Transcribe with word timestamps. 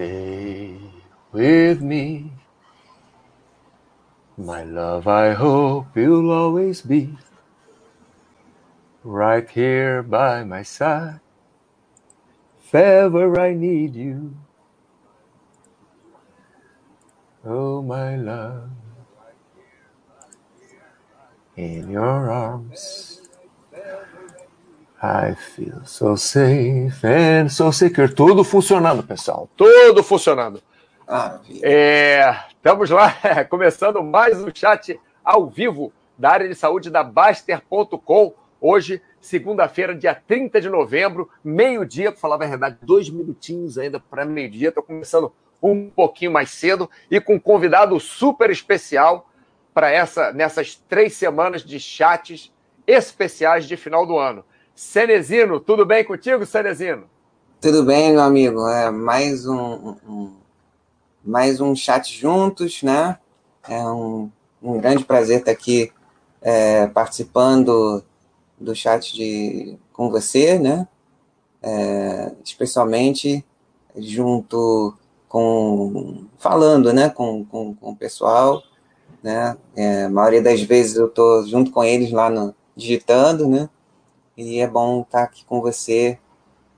Stay 0.00 0.78
with 1.30 1.82
me. 1.82 2.32
My 4.38 4.64
love, 4.64 5.06
I 5.06 5.34
hope 5.34 5.94
you'll 5.94 6.30
always 6.30 6.80
be 6.80 7.18
right 9.04 9.44
here 9.50 10.02
by 10.02 10.42
my 10.44 10.62
side. 10.62 11.20
If 12.64 12.74
ever 12.74 13.38
I 13.38 13.52
need 13.52 13.94
you. 13.94 14.38
Oh, 17.44 17.82
my 17.82 18.16
love. 18.16 18.70
In 21.56 21.90
your 21.90 22.30
arms. 22.30 23.19
I 25.02 25.34
feel 25.34 25.82
so 25.86 26.14
safe 26.14 27.06
and 27.06 27.48
so 27.48 27.72
secure. 27.72 28.12
Tudo 28.12 28.44
funcionando, 28.44 29.02
pessoal. 29.02 29.48
Tudo 29.56 30.02
funcionando. 30.02 30.60
Ah, 31.08 31.40
é, 31.62 32.36
estamos 32.50 32.90
lá, 32.90 33.16
começando 33.48 34.02
mais 34.02 34.38
um 34.42 34.50
chat 34.54 35.00
ao 35.24 35.46
vivo 35.46 35.90
da 36.18 36.30
área 36.30 36.48
de 36.48 36.54
saúde 36.54 36.90
da 36.90 37.02
Baster.com. 37.02 38.34
Hoje, 38.60 39.00
segunda-feira, 39.22 39.94
dia 39.94 40.14
30 40.14 40.60
de 40.60 40.68
novembro, 40.68 41.30
meio-dia, 41.42 42.12
para 42.12 42.20
falar 42.20 42.34
a 42.34 42.46
verdade, 42.46 42.76
dois 42.82 43.08
minutinhos 43.08 43.78
ainda 43.78 43.98
para 43.98 44.26
meio-dia. 44.26 44.68
Estou 44.68 44.82
começando 44.82 45.32
um 45.62 45.88
pouquinho 45.88 46.30
mais 46.30 46.50
cedo 46.50 46.90
e 47.10 47.18
com 47.18 47.36
um 47.36 47.40
convidado 47.40 47.98
super 47.98 48.50
especial 48.50 49.30
para 49.72 49.90
essa 49.90 50.30
nessas 50.32 50.74
três 50.74 51.14
semanas 51.14 51.64
de 51.64 51.80
chats 51.80 52.52
especiais 52.86 53.66
de 53.66 53.78
final 53.78 54.04
do 54.04 54.18
ano. 54.18 54.44
Cenezino, 54.80 55.60
tudo 55.60 55.84
bem 55.84 56.02
contigo, 56.02 56.46
Cenezino? 56.46 57.04
Tudo 57.60 57.84
bem, 57.84 58.12
meu 58.12 58.22
amigo. 58.22 58.66
É 58.66 58.90
mais 58.90 59.46
um, 59.46 59.94
um 60.08 60.32
mais 61.22 61.60
um 61.60 61.76
chat 61.76 62.18
juntos, 62.18 62.82
né? 62.82 63.18
É 63.68 63.86
um, 63.86 64.30
um 64.60 64.80
grande 64.80 65.04
prazer 65.04 65.40
estar 65.40 65.52
aqui 65.52 65.92
é, 66.40 66.86
participando 66.86 68.02
do 68.58 68.74
chat 68.74 69.14
de, 69.14 69.76
com 69.92 70.10
você, 70.10 70.58
né? 70.58 70.88
É, 71.62 72.32
especialmente 72.42 73.44
junto 73.94 74.94
com 75.28 76.24
falando, 76.38 76.90
né? 76.90 77.10
Com, 77.10 77.44
com, 77.44 77.74
com 77.74 77.90
o 77.90 77.96
pessoal, 77.96 78.62
né? 79.22 79.58
É, 79.76 80.04
a 80.04 80.10
maioria 80.10 80.42
das 80.42 80.62
vezes 80.62 80.96
eu 80.96 81.06
estou 81.06 81.46
junto 81.46 81.70
com 81.70 81.84
eles 81.84 82.10
lá 82.10 82.30
no 82.30 82.54
digitando, 82.74 83.46
né? 83.46 83.68
E 84.40 84.58
é 84.58 84.66
bom 84.66 85.02
estar 85.02 85.24
aqui 85.24 85.44
com 85.44 85.60
você, 85.60 86.18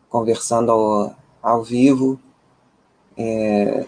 conversando 0.09 0.73
ao, 0.73 1.15
ao 1.41 1.63
vivo. 1.63 2.19
É, 3.17 3.87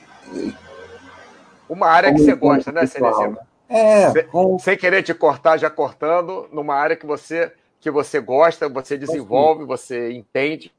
uma 1.68 1.88
área 1.88 2.12
que 2.12 2.20
você 2.20 2.36
gosta, 2.36 2.70
né, 2.70 2.86
Cenezino? 2.86 3.36
É, 3.68 4.12
sem, 4.12 4.58
sem 4.60 4.76
querer 4.76 5.02
te 5.02 5.12
cortar, 5.12 5.56
já 5.56 5.68
cortando, 5.68 6.48
numa 6.52 6.76
área 6.76 6.94
que 6.94 7.04
você 7.04 7.52
que 7.80 7.90
você 7.90 8.20
gosta, 8.20 8.68
você 8.68 8.96
desenvolve, 8.96 9.64
você 9.64 10.12
entende 10.12 10.72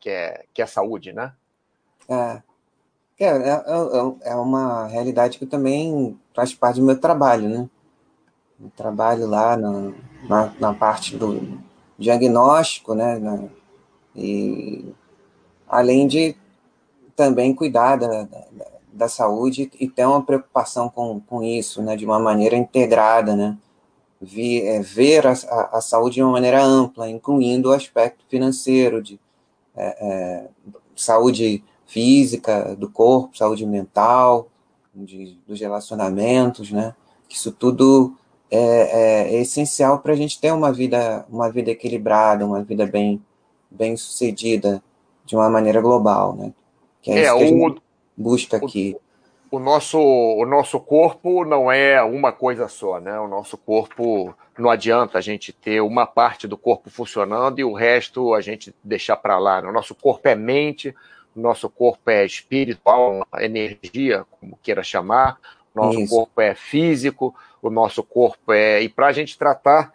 que 0.00 0.10
é, 0.10 0.44
que 0.52 0.60
é 0.60 0.66
saúde, 0.66 1.12
né? 1.12 1.32
É. 2.08 2.42
É, 3.20 3.26
é, 3.26 3.52
é, 3.52 4.32
é 4.32 4.34
uma 4.34 4.88
realidade 4.88 5.38
que 5.38 5.46
também 5.46 6.18
faz 6.34 6.52
parte 6.54 6.80
do 6.80 6.86
meu 6.86 6.98
trabalho, 6.98 7.48
né? 7.48 7.70
Eu 8.60 8.70
trabalho 8.76 9.26
lá 9.28 9.56
na, 9.56 9.92
na, 10.28 10.52
na 10.58 10.74
parte 10.74 11.16
do, 11.16 11.58
diagnóstico, 12.02 12.94
né? 12.94 13.18
Na, 13.18 13.44
e 14.14 14.84
além 15.66 16.06
de 16.06 16.36
também 17.16 17.54
cuidar 17.54 17.96
da, 17.96 18.24
da, 18.24 18.44
da, 18.92 19.08
saúde 19.08 19.70
e 19.80 19.88
ter 19.88 20.04
uma 20.04 20.22
preocupação 20.22 20.88
com, 20.88 21.20
com 21.20 21.42
isso, 21.42 21.82
né? 21.82 21.96
De 21.96 22.04
uma 22.04 22.18
maneira 22.18 22.56
integrada, 22.56 23.34
né? 23.34 23.56
Vi, 24.20 24.60
é, 24.62 24.80
ver 24.80 25.26
a, 25.26 25.32
a, 25.32 25.78
a, 25.78 25.80
saúde 25.80 26.16
de 26.16 26.22
uma 26.22 26.32
maneira 26.32 26.62
ampla, 26.62 27.08
incluindo 27.08 27.70
o 27.70 27.72
aspecto 27.72 28.24
financeiro, 28.28 29.02
de 29.02 29.18
é, 29.74 30.06
é, 30.06 30.48
saúde 30.94 31.64
física 31.86 32.76
do 32.76 32.88
corpo, 32.88 33.36
saúde 33.36 33.66
mental, 33.66 34.48
de, 34.94 35.38
dos 35.46 35.60
relacionamentos, 35.60 36.70
né? 36.70 36.94
Isso 37.28 37.50
tudo 37.50 38.14
é, 38.52 38.58
é, 38.58 39.34
é 39.34 39.40
essencial 39.40 40.00
para 40.00 40.12
a 40.12 40.16
gente 40.16 40.38
ter 40.38 40.52
uma 40.52 40.70
vida, 40.70 41.24
uma 41.30 41.50
vida 41.50 41.70
equilibrada, 41.70 42.44
uma 42.44 42.62
vida 42.62 42.86
bem, 42.86 43.22
bem 43.70 43.96
sucedida 43.96 44.82
de 45.24 45.34
uma 45.34 45.48
maneira 45.48 45.80
global, 45.80 46.36
né? 46.36 46.52
Que 47.00 47.12
é, 47.12 47.14
é 47.14 47.22
isso 47.22 47.36
que 47.38 47.44
a 47.44 47.46
gente 47.46 47.82
busca 48.14 48.56
aqui. 48.58 48.94
O, 49.50 49.56
o, 49.56 49.58
nosso, 49.58 49.98
o 49.98 50.44
nosso 50.44 50.78
corpo 50.78 51.46
não 51.46 51.72
é 51.72 52.02
uma 52.02 52.30
coisa 52.30 52.68
só, 52.68 53.00
né? 53.00 53.18
O 53.18 53.26
nosso 53.26 53.56
corpo 53.56 54.34
não 54.58 54.68
adianta 54.68 55.16
a 55.16 55.22
gente 55.22 55.50
ter 55.50 55.80
uma 55.80 56.04
parte 56.04 56.46
do 56.46 56.58
corpo 56.58 56.90
funcionando 56.90 57.58
e 57.58 57.64
o 57.64 57.72
resto 57.72 58.34
a 58.34 58.42
gente 58.42 58.74
deixar 58.84 59.16
para 59.16 59.38
lá. 59.38 59.62
Né? 59.62 59.68
O 59.70 59.72
nosso 59.72 59.94
corpo 59.94 60.28
é 60.28 60.34
mente, 60.34 60.94
o 61.34 61.40
nosso 61.40 61.70
corpo 61.70 62.10
é 62.10 62.26
espiritual, 62.26 63.26
energia, 63.38 64.26
como 64.38 64.58
queira 64.62 64.82
chamar, 64.82 65.38
nosso 65.74 66.00
Isso. 66.00 66.14
corpo 66.14 66.38
é 66.38 66.54
físico, 66.54 67.34
o 67.62 67.70
nosso 67.70 68.02
corpo 68.02 68.52
é. 68.52 68.82
E 68.82 68.88
para 68.88 69.06
a 69.06 69.12
gente 69.12 69.38
tratar 69.38 69.92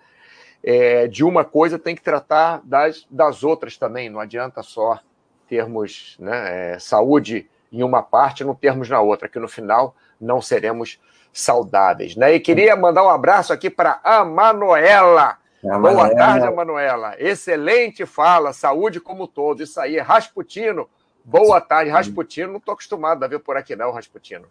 é, 0.63 1.07
de 1.07 1.23
uma 1.23 1.43
coisa, 1.43 1.77
tem 1.77 1.95
que 1.95 2.01
tratar 2.01 2.61
das, 2.63 3.05
das 3.11 3.43
outras 3.43 3.77
também. 3.77 4.09
Não 4.09 4.19
adianta 4.19 4.63
só 4.63 4.99
termos 5.47 6.15
né, 6.19 6.73
é, 6.73 6.79
saúde 6.79 7.49
em 7.71 7.83
uma 7.83 8.01
parte 8.01 8.41
e 8.41 8.45
não 8.45 8.55
termos 8.55 8.89
na 8.89 9.01
outra, 9.01 9.27
que 9.27 9.37
no 9.37 9.47
final 9.47 9.95
não 10.19 10.41
seremos 10.41 10.99
saudáveis. 11.31 12.15
Né? 12.15 12.33
E 12.33 12.39
queria 12.39 12.75
mandar 12.75 13.03
um 13.03 13.09
abraço 13.09 13.51
aqui 13.51 13.69
para 13.69 13.99
a 14.03 14.23
Manuela. 14.23 15.37
Boa 15.61 16.15
tarde, 16.15 16.49
Manuela. 16.49 17.15
Excelente 17.17 18.05
fala, 18.05 18.53
saúde 18.53 19.01
como 19.01 19.27
todo. 19.27 19.61
Isso 19.61 19.79
aí, 19.79 19.97
Rasputino. 19.99 20.89
Boa 21.23 21.59
tarde, 21.59 21.91
Rasputino. 21.91 22.51
Não 22.51 22.57
estou 22.57 22.73
acostumado 22.73 23.23
a 23.23 23.27
ver 23.27 23.39
por 23.39 23.57
aqui, 23.57 23.75
não, 23.75 23.91
Rasputino. 23.91 24.47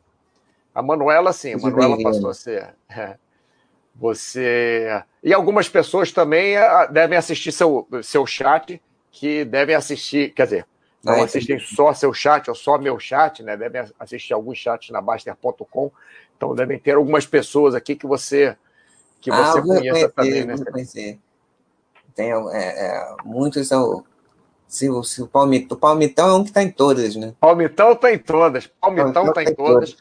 A 0.77 0.83
Manuela, 0.83 1.33
sim, 1.33 1.55
a 1.55 1.57
Manuela 1.57 1.97
passou 2.03 2.29
a 2.29 2.35
ser. 2.35 2.75
É, 2.91 3.17
você. 3.95 5.03
E 5.23 5.33
algumas 5.33 5.71
pessoas 5.71 6.13
também 6.13 6.55
é, 6.55 6.87
devem 6.89 7.17
assistir 7.17 7.51
seu, 7.51 7.89
seu 8.03 8.27
chat, 8.27 8.79
que 9.11 9.43
devem 9.47 9.75
assistir, 9.75 10.35
quer 10.35 10.45
dizer, 10.45 10.67
não 11.03 11.15
ah, 11.15 11.25
assistem 11.25 11.59
só 11.59 11.95
seu 11.95 12.13
chat 12.13 12.51
ou 12.51 12.55
só 12.55 12.77
meu 12.77 12.99
chat, 12.99 13.43
né? 13.43 13.57
Devem 13.57 13.85
assistir 13.99 14.35
alguns 14.35 14.59
chats 14.59 14.91
na 14.91 15.01
Baster.com. 15.01 15.91
Então 16.37 16.55
devem 16.55 16.79
ter 16.79 16.97
algumas 16.97 17.25
pessoas 17.25 17.75
aqui 17.75 17.97
que 17.97 18.07
você 18.07 18.55
que 19.19 19.31
ah, 19.31 19.53
você 19.53 19.63
conheça 19.63 20.09
também, 20.11 20.45
né? 20.45 20.57
Conhecer. 20.71 21.19
Tem 22.15 22.33
é, 22.33 22.37
é, 22.53 23.17
muitos 23.25 23.67
são. 23.67 24.05
Se, 24.69 24.89
se 25.05 25.23
o 25.23 25.27
Palmitão, 25.27 25.75
o 25.75 25.81
Palmitão 25.81 26.29
é 26.29 26.35
um 26.35 26.43
que 26.43 26.51
está 26.51 26.63
em 26.63 26.71
todas, 26.71 27.17
né? 27.17 27.33
Palmitão 27.41 27.93
está 27.93 28.13
em 28.13 28.19
todas. 28.19 28.67
Palmitão 28.67 29.29
está 29.29 29.33
tá 29.33 29.43
em 29.43 29.55
todas. 29.55 29.97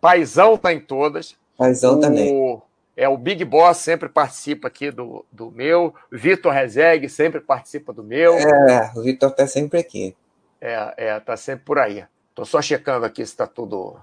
Paizão 0.00 0.56
tá 0.56 0.72
em 0.72 0.80
todas. 0.80 1.36
Paizão 1.56 1.96
o, 1.96 2.00
também. 2.00 2.62
É, 2.96 3.08
o 3.08 3.16
Big 3.16 3.44
Boss 3.44 3.78
sempre 3.78 4.08
participa 4.08 4.68
aqui 4.68 4.90
do, 4.90 5.24
do 5.30 5.50
meu. 5.50 5.94
Vitor 6.10 6.52
Rezegue 6.52 7.08
sempre 7.08 7.40
participa 7.40 7.92
do 7.92 8.02
meu. 8.02 8.34
É, 8.34 8.92
o 8.94 9.02
Vitor 9.02 9.30
tá 9.30 9.46
sempre 9.46 9.78
aqui. 9.78 10.16
É, 10.60 10.94
é, 10.96 11.20
tá 11.20 11.36
sempre 11.36 11.64
por 11.64 11.78
aí. 11.78 12.04
Tô 12.34 12.44
só 12.44 12.60
checando 12.60 13.06
aqui 13.06 13.24
se 13.24 13.36
tá 13.36 13.46
tudo. 13.46 13.96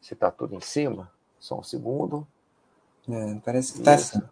Se 0.00 0.14
tá 0.14 0.30
tudo 0.30 0.54
em 0.54 0.60
cima. 0.60 1.10
Só 1.38 1.58
um 1.58 1.62
segundo. 1.62 2.26
É, 3.08 3.34
parece 3.44 3.74
que 3.74 3.82
tá 3.82 3.94
Isso. 3.94 4.18
assim. 4.18 4.26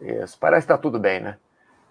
Isso, 0.00 0.36
parece 0.38 0.66
que 0.66 0.72
tá 0.72 0.78
tudo 0.78 0.98
bem, 0.98 1.20
né? 1.20 1.38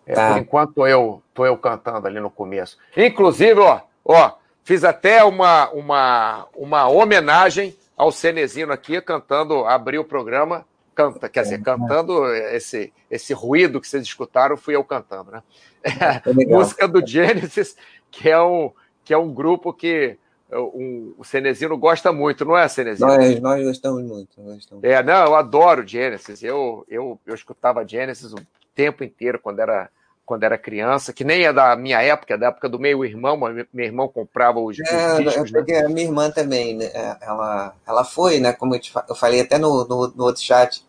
É, 0.05 0.13
tá. 0.13 0.33
Por 0.33 0.37
enquanto 0.37 0.73
tô 0.73 0.87
eu, 0.87 1.23
tô 1.33 1.45
eu 1.45 1.57
cantando 1.57 2.07
ali 2.07 2.19
no 2.19 2.29
começo. 2.29 2.77
Inclusive, 2.95 3.59
ó, 3.59 3.81
ó, 4.03 4.33
fiz 4.63 4.83
até 4.83 5.23
uma, 5.23 5.69
uma, 5.71 6.47
uma 6.55 6.87
homenagem 6.89 7.75
ao 7.95 8.11
Cenezino 8.11 8.71
aqui 8.71 8.99
cantando, 9.01 9.65
abriu 9.65 10.01
o 10.01 10.05
programa, 10.05 10.65
canta, 10.95 11.29
quer 11.29 11.43
dizer, 11.43 11.61
cantando 11.61 12.25
esse, 12.33 12.93
esse 13.09 13.33
ruído 13.33 13.81
que 13.81 13.87
vocês 13.87 14.03
escutaram, 14.03 14.57
fui 14.57 14.75
eu 14.75 14.83
cantando, 14.83 15.31
né? 15.31 15.43
É, 15.85 16.45
música 16.45 16.87
do 16.87 17.05
Genesis, 17.05 17.75
que 18.09 18.29
é 18.29 18.41
um, 18.41 18.71
que 19.03 19.13
é 19.13 19.17
um 19.17 19.33
grupo 19.33 19.73
que 19.73 20.17
um, 20.49 21.13
o 21.17 21.23
Cenezino 21.25 21.77
gosta 21.77 22.13
muito, 22.13 22.45
não 22.45 22.57
é, 22.57 22.67
Cenezino? 22.67 23.07
Nós, 23.07 23.39
nós 23.41 23.63
gostamos 23.65 24.03
muito. 24.03 24.41
Nós 24.41 24.55
gostamos. 24.55 24.83
É, 24.83 25.03
não, 25.03 25.25
eu 25.25 25.35
adoro 25.35 25.85
Genesis. 25.85 26.41
Eu, 26.43 26.85
eu, 26.87 27.19
eu 27.25 27.35
escutava 27.35 27.85
Genesis 27.87 28.31
o 28.31 28.37
tempo 28.73 29.03
inteiro 29.03 29.39
quando 29.39 29.59
era 29.59 29.89
quando 30.25 30.43
era 30.43 30.57
criança, 30.57 31.11
que 31.11 31.23
nem 31.23 31.43
é 31.43 31.51
da 31.51 31.75
minha 31.75 32.01
época, 32.01 32.33
é 32.33 32.37
da 32.37 32.47
época 32.47 32.69
do 32.69 32.79
meu 32.79 33.03
irmão, 33.03 33.37
meu 33.37 33.85
irmão 33.85 34.07
comprava 34.07 34.59
os, 34.59 34.79
é, 34.79 35.15
os 35.15 35.23
discos. 35.23 35.51
Né? 35.51 35.79
A 35.79 35.89
minha 35.89 36.05
irmã 36.05 36.31
também, 36.31 36.75
né? 36.75 36.85
É, 36.85 37.17
ela, 37.21 37.75
ela 37.85 38.03
foi, 38.05 38.39
né? 38.39 38.53
Como 38.53 38.73
eu, 38.73 38.79
te, 38.79 38.91
eu 39.09 39.15
falei 39.15 39.41
até 39.41 39.57
no, 39.57 39.85
no, 39.85 40.07
no, 40.07 40.23
outro 40.23 40.41
chat, 40.41 40.85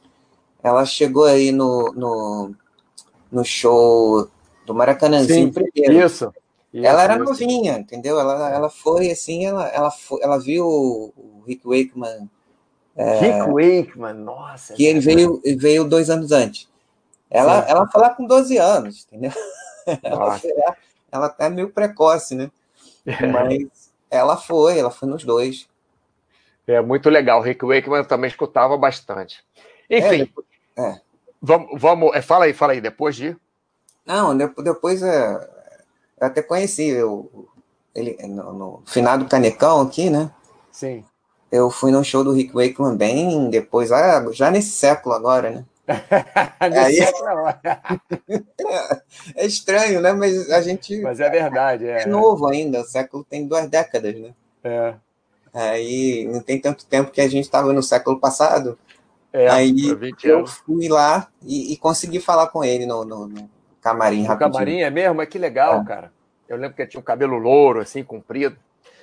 ela 0.62 0.84
chegou 0.86 1.24
aí 1.24 1.50
no, 1.50 1.92
no, 1.92 2.54
no 3.30 3.44
show 3.44 4.28
do 4.64 4.74
Maracanãzinho 4.74 5.52
Sim, 5.52 5.52
primeiro. 5.52 6.06
Isso, 6.06 6.32
Isso, 6.72 6.86
ela 6.86 7.02
era 7.02 7.18
novinha, 7.18 7.78
entendeu? 7.78 8.20
Ela, 8.20 8.50
ela 8.50 8.70
foi 8.70 9.10
assim, 9.10 9.46
ela, 9.46 9.66
ela, 9.68 9.90
foi, 9.90 10.22
ela 10.22 10.38
viu 10.38 10.64
o 10.64 11.42
Rick 11.44 11.66
Wakeman. 11.66 12.30
É, 12.96 13.18
Rick 13.18 13.50
Wakeman, 13.50 14.14
nossa. 14.14 14.74
Que 14.74 14.84
ele 14.84 15.00
veio, 15.00 15.42
veio 15.58 15.84
dois 15.84 16.08
anos 16.08 16.30
antes. 16.30 16.72
Ela, 17.34 17.64
ela 17.68 17.88
foi 17.88 18.00
lá 18.00 18.10
com 18.10 18.24
12 18.24 18.56
anos, 18.58 19.06
entendeu? 19.08 19.32
Ela, 20.02 20.40
ela 21.12 21.34
é 21.38 21.48
meio 21.50 21.68
precoce, 21.68 22.34
né? 22.34 22.50
Mas 23.04 23.92
ela 24.10 24.34
foi, 24.34 24.78
ela 24.78 24.90
foi 24.90 25.06
nos 25.06 25.22
dois. 25.24 25.68
É 26.66 26.80
muito 26.80 27.10
legal. 27.10 27.40
O 27.40 27.42
Rick 27.42 27.62
Wakeman 27.66 28.02
também 28.04 28.28
escutava 28.28 28.78
bastante. 28.78 29.44
Enfim, 29.90 30.32
é, 30.74 30.82
é. 30.82 31.00
vamos, 31.42 31.78
vamos 31.78 32.14
é, 32.14 32.22
fala 32.22 32.46
aí, 32.46 32.54
fala 32.54 32.72
aí, 32.72 32.80
depois 32.80 33.14
de. 33.14 33.36
Não, 34.06 34.34
depois 34.34 35.02
é, 35.02 35.34
eu 36.18 36.26
até 36.26 36.40
conheci 36.40 36.88
eu, 36.88 37.46
ele 37.94 38.16
no, 38.26 38.52
no 38.54 38.82
finado 38.86 39.28
Canecão 39.28 39.82
aqui, 39.82 40.08
né? 40.08 40.30
Sim. 40.72 41.04
Eu 41.52 41.70
fui 41.70 41.92
no 41.92 42.02
show 42.02 42.24
do 42.24 42.32
Rick 42.32 42.54
Wakeman 42.54 42.96
bem 42.96 43.50
depois, 43.50 43.90
já 44.32 44.50
nesse 44.50 44.70
século 44.70 45.14
agora, 45.14 45.50
né? 45.50 45.64
Aí, 46.60 47.00
é 49.36 49.46
estranho, 49.46 50.00
né? 50.00 50.12
Mas 50.12 50.50
a 50.50 50.62
gente. 50.62 51.00
Mas 51.00 51.20
é 51.20 51.28
verdade. 51.28 51.86
É, 51.86 52.02
é 52.02 52.06
novo 52.06 52.46
ainda, 52.46 52.80
o 52.80 52.84
século 52.84 53.24
tem 53.24 53.46
duas 53.46 53.68
décadas, 53.68 54.14
né? 54.14 54.30
É. 54.62 54.94
Aí 55.52 56.26
não 56.26 56.40
tem 56.40 56.58
tanto 56.58 56.86
tempo 56.86 57.10
que 57.10 57.20
a 57.20 57.28
gente 57.28 57.44
estava 57.44 57.72
no 57.72 57.82
século 57.82 58.18
passado. 58.18 58.78
É, 59.32 59.48
aí 59.48 59.74
eu 60.22 60.46
fui 60.46 60.88
lá 60.88 61.28
e, 61.42 61.72
e, 61.72 61.76
consegui 61.76 62.20
falar 62.20 62.48
com 62.48 62.64
ele 62.64 62.86
no, 62.86 63.04
no, 63.04 63.26
no 63.26 63.50
camarim 63.80 64.22
no 64.22 64.28
rapidinho. 64.28 64.52
camarim 64.52 64.80
é 64.80 64.90
mesmo? 64.90 65.20
É 65.20 65.26
que 65.26 65.38
legal, 65.38 65.80
é. 65.80 65.84
cara. 65.84 66.12
Eu 66.48 66.56
lembro 66.56 66.76
que 66.76 66.82
ele 66.82 66.90
tinha 66.90 67.00
um 67.00 67.04
cabelo 67.04 67.36
louro, 67.36 67.80
assim, 67.80 68.04
comprido. 68.04 68.56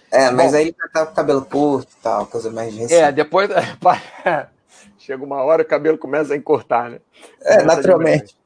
É, 0.09 0.29
mas 0.31 0.51
Bom, 0.51 0.57
aí 0.57 0.67
ele 0.67 0.75
já 0.77 0.87
tava 0.89 1.07
com 1.07 1.15
cabelo 1.15 1.45
curto 1.45 1.91
e 1.91 2.01
tal, 2.01 2.25
coisa 2.25 2.51
mais 2.51 2.73
recente. 2.73 2.93
É, 2.93 3.11
depois 3.11 3.49
chega 5.01 5.23
uma 5.23 5.41
hora 5.43 5.63
o 5.63 5.65
cabelo 5.65 5.97
começa 5.97 6.33
a 6.33 6.37
encurtar, 6.37 6.89
né? 6.89 6.99
É, 7.41 7.63
naturalmente. 7.63 8.37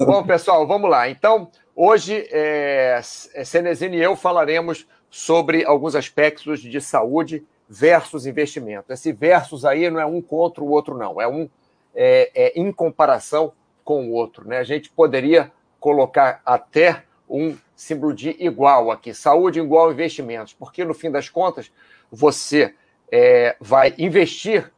É. 0.00 0.04
Bom, 0.04 0.24
pessoal, 0.24 0.66
vamos 0.66 0.88
lá. 0.88 1.08
Então, 1.08 1.50
hoje, 1.74 2.26
é, 2.30 3.00
Cenezine 3.44 3.96
e 3.96 4.02
eu 4.02 4.14
falaremos 4.14 4.86
sobre 5.10 5.64
alguns 5.64 5.94
aspectos 5.94 6.60
de 6.60 6.80
saúde 6.80 7.44
versus 7.68 8.26
investimento. 8.26 8.92
Esse 8.92 9.12
versus 9.12 9.64
aí 9.64 9.90
não 9.90 10.00
é 10.00 10.06
um 10.06 10.22
contra 10.22 10.62
o 10.62 10.68
outro, 10.68 10.96
não. 10.96 11.20
É 11.20 11.26
um 11.26 11.48
é, 11.94 12.30
é 12.34 12.60
em 12.60 12.70
comparação 12.70 13.52
com 13.82 14.08
o 14.08 14.12
outro. 14.12 14.46
Né? 14.46 14.58
A 14.58 14.64
gente 14.64 14.90
poderia 14.90 15.50
colocar 15.80 16.40
até 16.44 17.04
um 17.28 17.56
símbolo 17.74 18.14
de 18.14 18.30
igual 18.38 18.90
aqui, 18.90 19.12
saúde 19.12 19.58
igual 19.58 19.92
investimentos, 19.92 20.52
porque 20.52 20.84
no 20.84 20.94
fim 20.94 21.10
das 21.10 21.28
contas 21.28 21.72
você 22.10 22.74
é, 23.10 23.56
vai 23.60 23.94
investir 23.98 24.72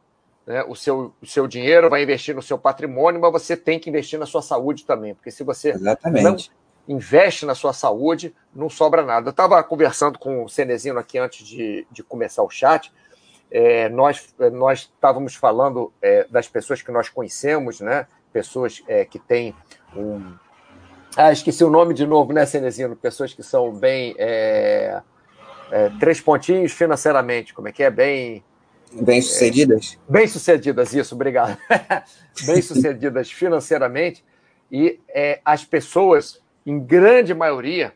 né, 0.49 0.63
o, 0.67 0.75
seu, 0.75 1.13
o 1.21 1.27
seu 1.27 1.47
dinheiro, 1.47 1.91
vai 1.91 2.01
investir 2.01 2.33
no 2.35 2.41
seu 2.41 2.57
patrimônio, 2.57 3.21
mas 3.21 3.31
você 3.31 3.55
tem 3.55 3.77
que 3.79 3.87
investir 3.87 4.17
na 4.17 4.25
sua 4.25 4.41
saúde 4.41 4.83
também, 4.83 5.13
porque 5.13 5.29
se 5.29 5.43
você 5.43 5.69
Exatamente. 5.69 6.23
não 6.23 6.35
investe 6.95 7.45
na 7.45 7.53
sua 7.53 7.71
saúde, 7.71 8.35
não 8.53 8.67
sobra 8.67 9.03
nada. 9.03 9.27
Eu 9.27 9.31
estava 9.31 9.63
conversando 9.63 10.17
com 10.17 10.43
o 10.43 10.49
Cenezino 10.49 10.97
aqui 10.97 11.19
antes 11.19 11.47
de, 11.47 11.85
de 11.91 12.01
começar 12.01 12.41
o 12.41 12.49
chat. 12.49 12.91
É, 13.51 13.89
nós 13.89 14.33
nós 14.51 14.91
estávamos 14.93 15.35
falando 15.35 15.93
é, 16.01 16.27
das 16.31 16.47
pessoas 16.47 16.81
que 16.81 16.91
nós 16.91 17.09
conhecemos, 17.09 17.79
né? 17.79 18.07
Pessoas 18.33 18.81
é, 18.87 19.05
que 19.05 19.19
têm 19.19 19.53
um. 19.95 20.33
Ah, 21.15 21.31
esqueci 21.31 21.63
o 21.63 21.69
nome 21.69 21.93
de 21.93 22.07
novo, 22.07 22.33
né, 22.33 22.43
Cenezino? 22.47 22.95
Pessoas 22.95 23.35
que 23.35 23.43
são 23.43 23.71
bem. 23.71 24.15
É, 24.17 25.01
é, 25.71 25.89
três 25.99 26.19
pontinhos 26.19 26.71
financeiramente, 26.71 27.53
como 27.53 27.67
é 27.67 27.71
que 27.71 27.83
é? 27.83 27.91
Bem. 27.91 28.43
Bem 28.91 29.21
sucedidas? 29.21 29.97
bem 30.07 30.27
sucedidas, 30.27 30.93
isso, 30.93 31.13
obrigado. 31.13 31.57
bem 32.45 32.61
sucedidas 32.61 33.31
financeiramente. 33.31 34.23
E 34.71 34.99
é, 35.09 35.39
as 35.45 35.63
pessoas 35.63 36.41
em 36.65 36.79
grande 36.79 37.33
maioria, 37.33 37.93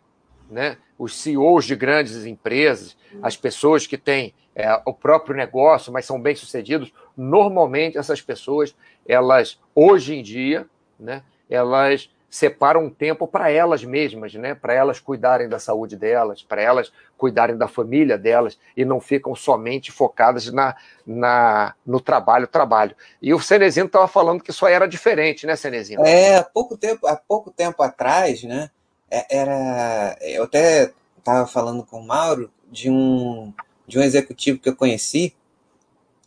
né, 0.50 0.78
os 0.98 1.16
CEOs 1.20 1.66
de 1.66 1.76
grandes 1.76 2.26
empresas, 2.26 2.96
as 3.22 3.36
pessoas 3.36 3.86
que 3.86 3.98
têm 3.98 4.34
é, 4.56 4.82
o 4.86 4.94
próprio 4.94 5.36
negócio, 5.36 5.92
mas 5.92 6.06
são 6.06 6.22
bem-sucedidos, 6.22 6.92
normalmente 7.16 7.98
essas 7.98 8.22
pessoas, 8.22 8.76
elas, 9.08 9.60
hoje 9.76 10.16
em 10.16 10.24
dia, 10.24 10.66
né, 11.00 11.24
elas 11.50 12.10
separam 12.34 12.86
um 12.86 12.90
tempo 12.90 13.28
para 13.28 13.52
elas 13.52 13.84
mesmas, 13.84 14.34
né? 14.34 14.56
para 14.56 14.74
elas 14.74 15.00
cuidarem 15.00 15.48
da 15.48 15.60
saúde 15.60 15.96
delas, 15.96 16.42
para 16.42 16.64
elas 16.64 16.92
cuidarem 17.16 17.56
da 17.56 17.68
família 17.68 18.18
delas 18.18 18.58
e 18.76 18.84
não 18.84 19.00
ficam 19.00 19.36
somente 19.36 19.92
focadas 19.92 20.52
na, 20.52 20.76
na 21.06 21.76
no 21.86 22.02
trabalho, 22.02 22.48
trabalho. 22.48 22.96
E 23.22 23.36
o 23.36 23.40
Cenezino 23.40 23.86
estava 23.86 24.08
falando 24.08 24.42
que 24.42 24.50
isso 24.50 24.66
era 24.66 24.88
diferente, 24.88 25.46
né, 25.46 25.56
Cenezino? 25.56 26.04
É, 26.04 26.38
há 26.38 26.44
pouco 26.44 26.76
tempo, 26.76 27.06
há 27.06 27.16
pouco 27.16 27.52
tempo 27.52 27.84
atrás, 27.84 28.42
né? 28.42 28.72
É, 29.12 29.38
era, 29.38 30.18
eu 30.20 30.46
até 30.46 30.92
estava 31.20 31.46
falando 31.46 31.86
com 31.86 32.00
o 32.00 32.08
Mauro 32.08 32.50
de 32.72 32.90
um 32.90 33.54
de 33.86 34.00
um 34.00 34.02
executivo 34.02 34.58
que 34.58 34.70
eu 34.70 34.76
conheci 34.76 35.36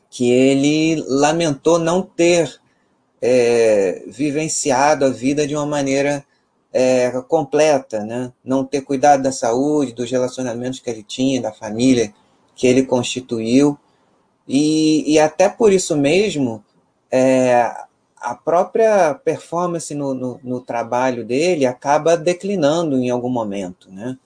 que 0.09 0.31
ele 0.31 1.03
lamentou 1.09 1.81
não 1.81 2.01
ter 2.01 2.61
é, 3.29 4.05
vivenciado 4.07 5.05
a 5.05 5.11
vida 5.11 5.49
de 5.49 5.57
uma 5.57 5.67
maneira 5.67 6.25
é, 6.73 7.11
completa, 7.23 8.05
né? 8.05 8.33
não 8.45 8.65
ter 8.65 8.83
cuidado 8.83 9.25
da 9.25 9.33
saúde, 9.33 9.93
dos 9.93 10.09
relacionamentos 10.09 10.79
que 10.79 10.89
ele 10.89 11.03
tinha, 11.03 11.43
da 11.43 11.51
família 11.51 12.15
que 12.55 12.69
ele 12.69 12.85
constituiu. 12.85 13.77
E, 14.47 15.13
e 15.13 15.19
até 15.19 15.49
por 15.49 15.73
isso 15.73 15.97
mesmo, 15.97 16.63
é, 17.11 17.69
a 18.17 18.35
própria 18.37 19.13
performance 19.15 19.93
no, 19.93 20.15
no, 20.15 20.41
no, 20.45 20.61
trabalho 20.61 21.25
dele 21.25 21.67
acaba 21.67 22.17
declinando 22.17 22.97
em 22.97 23.11
algum 23.11 23.29
momento, 23.29 23.91
né? 23.91 24.17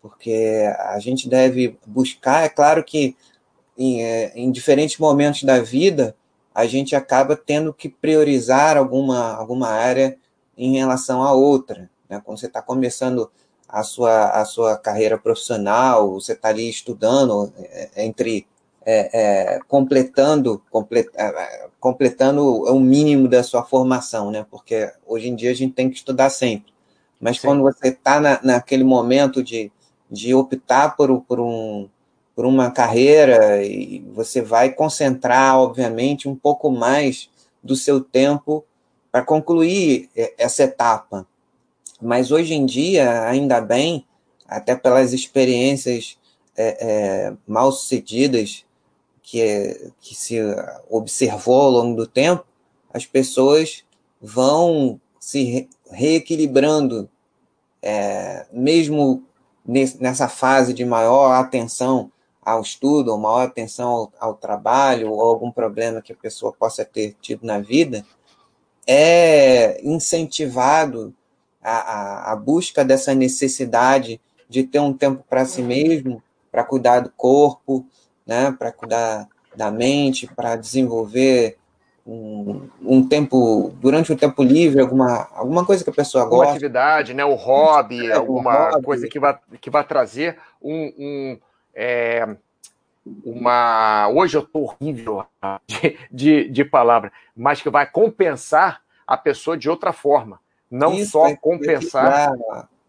Porque 0.00 0.64
a 0.78 0.98
gente 0.98 1.28
deve 1.28 1.76
buscar, 1.86 2.44
é 2.44 2.48
claro 2.48 2.82
que 2.82 3.14
em, 3.76 4.02
é, 4.02 4.32
em 4.34 4.50
diferentes 4.50 4.96
momentos 4.96 5.42
da 5.42 5.60
vida, 5.60 6.16
a 6.58 6.66
gente 6.66 6.96
acaba 6.96 7.36
tendo 7.36 7.72
que 7.72 7.88
priorizar 7.88 8.76
alguma, 8.76 9.36
alguma 9.36 9.68
área 9.68 10.18
em 10.56 10.76
relação 10.76 11.22
à 11.22 11.32
outra. 11.32 11.88
Né? 12.10 12.20
Quando 12.24 12.40
você 12.40 12.46
está 12.46 12.60
começando 12.60 13.30
a 13.68 13.84
sua, 13.84 14.30
a 14.30 14.44
sua 14.44 14.76
carreira 14.76 15.16
profissional, 15.16 16.14
você 16.14 16.32
está 16.32 16.48
ali 16.48 16.68
estudando 16.68 17.52
é, 17.56 17.90
é, 17.94 18.04
entre 18.04 18.44
é, 18.84 19.54
é, 19.54 19.60
completando 19.68 20.60
complet, 20.68 21.08
é, 21.14 21.68
completando 21.78 22.42
o 22.44 22.80
mínimo 22.80 23.28
da 23.28 23.44
sua 23.44 23.62
formação, 23.62 24.32
né? 24.32 24.44
Porque 24.50 24.92
hoje 25.06 25.28
em 25.28 25.36
dia 25.36 25.52
a 25.52 25.54
gente 25.54 25.74
tem 25.74 25.88
que 25.88 25.94
estudar 25.94 26.28
sempre. 26.28 26.72
Mas 27.20 27.36
Sim. 27.36 27.46
quando 27.46 27.62
você 27.62 27.90
está 27.90 28.18
na, 28.18 28.40
naquele 28.42 28.82
momento 28.82 29.44
de, 29.44 29.70
de 30.10 30.34
optar 30.34 30.96
por, 30.96 31.20
por 31.20 31.38
um 31.38 31.88
por 32.38 32.46
uma 32.46 32.70
carreira 32.70 33.64
e 33.64 33.98
você 34.14 34.40
vai 34.40 34.72
concentrar, 34.72 35.58
obviamente, 35.58 36.28
um 36.28 36.36
pouco 36.36 36.70
mais 36.70 37.28
do 37.60 37.74
seu 37.74 38.00
tempo 38.00 38.64
para 39.10 39.24
concluir 39.24 40.08
essa 40.38 40.62
etapa. 40.62 41.26
Mas 42.00 42.30
hoje 42.30 42.54
em 42.54 42.64
dia, 42.64 43.26
ainda 43.26 43.60
bem, 43.60 44.06
até 44.46 44.76
pelas 44.76 45.12
experiências 45.12 46.16
é, 46.56 46.78
é, 46.80 47.32
mal 47.44 47.72
sucedidas 47.72 48.64
que, 49.20 49.90
que 50.00 50.14
se 50.14 50.38
observou 50.88 51.60
ao 51.60 51.70
longo 51.70 51.96
do 51.96 52.06
tempo, 52.06 52.46
as 52.94 53.04
pessoas 53.04 53.82
vão 54.22 55.00
se 55.18 55.68
reequilibrando, 55.90 57.10
é, 57.82 58.46
mesmo 58.52 59.24
nessa 59.66 60.28
fase 60.28 60.72
de 60.72 60.84
maior 60.84 61.32
atenção 61.32 62.12
ao 62.48 62.62
estudo, 62.62 63.10
ou 63.10 63.18
maior 63.18 63.46
atenção 63.46 63.88
ao, 63.88 64.12
ao, 64.18 64.34
trabalho, 64.34 65.12
ou 65.12 65.20
algum 65.20 65.50
problema 65.50 66.00
que 66.00 66.12
a 66.12 66.16
pessoa 66.16 66.52
possa 66.52 66.84
ter 66.84 67.14
tido 67.20 67.46
na 67.46 67.58
vida, 67.58 68.04
é 68.86 69.80
incentivado 69.84 71.14
a, 71.62 71.72
a, 71.72 72.32
a 72.32 72.36
busca 72.36 72.84
dessa 72.84 73.14
necessidade 73.14 74.20
de 74.48 74.64
ter 74.64 74.80
um 74.80 74.94
tempo 74.94 75.22
para 75.28 75.44
si 75.44 75.60
mesmo, 75.60 76.22
para 76.50 76.64
cuidar 76.64 77.00
do 77.00 77.10
corpo, 77.10 77.84
né, 78.26 78.50
para 78.58 78.72
cuidar 78.72 79.28
da 79.54 79.70
mente, 79.70 80.26
para 80.26 80.56
desenvolver 80.56 81.58
um, 82.06 82.66
um, 82.82 83.06
tempo, 83.06 83.74
durante 83.78 84.10
o 84.10 84.16
tempo 84.16 84.42
livre, 84.42 84.80
alguma, 84.80 85.28
alguma 85.34 85.66
coisa 85.66 85.84
que 85.84 85.90
a 85.90 85.92
pessoa 85.92 86.24
gosta. 86.24 86.46
Uma 86.46 86.50
atividade, 86.52 87.12
né, 87.12 87.24
o 87.24 87.34
hobby, 87.34 88.06
é, 88.06 88.14
alguma 88.14 88.70
hobby. 88.70 88.84
coisa 88.84 89.08
que 89.08 89.20
vai, 89.20 89.38
que 89.60 89.68
vai 89.68 89.84
trazer 89.84 90.38
um, 90.62 90.92
um 90.98 91.38
é, 91.78 92.36
uma. 93.24 94.08
Hoje 94.08 94.36
eu 94.36 94.42
estou 94.42 94.64
horrível 94.64 95.24
de, 95.64 95.96
de, 96.10 96.48
de, 96.48 96.64
palavra, 96.64 97.12
mas 97.36 97.62
que 97.62 97.70
vai 97.70 97.88
compensar 97.88 98.82
a 99.06 99.16
pessoa 99.16 99.56
de 99.56 99.70
outra 99.70 99.92
forma. 99.92 100.40
Não 100.68 100.92
Isso, 100.94 101.12
só 101.12 101.34
compensar. 101.36 102.34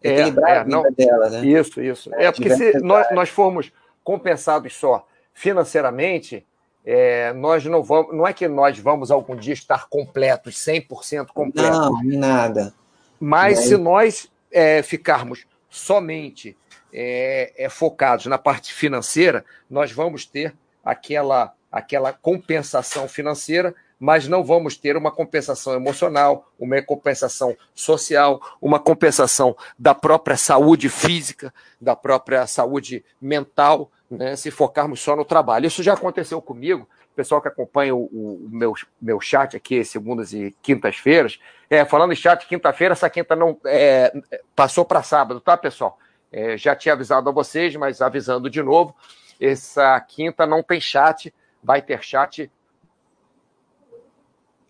é, 0.02 0.10
equilibrar 0.10 0.50
é, 0.50 0.58
a 0.58 0.64
vida 0.64 0.76
não, 0.76 0.92
dela, 0.92 1.30
né? 1.30 1.46
Isso, 1.46 1.80
isso. 1.80 2.12
É, 2.14 2.32
porque 2.32 2.50
se 2.50 2.78
nós, 2.80 3.06
nós 3.12 3.28
formos 3.28 3.72
compensados 4.02 4.74
só 4.74 5.06
financeiramente, 5.32 6.44
é, 6.84 7.32
nós 7.32 7.64
não 7.64 7.82
vamos, 7.82 8.14
não 8.14 8.26
é 8.26 8.32
que 8.32 8.48
nós 8.48 8.76
vamos 8.78 9.10
algum 9.10 9.36
dia 9.36 9.54
estar 9.54 9.88
completos, 9.88 10.56
100% 10.56 11.28
completos. 11.28 11.78
Não, 11.78 12.02
nada. 12.02 12.74
Mas, 13.20 13.58
Mas... 13.58 13.68
se 13.68 13.76
nós 13.76 14.30
é, 14.50 14.82
ficarmos 14.82 15.46
somente 15.68 16.56
é, 16.92 17.52
é, 17.56 17.68
focados 17.68 18.26
na 18.26 18.38
parte 18.38 18.72
financeira, 18.72 19.44
nós 19.68 19.92
vamos 19.92 20.24
ter 20.24 20.54
aquela, 20.84 21.54
aquela 21.70 22.12
compensação 22.12 23.08
financeira, 23.08 23.74
mas 23.98 24.26
não 24.26 24.42
vamos 24.42 24.76
ter 24.76 24.96
uma 24.96 25.10
compensação 25.10 25.74
emocional, 25.74 26.50
uma 26.58 26.80
compensação 26.80 27.54
social, 27.74 28.40
uma 28.60 28.78
compensação 28.78 29.54
da 29.78 29.94
própria 29.94 30.38
saúde 30.38 30.88
física, 30.88 31.52
da 31.78 31.94
própria 31.94 32.46
saúde 32.46 33.04
mental, 33.20 33.90
né, 34.10 34.34
se 34.36 34.50
focarmos 34.50 35.00
só 35.00 35.14
no 35.14 35.24
trabalho. 35.24 35.66
Isso 35.66 35.82
já 35.82 35.92
aconteceu 35.92 36.40
comigo. 36.40 36.88
Pessoal 37.14 37.42
que 37.42 37.48
acompanha 37.48 37.94
o, 37.94 38.04
o 38.04 38.48
meu, 38.50 38.72
meu 39.00 39.20
chat 39.20 39.54
aqui, 39.56 39.84
segundas 39.84 40.32
e 40.32 40.56
quintas-feiras, 40.62 41.38
é, 41.68 41.84
falando 41.84 42.12
em 42.12 42.16
chat, 42.16 42.46
quinta-feira, 42.46 42.92
essa 42.92 43.10
quinta 43.10 43.36
não 43.36 43.58
é, 43.66 44.12
passou 44.56 44.84
para 44.84 45.02
sábado, 45.02 45.40
tá, 45.40 45.56
pessoal? 45.56 45.98
É, 46.32 46.56
já 46.56 46.76
tinha 46.76 46.94
avisado 46.94 47.28
a 47.28 47.32
vocês, 47.32 47.74
mas 47.76 48.00
avisando 48.00 48.48
de 48.48 48.62
novo, 48.62 48.94
essa 49.40 49.98
quinta 50.00 50.46
não 50.46 50.62
tem 50.62 50.80
chat, 50.80 51.34
vai 51.62 51.82
ter 51.82 52.02
chat. 52.02 52.50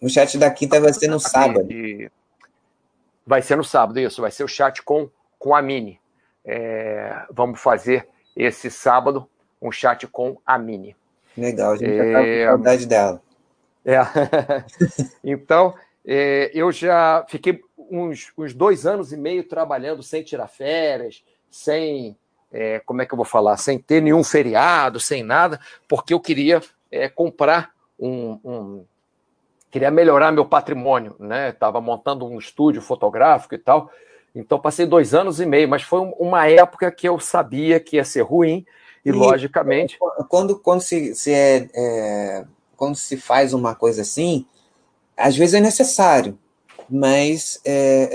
O 0.00 0.08
chat 0.08 0.38
da 0.38 0.50
quinta 0.50 0.80
vai 0.80 0.92
ser 0.92 1.08
no 1.08 1.20
sábado. 1.20 1.68
Vai 3.26 3.42
ser 3.42 3.56
no 3.56 3.64
sábado, 3.64 4.00
isso. 4.00 4.22
Vai 4.22 4.30
ser 4.30 4.44
o 4.44 4.48
chat 4.48 4.82
com, 4.82 5.10
com 5.38 5.54
a 5.54 5.60
Mini. 5.60 6.00
É, 6.44 7.26
vamos 7.30 7.60
fazer 7.60 8.08
esse 8.34 8.70
sábado 8.70 9.28
um 9.60 9.70
chat 9.70 10.06
com 10.06 10.40
a 10.44 10.58
Mini. 10.58 10.96
Legal, 11.36 11.72
a 11.72 11.76
gente 11.76 11.90
é... 11.90 11.96
já 11.96 12.12
tá 12.12 12.24
com 12.24 12.44
saudade 12.44 12.86
dela. 12.86 13.22
É. 13.84 13.98
então, 15.22 15.74
é, 16.04 16.50
eu 16.54 16.72
já 16.72 17.24
fiquei 17.28 17.60
uns, 17.90 18.32
uns 18.36 18.54
dois 18.54 18.86
anos 18.86 19.12
e 19.12 19.16
meio 19.16 19.44
trabalhando 19.44 20.02
sem 20.02 20.22
tirar 20.22 20.48
férias, 20.48 21.24
sem, 21.50 22.16
é, 22.52 22.80
como 22.80 23.02
é 23.02 23.06
que 23.06 23.12
eu 23.12 23.16
vou 23.16 23.24
falar, 23.24 23.56
sem 23.56 23.78
ter 23.78 24.00
nenhum 24.00 24.22
feriado, 24.22 25.00
sem 25.00 25.22
nada, 25.22 25.60
porque 25.88 26.14
eu 26.14 26.20
queria 26.20 26.60
é, 26.90 27.08
comprar 27.08 27.72
um, 27.98 28.38
um, 28.44 28.84
queria 29.70 29.90
melhorar 29.90 30.32
meu 30.32 30.44
patrimônio, 30.44 31.14
né? 31.18 31.50
Estava 31.50 31.80
montando 31.80 32.26
um 32.26 32.38
estúdio 32.38 32.82
fotográfico 32.82 33.54
e 33.54 33.58
tal. 33.58 33.90
Então 34.34 34.58
passei 34.58 34.86
dois 34.86 35.14
anos 35.14 35.40
e 35.40 35.46
meio, 35.46 35.68
mas 35.68 35.82
foi 35.82 36.00
uma 36.18 36.48
época 36.48 36.90
que 36.90 37.08
eu 37.08 37.18
sabia 37.18 37.80
que 37.80 37.96
ia 37.96 38.04
ser 38.04 38.22
ruim 38.22 38.64
e, 39.04 39.08
e 39.08 39.12
logicamente 39.12 39.98
quando 40.28 40.58
quando 40.58 40.80
se, 40.80 41.14
se 41.14 41.32
é, 41.32 41.68
é, 41.74 42.44
quando 42.76 42.94
se 42.94 43.16
faz 43.16 43.52
uma 43.52 43.74
coisa 43.74 44.02
assim, 44.02 44.46
às 45.16 45.36
vezes 45.36 45.54
é 45.54 45.60
necessário, 45.60 46.38
mas 46.88 47.60
é, 47.64 48.10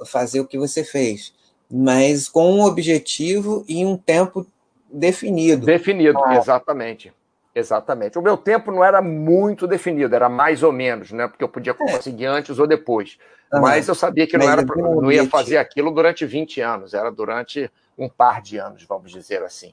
é, 0.00 0.04
fazer 0.04 0.40
o 0.40 0.46
que 0.46 0.58
você 0.58 0.84
fez 0.84 1.32
mas 1.70 2.28
com 2.28 2.54
um 2.54 2.64
objetivo 2.64 3.64
e 3.68 3.84
um 3.84 3.96
tempo 3.96 4.46
definido. 4.90 5.66
Definido, 5.66 6.18
ah. 6.24 6.36
exatamente. 6.36 7.12
Exatamente. 7.54 8.18
O 8.18 8.22
meu 8.22 8.36
tempo 8.36 8.70
não 8.70 8.84
era 8.84 9.02
muito 9.02 9.66
definido, 9.66 10.14
era 10.14 10.28
mais 10.28 10.62
ou 10.62 10.72
menos, 10.72 11.10
né? 11.10 11.26
Porque 11.26 11.42
eu 11.42 11.48
podia 11.48 11.72
é. 11.72 11.74
conseguir 11.74 12.24
é. 12.24 12.28
antes 12.28 12.58
ou 12.58 12.66
depois. 12.66 13.18
Ah, 13.50 13.60
mas 13.60 13.88
eu 13.88 13.94
sabia 13.94 14.26
que 14.26 14.36
não, 14.36 14.48
era, 14.48 14.62
não 14.62 15.10
ia 15.10 15.26
fazer 15.28 15.56
aquilo 15.56 15.90
durante 15.90 16.24
20 16.24 16.60
anos, 16.60 16.94
era 16.94 17.10
durante 17.10 17.70
um 17.96 18.08
par 18.08 18.40
de 18.42 18.58
anos, 18.58 18.84
vamos 18.84 19.10
dizer 19.10 19.42
assim. 19.42 19.72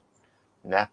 Né? 0.63 0.87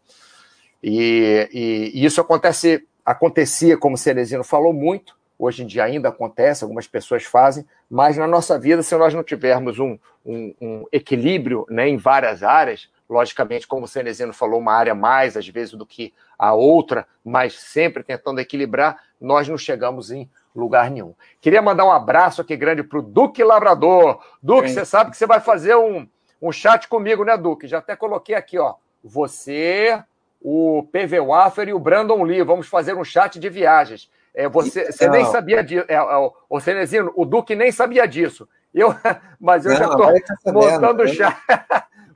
E, 0.83 1.49
e, 1.53 1.93
e 1.95 2.05
isso 2.05 2.21
acontece, 2.21 2.87
acontecia, 3.05 3.79
como 3.79 3.95
o 3.95 3.99
Celesino 3.99 4.43
falou, 4.45 4.73
muito, 4.73 5.17
hoje 5.45 5.65
em 5.65 5.67
dia 5.67 5.83
ainda 5.83 6.09
acontece, 6.09 6.63
algumas 6.63 6.87
pessoas 6.87 7.25
fazem, 7.25 7.67
mas 7.91 8.17
na 8.17 8.29
nossa 8.29 8.57
vida, 8.57 8.81
se 8.81 8.97
nós 8.97 9.13
não 9.13 9.25
tivermos 9.25 9.77
um, 9.81 9.99
um, 10.25 10.55
um 10.61 10.85
equilíbrio 10.93 11.67
né, 11.69 11.89
em 11.89 11.97
várias 11.97 12.45
áreas, 12.45 12.89
logicamente, 13.11 13.67
como 13.67 13.85
o 13.85 13.89
Cenezino 13.89 14.33
falou, 14.33 14.61
uma 14.61 14.73
área 14.73 14.95
mais, 14.95 15.37
às 15.37 15.47
vezes, 15.49 15.75
do 15.75 15.85
que 15.85 16.15
a 16.39 16.55
outra, 16.55 17.09
mas 17.25 17.59
sempre 17.59 18.05
tentando 18.05 18.41
equilibrar, 18.41 19.03
nós 19.21 19.49
não 19.49 19.59
chegamos 19.59 20.13
em 20.13 20.31
lugar 20.55 20.89
nenhum. 20.89 21.13
Queria 21.41 21.61
mandar 21.61 21.87
um 21.87 21.91
abraço 21.91 22.41
aqui 22.41 22.57
grande 22.57 22.85
para 22.85 23.01
o 23.01 23.03
Duque 23.03 23.43
Labrador. 23.43 24.23
Duque, 24.41 24.69
Sim. 24.69 24.75
você 24.75 24.85
sabe 24.85 25.11
que 25.11 25.17
você 25.17 25.27
vai 25.27 25.41
fazer 25.41 25.75
um, 25.75 26.07
um 26.41 26.53
chat 26.53 26.87
comigo, 26.87 27.25
né, 27.25 27.37
Duque? 27.37 27.67
Já 27.67 27.79
até 27.79 27.97
coloquei 27.97 28.37
aqui, 28.37 28.59
ó. 28.59 28.75
Você, 29.03 30.01
o 30.41 30.87
PV 30.93 31.21
Waffer 31.21 31.69
e 31.69 31.75
o 31.75 31.81
Brandon 31.81 32.23
Lee. 32.23 32.45
Vamos 32.45 32.69
fazer 32.69 32.95
um 32.95 33.03
chat 33.03 33.41
de 33.41 33.49
viagens. 33.49 34.09
É, 34.35 34.49
você, 34.49 34.91
você 34.91 35.09
nem 35.09 35.25
sabia 35.27 35.63
disso. 35.63 35.85
É, 35.89 35.95
é, 35.95 36.31
o 36.49 36.61
Cenezino, 36.61 37.13
o 37.15 37.25
Duque 37.25 37.55
nem 37.55 37.71
sabia 37.71 38.07
disso. 38.07 38.49
Eu, 38.73 38.95
mas 39.39 39.67
eu 39.67 39.73
não, 39.73 39.79
já 39.79 40.15
estou 40.17 40.53
montando 40.53 41.03
o 41.05 41.09
chat. 41.09 41.37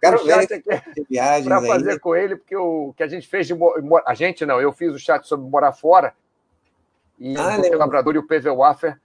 Quero 0.01 0.17
aqui 0.17 1.45
para 1.45 1.63
fazer 1.63 1.99
com 2.01 2.15
ele, 2.15 2.37
porque 2.37 2.57
o 2.57 2.95
que 2.97 3.03
a 3.03 3.09
gente 3.09 3.27
fez 3.29 3.47
de. 3.47 3.55
A 4.07 4.15
gente 4.15 4.47
não, 4.47 4.61
eu 4.61 4.73
fiz 4.73 4.93
o 4.93 4.99
chat 4.99 5.27
sobre 5.27 5.49
morar 5.49 5.73
fora. 5.73 6.15
E 7.19 7.35
ah, 7.37 7.59
o 7.75 7.79
Labrador 7.79 8.15
e 8.15 8.19
o 8.19 8.27
PV 8.27 8.51
Waffer 8.51 8.99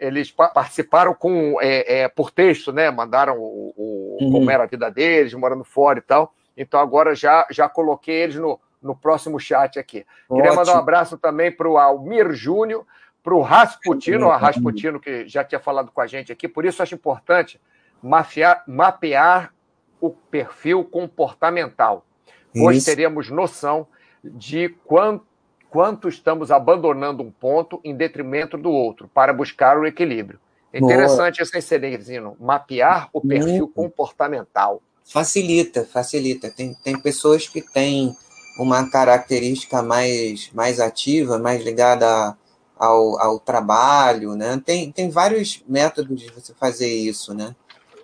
eles 0.00 0.30
participaram 0.30 1.12
com 1.12 1.60
é, 1.60 2.00
é, 2.00 2.08
por 2.08 2.30
texto, 2.30 2.72
né? 2.72 2.90
Mandaram 2.90 3.38
o, 3.38 3.74
o 3.76 4.18
uhum. 4.18 4.32
como 4.32 4.50
era 4.50 4.64
a 4.64 4.66
vida 4.66 4.90
deles, 4.90 5.34
morando 5.34 5.62
fora 5.62 5.98
e 5.98 6.02
tal. 6.02 6.32
Então 6.56 6.80
agora 6.80 7.14
já 7.14 7.46
já 7.50 7.68
coloquei 7.68 8.22
eles 8.22 8.36
no, 8.36 8.58
no 8.82 8.94
próximo 8.96 9.38
chat 9.38 9.78
aqui. 9.78 10.06
Ótimo. 10.28 10.42
Queria 10.42 10.56
mandar 10.56 10.74
um 10.74 10.78
abraço 10.78 11.18
também 11.18 11.50
para 11.50 11.68
o 11.68 11.78
Almir 11.78 12.32
Júnior, 12.32 12.86
para 13.22 13.34
o 13.34 13.42
Rasputino, 13.42 14.26
o 14.26 14.30
Rasputino 14.30 14.98
que 14.98 15.28
já 15.28 15.44
tinha 15.44 15.60
falado 15.60 15.90
com 15.90 16.00
a 16.00 16.06
gente 16.06 16.32
aqui, 16.32 16.48
por 16.48 16.64
isso 16.64 16.82
acho 16.82 16.94
importante 16.94 17.60
mafiar, 18.02 18.64
mapear 18.66 19.52
o 20.00 20.10
perfil 20.10 20.84
comportamental, 20.84 22.06
pois 22.54 22.78
isso. 22.78 22.86
teremos 22.86 23.28
noção 23.28 23.86
de 24.24 24.70
quanto, 24.84 25.26
quanto 25.68 26.08
estamos 26.08 26.50
abandonando 26.50 27.22
um 27.22 27.30
ponto 27.30 27.80
em 27.84 27.94
detrimento 27.94 28.56
do 28.56 28.70
outro, 28.70 29.08
para 29.12 29.32
buscar 29.32 29.78
o 29.78 29.86
equilíbrio. 29.86 30.40
É 30.72 30.78
interessante 30.78 31.42
esse 31.42 31.60
Cerezinho, 31.60 32.36
mapear 32.40 33.08
o 33.12 33.20
perfil 33.20 33.68
comportamental. 33.68 34.80
Facilita, 35.04 35.84
facilita. 35.84 36.48
Tem, 36.48 36.72
tem 36.74 36.98
pessoas 36.98 37.48
que 37.48 37.60
têm 37.60 38.16
uma 38.60 38.90
característica 38.90 39.82
mais, 39.82 40.50
mais 40.52 40.78
ativa, 40.78 41.38
mais 41.38 41.64
ligada 41.64 42.36
ao, 42.78 43.18
ao 43.18 43.40
trabalho, 43.40 44.34
né? 44.34 44.60
Tem, 44.62 44.92
tem 44.92 45.08
vários 45.08 45.62
métodos 45.66 46.20
de 46.20 46.30
você 46.30 46.52
fazer 46.54 46.92
isso, 46.92 47.32
né? 47.32 47.56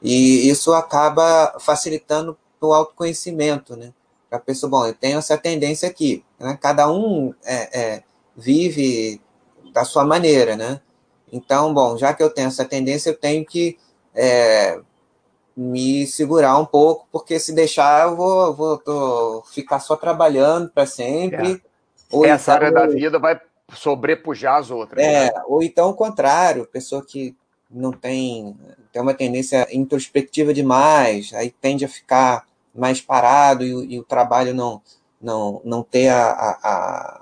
E 0.02 0.48
isso 0.48 0.72
acaba 0.72 1.54
facilitando 1.60 2.38
o 2.58 2.72
autoconhecimento, 2.72 3.76
né? 3.76 3.92
A 4.30 4.38
pessoa, 4.38 4.70
bom, 4.70 4.86
eu 4.86 4.94
tenho 4.94 5.18
essa 5.18 5.36
tendência 5.36 5.88
aqui, 5.88 6.24
né? 6.40 6.58
Cada 6.58 6.90
um 6.90 7.34
é, 7.44 7.80
é, 7.80 8.02
vive 8.34 9.20
da 9.74 9.84
sua 9.84 10.06
maneira, 10.06 10.56
né? 10.56 10.80
Então, 11.30 11.74
bom, 11.74 11.98
já 11.98 12.14
que 12.14 12.22
eu 12.22 12.30
tenho 12.30 12.48
essa 12.48 12.64
tendência, 12.64 13.10
eu 13.10 13.18
tenho 13.18 13.44
que 13.44 13.76
é, 14.14 14.80
me 15.56 16.06
segurar 16.06 16.58
um 16.58 16.66
pouco, 16.66 17.06
porque 17.10 17.38
se 17.38 17.54
deixar 17.54 18.06
eu 18.06 18.16
vou, 18.16 18.54
vou 18.54 18.78
tô, 18.78 19.42
ficar 19.52 19.80
só 19.80 19.96
trabalhando 19.96 20.68
para 20.68 20.84
sempre. 20.84 21.62
É. 22.12 22.28
Essa 22.28 22.54
então, 22.54 22.66
área 22.66 22.72
da 22.72 22.86
vida 22.86 23.18
vai 23.18 23.40
sobrepujar 23.72 24.58
as 24.58 24.70
outras. 24.70 25.02
É, 25.02 25.24
né? 25.24 25.42
ou 25.46 25.62
então 25.62 25.88
o 25.88 25.94
contrário, 25.94 26.66
pessoa 26.66 27.04
que 27.04 27.34
não 27.70 27.90
tem, 27.90 28.54
tem 28.92 29.02
uma 29.02 29.14
tendência 29.14 29.66
introspectiva 29.72 30.52
demais, 30.52 31.32
aí 31.32 31.50
tende 31.50 31.84
a 31.84 31.88
ficar 31.88 32.46
mais 32.74 33.00
parado 33.00 33.64
e, 33.64 33.94
e 33.94 33.98
o 33.98 34.04
trabalho 34.04 34.54
não, 34.54 34.80
não, 35.20 35.60
não 35.64 35.82
ter 35.82 36.08
a, 36.08 36.30
a, 36.30 36.50
a, 36.62 37.20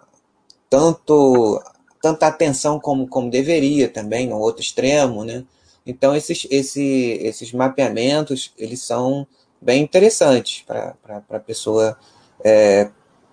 tanto, 0.68 1.62
tanta 2.02 2.26
atenção 2.26 2.78
como, 2.80 3.06
como 3.06 3.30
deveria 3.30 3.88
também, 3.88 4.26
no 4.26 4.38
outro 4.38 4.60
extremo, 4.60 5.24
né? 5.24 5.44
Então, 5.86 6.16
esses, 6.16 6.46
esse, 6.50 7.18
esses 7.22 7.52
mapeamentos, 7.52 8.54
eles 8.58 8.80
são 8.80 9.26
bem 9.60 9.82
interessantes 9.82 10.62
para 10.62 11.22
a 11.30 11.40
pessoa 11.40 11.96
é, 12.42 12.90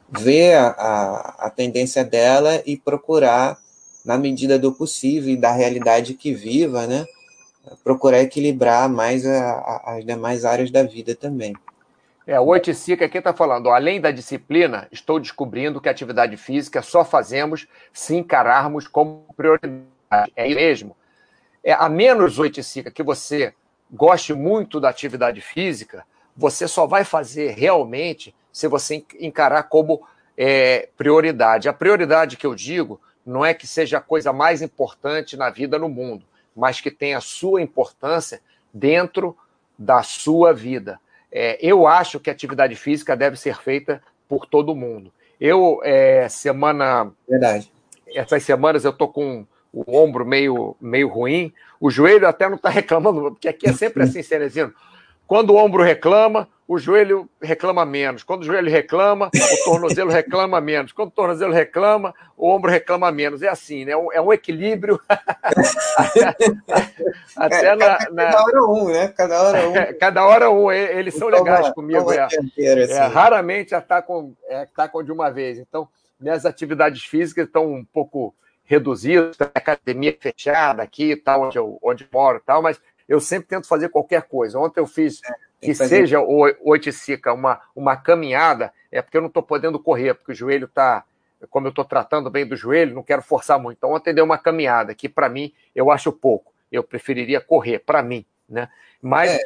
ver 0.09 0.55
a, 0.55 0.67
a, 0.67 1.45
a, 1.47 1.49
tendência 1.49 2.03
dela 2.03 2.61
e 2.65 2.75
procurar, 2.75 3.57
na 4.03 4.17
medida 4.17 4.57
do 4.59 4.73
possível 4.73 5.29
e 5.31 5.37
da 5.37 5.51
realidade 5.51 6.13
que 6.13 6.33
viva, 6.33 6.87
né, 6.87 7.05
procurar 7.83 8.19
equilibrar 8.19 8.89
mais 8.89 9.25
a, 9.25 9.81
as 9.85 10.05
demais 10.05 10.43
áreas 10.43 10.71
da 10.71 10.83
vida 10.83 11.15
também. 11.15 11.55
É, 12.25 12.39
o 12.39 12.45
Oiticica 12.47 13.05
aqui 13.05 13.17
está 13.17 13.33
falando, 13.33 13.69
além 13.69 13.99
da 13.99 14.11
disciplina, 14.11 14.87
estou 14.91 15.19
descobrindo 15.19 15.81
que 15.81 15.89
atividade 15.89 16.37
física 16.37 16.81
só 16.81 17.03
fazemos 17.03 17.67
se 17.91 18.15
encararmos 18.15 18.87
como 18.87 19.25
prioridade. 19.35 19.85
É 20.35 20.47
mesmo? 20.53 20.95
É, 21.63 21.73
a 21.73 21.87
menos 21.87 22.39
oiticíca 22.39 22.91
que 22.91 23.03
você 23.03 23.53
goste 23.91 24.33
muito 24.33 24.79
da 24.79 24.89
atividade 24.89 25.41
física, 25.41 26.05
você 26.35 26.67
só 26.67 26.87
vai 26.87 27.03
fazer 27.03 27.51
realmente 27.51 28.33
se 28.51 28.67
você 28.67 29.03
encarar 29.19 29.63
como 29.63 30.01
é, 30.37 30.89
prioridade. 30.97 31.69
A 31.69 31.73
prioridade 31.73 32.37
que 32.37 32.45
eu 32.45 32.55
digo 32.55 32.99
não 33.25 33.45
é 33.45 33.53
que 33.53 33.67
seja 33.67 33.97
a 33.97 34.01
coisa 34.01 34.33
mais 34.33 34.61
importante 34.61 35.37
na 35.37 35.49
vida 35.49 35.77
no 35.77 35.89
mundo, 35.89 36.25
mas 36.55 36.81
que 36.81 36.89
tenha 36.89 37.17
a 37.17 37.21
sua 37.21 37.61
importância 37.61 38.41
dentro 38.73 39.37
da 39.77 40.03
sua 40.03 40.53
vida. 40.53 40.99
É, 41.31 41.57
eu 41.61 41.87
acho 41.87 42.19
que 42.19 42.29
a 42.29 42.33
atividade 42.33 42.75
física 42.75 43.15
deve 43.15 43.37
ser 43.37 43.57
feita 43.61 44.01
por 44.27 44.45
todo 44.45 44.75
mundo. 44.75 45.11
Eu, 45.39 45.79
é, 45.83 46.27
semana. 46.29 47.11
Verdade. 47.27 47.71
Essas 48.07 48.43
semanas 48.43 48.83
eu 48.83 48.91
tô 48.91 49.07
com 49.07 49.45
o 49.73 49.97
ombro 49.97 50.25
meio, 50.25 50.75
meio 50.81 51.07
ruim, 51.07 51.53
o 51.79 51.89
joelho 51.89 52.27
até 52.27 52.47
não 52.47 52.55
está 52.55 52.69
reclamando, 52.71 53.31
porque 53.31 53.47
aqui 53.47 53.69
é 53.69 53.73
sempre 53.73 54.03
assim, 54.03 54.21
Cenezino. 54.21 54.73
Quando 55.27 55.51
o 55.51 55.55
ombro 55.55 55.81
reclama, 55.81 56.47
o 56.67 56.77
joelho 56.77 57.29
reclama 57.41 57.85
menos. 57.85 58.21
Quando 58.21 58.41
o 58.41 58.45
joelho 58.45 58.69
reclama, 58.69 59.27
o 59.27 59.65
tornozelo 59.65 60.11
reclama 60.11 60.59
menos. 60.59 60.91
Quando 60.91 61.07
o 61.09 61.13
tornozelo 61.13 61.53
reclama, 61.53 62.13
o 62.37 62.49
ombro 62.49 62.69
reclama 62.69 63.11
menos. 63.11 63.41
É 63.41 63.47
assim, 63.47 63.85
né? 63.85 63.93
É 64.13 64.21
um 64.21 64.33
equilíbrio. 64.33 64.99
até, 67.35 67.65
é, 67.65 67.75
na, 67.75 67.97
na, 68.11 68.25
Cada 68.25 68.43
hora 68.43 68.65
um, 68.65 68.87
né? 68.89 69.07
Cada 69.07 69.41
hora 69.41 69.69
um. 69.69 69.73
cada 69.99 70.25
hora 70.25 70.49
um. 70.49 70.71
Eles 70.71 71.13
são 71.13 71.29
então, 71.29 71.43
legais 71.43 71.69
comigo. 71.73 72.11
É, 72.11 72.27
inteiro, 72.41 72.83
assim. 72.83 72.93
é, 72.93 73.05
raramente 73.05 73.73
atacam, 73.73 74.33
é, 74.47 74.61
atacam 74.63 75.01
de 75.03 75.11
uma 75.11 75.29
vez. 75.29 75.59
Então, 75.59 75.87
minhas 76.19 76.45
atividades 76.45 77.03
físicas 77.03 77.47
estão 77.47 77.71
um 77.71 77.85
pouco 77.85 78.35
reduzidas, 78.71 79.35
academia 79.53 80.15
fechada 80.17 80.81
aqui, 80.81 81.17
tal, 81.17 81.41
onde 81.43 81.57
eu 81.57 81.77
onde 81.83 82.07
moro 82.09 82.37
e 82.37 82.41
tal, 82.41 82.61
mas 82.61 82.79
eu 83.07 83.19
sempre 83.19 83.49
tento 83.49 83.67
fazer 83.67 83.89
qualquer 83.89 84.21
coisa. 84.21 84.57
Ontem 84.57 84.79
eu 84.79 84.87
fiz 84.87 85.19
é, 85.25 85.33
que 85.59 85.75
seja 85.75 86.21
o 86.21 86.49
Oiticica 86.61 87.33
uma, 87.33 87.59
uma 87.75 87.97
caminhada, 87.97 88.71
é 88.89 89.01
porque 89.01 89.17
eu 89.17 89.21
não 89.21 89.27
estou 89.27 89.43
podendo 89.43 89.77
correr, 89.77 90.13
porque 90.13 90.31
o 90.31 90.35
joelho 90.35 90.67
está, 90.67 91.03
como 91.49 91.67
eu 91.67 91.71
estou 91.71 91.83
tratando 91.83 92.29
bem 92.29 92.47
do 92.47 92.55
joelho, 92.55 92.95
não 92.95 93.03
quero 93.03 93.21
forçar 93.21 93.59
muito. 93.59 93.77
Então 93.77 93.91
ontem 93.91 94.13
deu 94.13 94.23
uma 94.23 94.37
caminhada, 94.37 94.95
que 94.95 95.09
para 95.09 95.27
mim 95.27 95.53
eu 95.75 95.91
acho 95.91 96.09
pouco. 96.09 96.53
Eu 96.71 96.81
preferiria 96.81 97.41
correr, 97.41 97.79
para 97.79 98.01
mim, 98.01 98.25
né? 98.47 98.69
Mas 99.01 99.31
é. 99.31 99.39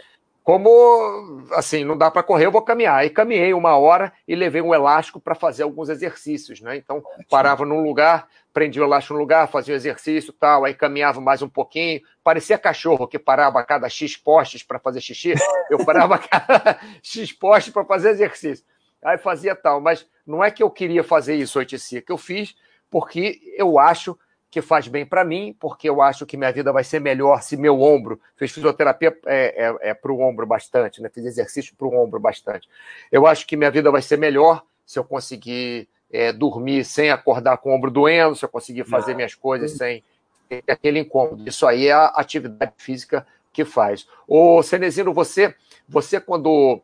como 0.44 1.48
assim, 1.53 1.84
não 1.84 1.98
dá 1.98 2.12
para 2.12 2.22
correr, 2.22 2.46
eu 2.46 2.51
vou 2.51 2.62
caminhar. 2.62 2.98
Aí 2.98 3.10
caminhei 3.10 3.55
uma 3.55 3.75
hora 3.75 4.13
e 4.27 4.36
levei 4.36 4.62
um 4.62 4.75
elástico 4.75 5.20
para 5.20 5.34
fazer 5.34 5.63
alguns 5.63 5.89
exercícios, 5.89 6.62
né? 6.62 6.77
Então 6.77 7.03
parava 7.27 7.65
num 7.65 7.82
lugar, 7.82 8.27
prendia 8.55 8.88
laço 8.88 9.12
no 9.12 9.19
lugar, 9.19 9.50
fazia 9.50 9.74
o 9.74 9.75
exercício 9.75 10.31
tal, 10.31 10.63
aí 10.63 10.74
caminhava 10.74 11.19
mais 11.19 11.41
um 11.41 11.50
pouquinho. 11.50 12.00
Parecia 12.24 12.57
cachorro 12.57 13.05
que 13.05 13.19
parava 13.19 13.59
a 13.59 13.63
cada 13.65 13.89
X 13.89 14.15
postes 14.15 14.63
para 14.63 14.79
fazer 14.79 15.01
xixi. 15.01 15.33
Eu 15.69 15.83
parava 15.83 16.15
a 16.15 16.17
cada 16.25 16.79
X 17.03 17.33
postes 17.33 17.74
para 17.74 17.83
fazer 17.83 18.12
exercício. 18.12 18.65
Aí 19.03 19.17
fazia 19.17 19.53
tal, 19.53 19.81
mas 19.81 20.07
não 20.25 20.41
é 20.41 20.50
que 20.50 20.63
eu 20.63 20.71
queria 20.71 21.03
fazer 21.03 21.35
isso, 21.35 21.59
Oiticia, 21.59 22.01
que 22.01 22.13
eu 22.13 22.17
fiz 22.17 22.55
porque 22.89 23.41
eu 23.57 23.77
acho 23.77 24.17
que 24.50 24.62
faz 24.62 24.88
bem 24.88 25.05
para 25.05 25.25
mim, 25.25 25.53
porque 25.59 25.89
eu 25.89 26.01
acho 26.01 26.25
que 26.25 26.38
minha 26.38 26.50
vida 26.50 26.71
vai 26.71 26.85
ser 26.85 27.01
melhor 27.01 27.41
se 27.41 27.57
meu 27.57 27.81
ombro. 27.81 28.21
Fiz 28.38 28.53
fisioterapia 28.53 29.13
é, 29.25 29.65
é, 29.65 29.89
é 29.89 29.93
para 29.93 30.13
o 30.13 30.21
ombro 30.21 30.47
bastante, 30.47 31.01
né? 31.01 31.09
Fiz 31.13 31.25
exercício 31.25 31.75
para 31.75 31.88
o 31.88 31.93
ombro 31.93 32.21
bastante. 32.21 32.69
Eu 33.12 33.27
acho 33.27 33.45
que 33.45 33.57
minha 33.57 33.69
vida 33.69 33.91
vai 33.91 34.01
ser 34.01 34.17
melhor 34.17 34.63
se 34.85 34.97
eu 34.97 35.03
conseguir 35.03 35.89
é, 36.12 36.31
dormir 36.31 36.85
sem 36.85 37.09
acordar 37.09 37.57
com 37.57 37.71
o 37.71 37.75
ombro 37.75 37.91
doendo, 37.91 38.35
se 38.35 38.45
eu 38.45 38.50
conseguir 38.50 38.85
fazer 38.85 39.15
minhas 39.15 39.35
coisas 39.35 39.71
sem 39.71 40.03
ter 40.47 40.63
aquele 40.67 41.00
incômodo. 41.00 41.47
Isso 41.47 41.65
aí 41.65 41.88
é 41.88 41.93
a 41.93 42.05
atividade 42.05 42.74
física 42.77 43.25
que 43.51 43.65
faz. 43.65 44.07
Ô, 44.27 44.62
Cenezino, 44.62 45.13
você, 45.13 45.55
você 45.88 46.19
quando, 46.19 46.81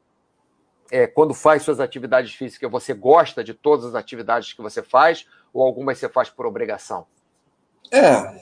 é, 0.92 1.06
quando 1.08 1.34
faz 1.34 1.64
suas 1.64 1.80
atividades 1.80 2.34
físicas, 2.34 2.72
você 2.72 2.94
gosta 2.94 3.44
de 3.44 3.54
todas 3.54 3.86
as 3.86 3.96
atividades 3.96 4.54
que 4.54 4.62
você 4.62 4.82
faz 4.82 5.28
ou 5.54 5.64
algumas 5.64 5.98
você 5.98 6.10
faz 6.10 6.30
por 6.30 6.46
obrigação? 6.46 7.06
É, 7.92 8.42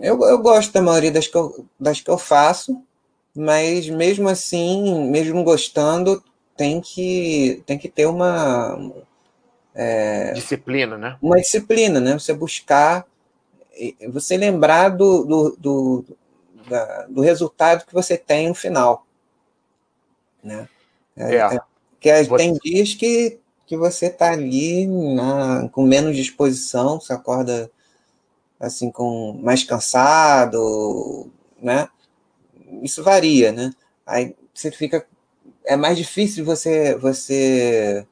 eu, 0.00 0.20
eu 0.22 0.38
gosto 0.38 0.72
da 0.72 0.80
maioria 0.80 1.10
das 1.10 1.26
que, 1.26 1.36
eu, 1.36 1.66
das 1.78 2.00
que 2.00 2.08
eu 2.08 2.16
faço, 2.16 2.80
mas 3.34 3.88
mesmo 3.88 4.28
assim, 4.28 5.10
mesmo 5.10 5.42
gostando, 5.42 6.22
tem 6.56 6.80
que, 6.80 7.62
tem 7.66 7.76
que 7.76 7.88
ter 7.88 8.06
uma, 8.06 8.78
é, 9.78 10.32
disciplina, 10.32 10.96
né? 10.96 11.18
Uma 11.20 11.36
disciplina, 11.36 12.00
né? 12.00 12.14
Você 12.14 12.32
buscar, 12.32 13.06
você 14.08 14.34
lembrar 14.38 14.88
do, 14.88 15.24
do, 15.24 15.56
do, 15.58 16.04
da, 16.66 17.06
do 17.06 17.20
resultado 17.20 17.84
que 17.84 17.92
você 17.92 18.16
tem 18.16 18.48
no 18.48 18.54
final. 18.54 19.06
Né? 20.42 20.66
É, 21.14 21.36
é. 21.36 21.38
é 21.56 21.60
que 22.00 22.24
você... 22.24 22.36
tem 22.36 22.54
dias 22.54 22.94
que, 22.94 23.38
que 23.66 23.76
você 23.76 24.06
está 24.06 24.32
ali 24.32 24.86
na, 24.86 25.68
com 25.68 25.82
menos 25.82 26.16
disposição, 26.16 26.98
você 26.98 27.12
acorda 27.12 27.70
assim 28.58 28.90
com 28.90 29.38
mais 29.42 29.62
cansado, 29.62 31.30
né? 31.60 31.86
Isso 32.82 33.04
varia, 33.04 33.52
né? 33.52 33.74
Aí 34.06 34.34
você 34.54 34.70
fica 34.70 35.06
é 35.66 35.76
mais 35.76 35.98
difícil 35.98 36.44
você 36.44 36.94
você 36.96 38.06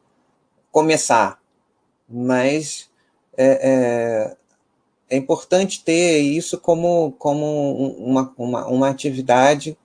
começar, 0.71 1.41
mas 2.09 2.91
é, 3.37 3.47
é, 3.47 4.37
é, 5.11 5.17
importante 5.17 5.83
ter 5.83 6.19
isso 6.19 6.59
como, 6.59 7.13
como 7.19 7.95
uma, 7.99 8.33
uma, 8.37 8.67
uma 8.67 8.89
atividade 8.89 9.77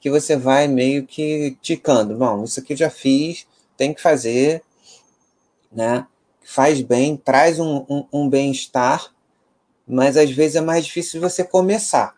que 0.00 0.10
você 0.10 0.36
vai 0.36 0.68
meio 0.68 1.06
que 1.06 1.56
ticando. 1.60 2.16
Bom, 2.16 2.44
isso 2.44 2.60
aqui 2.60 2.72
eu 2.72 2.76
já 2.76 2.90
fiz, 2.90 3.46
tem 3.76 3.94
que 3.94 4.02
fazer, 4.02 4.62
né? 5.72 6.06
Faz 6.44 6.80
bem, 6.80 7.16
traz 7.16 7.58
um, 7.58 7.84
um, 7.88 8.06
um 8.12 8.28
bem-estar, 8.28 9.12
mas 9.86 10.16
às 10.16 10.30
vezes 10.30 10.56
é 10.56 10.60
mais 10.60 10.86
difícil 10.86 11.20
você 11.20 11.44
começar, 11.44 12.16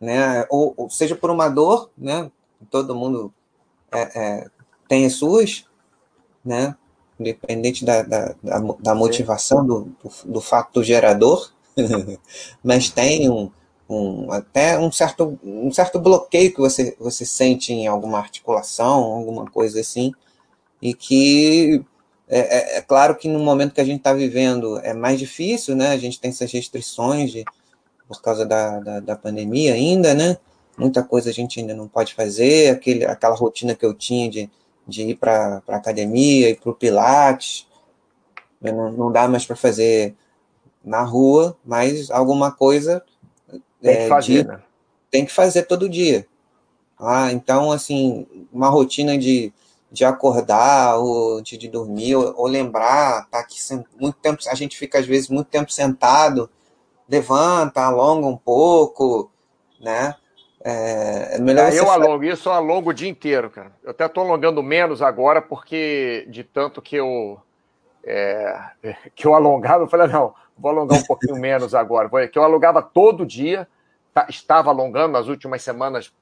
né? 0.00 0.46
Ou, 0.50 0.74
ou 0.76 0.90
seja 0.90 1.14
por 1.14 1.30
uma 1.30 1.48
dor, 1.48 1.90
né? 1.96 2.30
Todo 2.70 2.94
mundo 2.94 3.32
é, 3.92 4.00
é, 4.00 4.50
tem 4.88 5.06
as 5.06 5.14
suas, 5.14 5.64
né? 6.44 6.76
Independente 7.18 7.84
da, 7.84 8.02
da, 8.02 8.34
da 8.80 8.94
motivação 8.94 9.66
do, 9.66 9.92
do, 10.02 10.32
do, 10.32 10.40
fato 10.40 10.74
do 10.74 10.84
gerador, 10.84 11.52
mas 12.62 12.90
tem 12.90 13.28
um, 13.28 13.50
um, 13.88 14.30
até 14.30 14.78
um 14.78 14.92
certo, 14.92 15.38
um 15.42 15.70
certo 15.72 15.98
bloqueio 15.98 16.52
que 16.52 16.60
você, 16.60 16.96
você 16.98 17.24
sente 17.24 17.72
em 17.72 17.86
alguma 17.86 18.18
articulação, 18.18 19.02
alguma 19.04 19.46
coisa 19.50 19.80
assim, 19.80 20.12
e 20.80 20.94
que 20.94 21.84
é, 22.28 22.38
é, 22.38 22.78
é 22.78 22.82
claro 22.82 23.16
que 23.16 23.28
no 23.28 23.38
momento 23.38 23.74
que 23.74 23.80
a 23.80 23.84
gente 23.84 23.98
está 23.98 24.12
vivendo 24.12 24.78
é 24.80 24.92
mais 24.92 25.18
difícil, 25.18 25.74
né? 25.74 25.88
A 25.88 25.96
gente 25.96 26.20
tem 26.20 26.30
essas 26.30 26.52
restrições 26.52 27.32
de, 27.32 27.44
por 28.06 28.20
causa 28.20 28.44
da, 28.44 28.78
da, 28.80 29.00
da 29.00 29.16
pandemia 29.16 29.74
ainda, 29.74 30.14
né? 30.14 30.36
Muita 30.76 31.02
coisa 31.02 31.30
a 31.30 31.32
gente 31.32 31.58
ainda 31.58 31.74
não 31.74 31.88
pode 31.88 32.14
fazer, 32.14 32.70
aquele, 32.70 33.04
aquela 33.04 33.34
rotina 33.34 33.74
que 33.74 33.84
eu 33.84 33.92
tinha 33.94 34.30
de 34.30 34.48
de 34.88 35.02
ir 35.02 35.14
para 35.16 35.62
a 35.68 35.76
academia, 35.76 36.48
ir 36.48 36.58
para 36.58 36.70
o 36.70 36.74
Pilates. 36.74 37.68
Não, 38.60 38.90
não 38.90 39.12
dá 39.12 39.28
mais 39.28 39.44
para 39.46 39.54
fazer 39.54 40.16
na 40.82 41.02
rua, 41.02 41.56
mas 41.64 42.10
alguma 42.10 42.50
coisa 42.50 43.04
tem 43.80 43.96
que 43.96 44.02
é, 44.02 44.08
fazer, 44.08 44.42
de, 44.42 44.48
né? 44.48 44.62
tem 45.10 45.24
que 45.24 45.32
fazer 45.32 45.64
todo 45.64 45.88
dia. 45.88 46.26
Ah, 46.98 47.30
então, 47.30 47.70
assim, 47.70 48.26
uma 48.52 48.68
rotina 48.68 49.16
de, 49.16 49.52
de 49.92 50.04
acordar 50.04 50.96
ou 50.96 51.40
de, 51.40 51.56
de 51.56 51.68
dormir, 51.68 52.16
ou, 52.16 52.34
ou, 52.36 52.46
lembrar, 52.46 53.28
tá 53.30 53.38
aqui 53.38 53.58
muito 54.00 54.16
tempo, 54.16 54.42
a 54.48 54.54
gente 54.54 54.76
fica 54.76 54.98
às 54.98 55.06
vezes 55.06 55.28
muito 55.28 55.46
tempo 55.46 55.70
sentado, 55.70 56.50
levanta, 57.08 57.82
alonga 57.82 58.26
um 58.26 58.36
pouco, 58.36 59.30
né? 59.80 60.16
É, 60.70 61.36
é 61.36 61.38
melhor 61.38 61.72
eu 61.72 61.90
alongo, 61.90 62.22
isso 62.24 62.50
eu 62.50 62.52
alongo 62.52 62.90
o 62.90 62.92
dia 62.92 63.08
inteiro, 63.08 63.48
cara. 63.48 63.72
Eu 63.82 63.90
até 63.90 64.04
estou 64.04 64.22
alongando 64.22 64.62
menos 64.62 65.00
agora, 65.00 65.40
porque 65.40 66.26
de 66.28 66.44
tanto 66.44 66.82
que 66.82 66.96
eu 66.96 67.40
é, 68.04 68.54
que 69.16 69.26
eu 69.26 69.34
alongava, 69.34 69.84
eu 69.84 69.88
falei, 69.88 70.08
não, 70.08 70.34
vou 70.58 70.70
alongar 70.70 70.98
um 70.98 71.04
pouquinho 71.04 71.36
menos 71.40 71.74
agora. 71.74 72.28
Que 72.28 72.38
eu 72.38 72.42
alongava 72.42 72.82
todo 72.82 73.24
dia, 73.24 73.66
tá, 74.12 74.26
estava 74.28 74.68
alongando 74.68 75.12
nas 75.12 75.26
últimas 75.26 75.62
semanas 75.62 76.12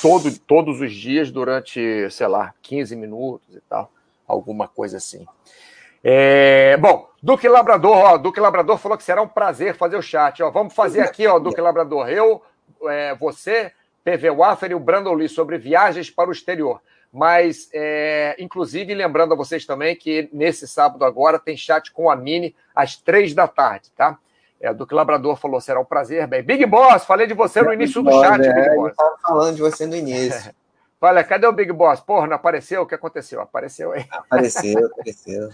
todo, 0.00 0.36
todos 0.40 0.80
os 0.80 0.92
dias 0.92 1.30
durante, 1.30 2.10
sei 2.10 2.26
lá, 2.26 2.52
15 2.60 2.96
minutos 2.96 3.54
e 3.54 3.60
tal, 3.68 3.88
alguma 4.26 4.66
coisa 4.66 4.96
assim. 4.96 5.24
É, 6.02 6.76
bom, 6.78 7.08
Duque 7.22 7.48
Labrador, 7.48 7.96
ó, 7.96 8.18
Duque 8.18 8.40
Labrador 8.40 8.78
falou 8.78 8.98
que 8.98 9.04
será 9.04 9.22
um 9.22 9.28
prazer 9.28 9.76
fazer 9.76 9.96
o 9.96 10.02
chat. 10.02 10.42
Ó, 10.42 10.50
vamos 10.50 10.74
fazer 10.74 11.02
aqui, 11.02 11.24
ó, 11.24 11.38
Duque 11.38 11.60
Labrador. 11.62 12.08
Eu, 12.08 12.42
é, 12.88 13.14
você, 13.14 13.72
PV 14.04 14.30
Waffer 14.30 14.70
e 14.70 14.74
o 14.74 14.80
Brandon 14.80 15.14
Lee 15.14 15.28
sobre 15.28 15.58
viagens 15.58 16.10
para 16.10 16.28
o 16.28 16.32
exterior. 16.32 16.80
Mas, 17.12 17.68
é, 17.74 18.34
inclusive, 18.38 18.94
lembrando 18.94 19.34
a 19.34 19.36
vocês 19.36 19.66
também 19.66 19.94
que 19.94 20.30
nesse 20.32 20.66
sábado 20.66 21.04
agora 21.04 21.38
tem 21.38 21.56
chat 21.56 21.92
com 21.92 22.10
a 22.10 22.16
Mini 22.16 22.56
às 22.74 22.96
três 22.96 23.34
da 23.34 23.46
tarde, 23.46 23.90
tá? 23.94 24.18
É, 24.58 24.72
Duque 24.72 24.94
Labrador 24.94 25.36
falou, 25.36 25.60
será 25.60 25.80
um 25.80 25.84
prazer. 25.84 26.26
Bem, 26.26 26.42
Big 26.42 26.64
Boss, 26.64 27.04
falei 27.04 27.26
de 27.26 27.34
você 27.34 27.60
no 27.60 27.72
início 27.72 28.02
do 28.02 28.10
chat, 28.12 28.40
é, 28.42 28.52
Big 28.54 28.76
Boss. 28.76 28.90
Estava 28.92 29.18
falando 29.20 29.56
de 29.56 29.60
você 29.60 29.86
no 29.86 29.96
início. 29.96 30.54
Olha, 31.00 31.24
cadê 31.24 31.46
o 31.48 31.52
Big 31.52 31.72
Boss? 31.72 32.00
Porra, 32.00 32.28
não 32.28 32.36
apareceu? 32.36 32.82
O 32.82 32.86
que 32.86 32.94
aconteceu? 32.94 33.40
Apareceu 33.40 33.90
aí. 33.92 34.06
Apareceu, 34.08 34.86
apareceu. 34.94 35.50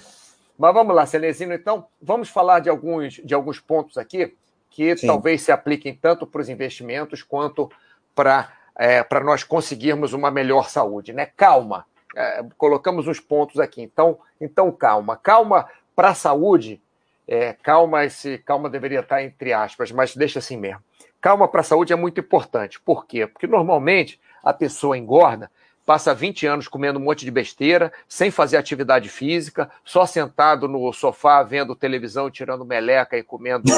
Mas 0.59 0.75
vamos 0.75 0.95
lá, 0.95 1.07
Celestino, 1.07 1.55
então, 1.55 1.87
vamos 2.03 2.29
falar 2.29 2.61
de 2.61 2.69
alguns, 2.69 3.15
de 3.15 3.33
alguns 3.33 3.59
pontos 3.59 3.97
aqui 3.97 4.37
que 4.69 4.97
Sim. 4.97 5.07
talvez 5.07 5.41
se 5.41 5.51
apliquem 5.51 5.95
tanto 5.95 6.27
para 6.27 6.41
os 6.41 6.49
investimentos 6.49 7.23
quanto 7.23 7.71
para 8.19 8.51
é, 8.77 9.07
nós 9.23 9.45
conseguirmos 9.45 10.13
uma 10.13 10.29
melhor 10.29 10.69
saúde. 10.69 11.13
Né? 11.13 11.27
Calma, 11.37 11.87
é, 12.17 12.45
colocamos 12.57 13.07
uns 13.07 13.21
pontos 13.21 13.61
aqui. 13.61 13.81
Então, 13.81 14.19
então 14.41 14.73
calma. 14.73 15.17
Calma 15.17 15.69
para 15.95 16.09
a 16.09 16.15
saúde 16.15 16.83
é, 17.29 17.53
calma, 17.63 18.05
esse 18.05 18.39
calma 18.39 18.69
deveria 18.69 19.01
estar 19.01 19.23
entre 19.23 19.53
aspas, 19.53 19.93
mas 19.93 20.17
deixa 20.17 20.41
assim 20.41 20.57
mesmo. 20.57 20.83
Calma 21.21 21.47
para 21.47 21.61
a 21.61 21.65
saúde 21.65 21.93
é 21.93 21.97
muito 21.97 22.19
importante. 22.19 22.81
Por 22.81 23.07
quê? 23.07 23.27
Porque 23.27 23.47
normalmente 23.47 24.19
a 24.43 24.53
pessoa 24.53 24.99
engorda, 24.99 25.51
passa 25.87 26.15
20 26.15 26.47
anos 26.47 26.67
comendo 26.67 26.99
um 26.99 27.03
monte 27.03 27.25
de 27.25 27.31
besteira, 27.31 27.93
sem 28.09 28.31
fazer 28.33 28.57
atividade 28.57 29.09
física, 29.09 29.71
só 29.85 30.07
sentado 30.07 30.67
no 30.67 30.93
sofá 30.93 31.43
vendo 31.43 31.77
televisão, 31.77 32.31
tirando 32.31 32.65
meleca 32.65 33.17
e 33.17 33.23
comendo, 33.23 33.71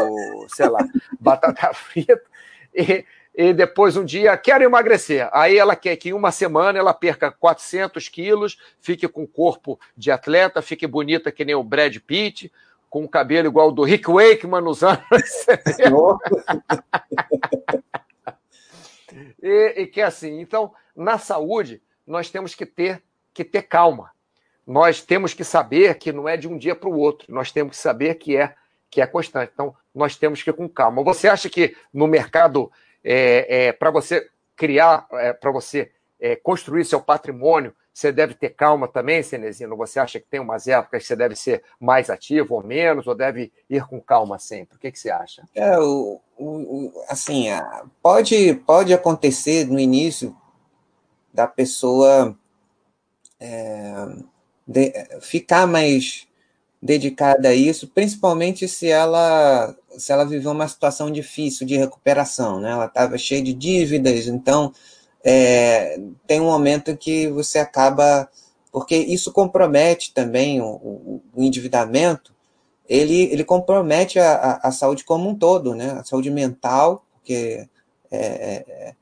sei 0.48 0.68
lá, 0.68 0.80
batata 1.20 1.74
frita. 1.74 2.22
E, 2.72 3.04
e 3.42 3.54
depois 3.54 3.96
um 3.96 4.04
dia 4.04 4.36
quero 4.36 4.62
emagrecer. 4.64 5.30
Aí 5.32 5.56
ela 5.56 5.74
quer 5.74 5.96
que 5.96 6.10
em 6.10 6.12
uma 6.12 6.30
semana 6.30 6.78
ela 6.78 6.92
perca 6.92 7.32
400 7.32 8.06
quilos, 8.06 8.58
fique 8.78 9.08
com 9.08 9.26
corpo 9.26 9.80
de 9.96 10.10
atleta, 10.10 10.60
fique 10.60 10.86
bonita 10.86 11.32
que 11.32 11.42
nem 11.42 11.54
o 11.54 11.64
Brad 11.64 11.96
Pitt, 12.00 12.52
com 12.90 13.02
o 13.02 13.08
cabelo 13.08 13.46
igual 13.46 13.68
o 13.68 13.72
do 13.72 13.82
Rick 13.82 14.10
Wakeman 14.10 14.60
nos 14.60 14.82
anos 14.84 15.00
70. 15.24 15.90
e, 19.42 19.74
e 19.78 19.86
que 19.86 20.02
é 20.02 20.04
assim, 20.04 20.38
então, 20.38 20.74
na 20.94 21.16
saúde, 21.16 21.80
nós 22.06 22.28
temos 22.28 22.54
que 22.54 22.66
ter, 22.66 23.02
que 23.32 23.42
ter 23.42 23.62
calma. 23.62 24.10
Nós 24.66 25.00
temos 25.00 25.32
que 25.32 25.44
saber 25.44 25.94
que 25.94 26.12
não 26.12 26.28
é 26.28 26.36
de 26.36 26.46
um 26.46 26.58
dia 26.58 26.76
para 26.76 26.90
o 26.90 26.98
outro. 26.98 27.32
Nós 27.32 27.50
temos 27.50 27.74
que 27.74 27.82
saber 27.82 28.16
que 28.16 28.36
é 28.36 28.54
que 28.90 29.00
é 29.00 29.06
constante. 29.06 29.52
Então, 29.54 29.74
nós 29.94 30.16
temos 30.16 30.42
que 30.42 30.50
ir 30.50 30.52
com 30.52 30.68
calma. 30.68 31.02
Você 31.04 31.28
acha 31.28 31.48
que 31.48 31.76
no 31.94 32.06
mercado, 32.06 32.70
é, 33.04 33.66
é, 33.66 33.72
para 33.72 33.90
você 33.90 34.28
criar, 34.56 35.06
é, 35.12 35.32
para 35.32 35.50
você 35.50 35.90
é, 36.20 36.36
construir 36.36 36.84
seu 36.84 37.00
patrimônio, 37.00 37.74
você 37.92 38.12
deve 38.12 38.34
ter 38.34 38.50
calma 38.50 38.86
também, 38.86 39.22
Cenezino? 39.22 39.76
Você 39.76 39.98
acha 39.98 40.20
que 40.20 40.26
tem 40.26 40.40
umas 40.40 40.66
épocas 40.68 41.02
que 41.02 41.08
você 41.08 41.16
deve 41.16 41.34
ser 41.34 41.62
mais 41.78 42.08
ativo 42.08 42.54
ou 42.54 42.62
menos, 42.62 43.06
ou 43.06 43.14
deve 43.14 43.52
ir 43.68 43.86
com 43.86 44.00
calma 44.00 44.38
sempre? 44.38 44.76
O 44.76 44.78
que, 44.78 44.92
que 44.92 44.98
você 44.98 45.10
acha? 45.10 45.42
É, 45.54 45.78
o, 45.78 46.20
o, 46.38 46.92
assim, 47.08 47.48
pode, 48.02 48.54
pode 48.66 48.94
acontecer 48.94 49.66
no 49.66 49.78
início 49.78 50.36
da 51.32 51.46
pessoa 51.46 52.36
é, 53.38 53.92
de, 54.66 54.92
ficar 55.20 55.66
mais 55.66 56.26
dedicada 56.82 57.48
a 57.48 57.54
isso, 57.54 57.88
principalmente 57.88 58.66
se 58.66 58.88
ela 58.88 59.76
se 59.96 60.12
ela 60.12 60.24
viveu 60.24 60.52
uma 60.52 60.68
situação 60.68 61.10
difícil 61.10 61.66
de 61.66 61.76
recuperação, 61.76 62.60
né? 62.60 62.70
Ela 62.70 62.86
estava 62.86 63.18
cheia 63.18 63.42
de 63.42 63.52
dívidas, 63.52 64.26
então 64.26 64.72
é, 65.24 66.00
tem 66.26 66.40
um 66.40 66.46
momento 66.46 66.96
que 66.96 67.28
você 67.28 67.58
acaba. 67.58 68.28
Porque 68.72 68.96
isso 68.96 69.32
compromete 69.32 70.14
também 70.14 70.60
o, 70.60 70.66
o, 70.66 71.22
o 71.34 71.42
endividamento, 71.42 72.32
ele, 72.90 73.22
ele 73.32 73.44
compromete 73.44 74.18
a, 74.18 74.34
a, 74.34 74.68
a, 74.68 74.72
saúde 74.72 75.04
como 75.04 75.28
um 75.28 75.34
todo, 75.34 75.76
né? 75.76 75.92
a 75.92 76.02
saúde 76.02 76.28
mental, 76.28 77.04
porque 77.12 77.68
é, 78.10 78.18
é, 78.18 78.94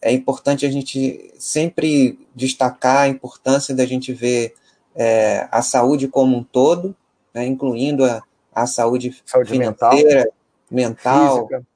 é 0.00 0.12
importante 0.12 0.64
a 0.64 0.70
gente 0.70 1.32
sempre 1.38 2.18
destacar 2.34 3.02
a 3.02 3.08
importância 3.08 3.74
da 3.74 3.84
gente 3.84 4.10
ver 4.10 4.54
é, 4.94 5.46
a 5.50 5.60
saúde 5.60 6.08
como 6.08 6.34
um 6.34 6.42
todo, 6.42 6.96
né? 7.34 7.46
incluindo 7.46 8.06
a, 8.06 8.22
a 8.56 8.66
saúde, 8.66 9.22
saúde 9.26 9.50
financeira, 9.50 10.30
mental, 10.70 11.46
mental 11.46 11.46
física, 11.46 11.66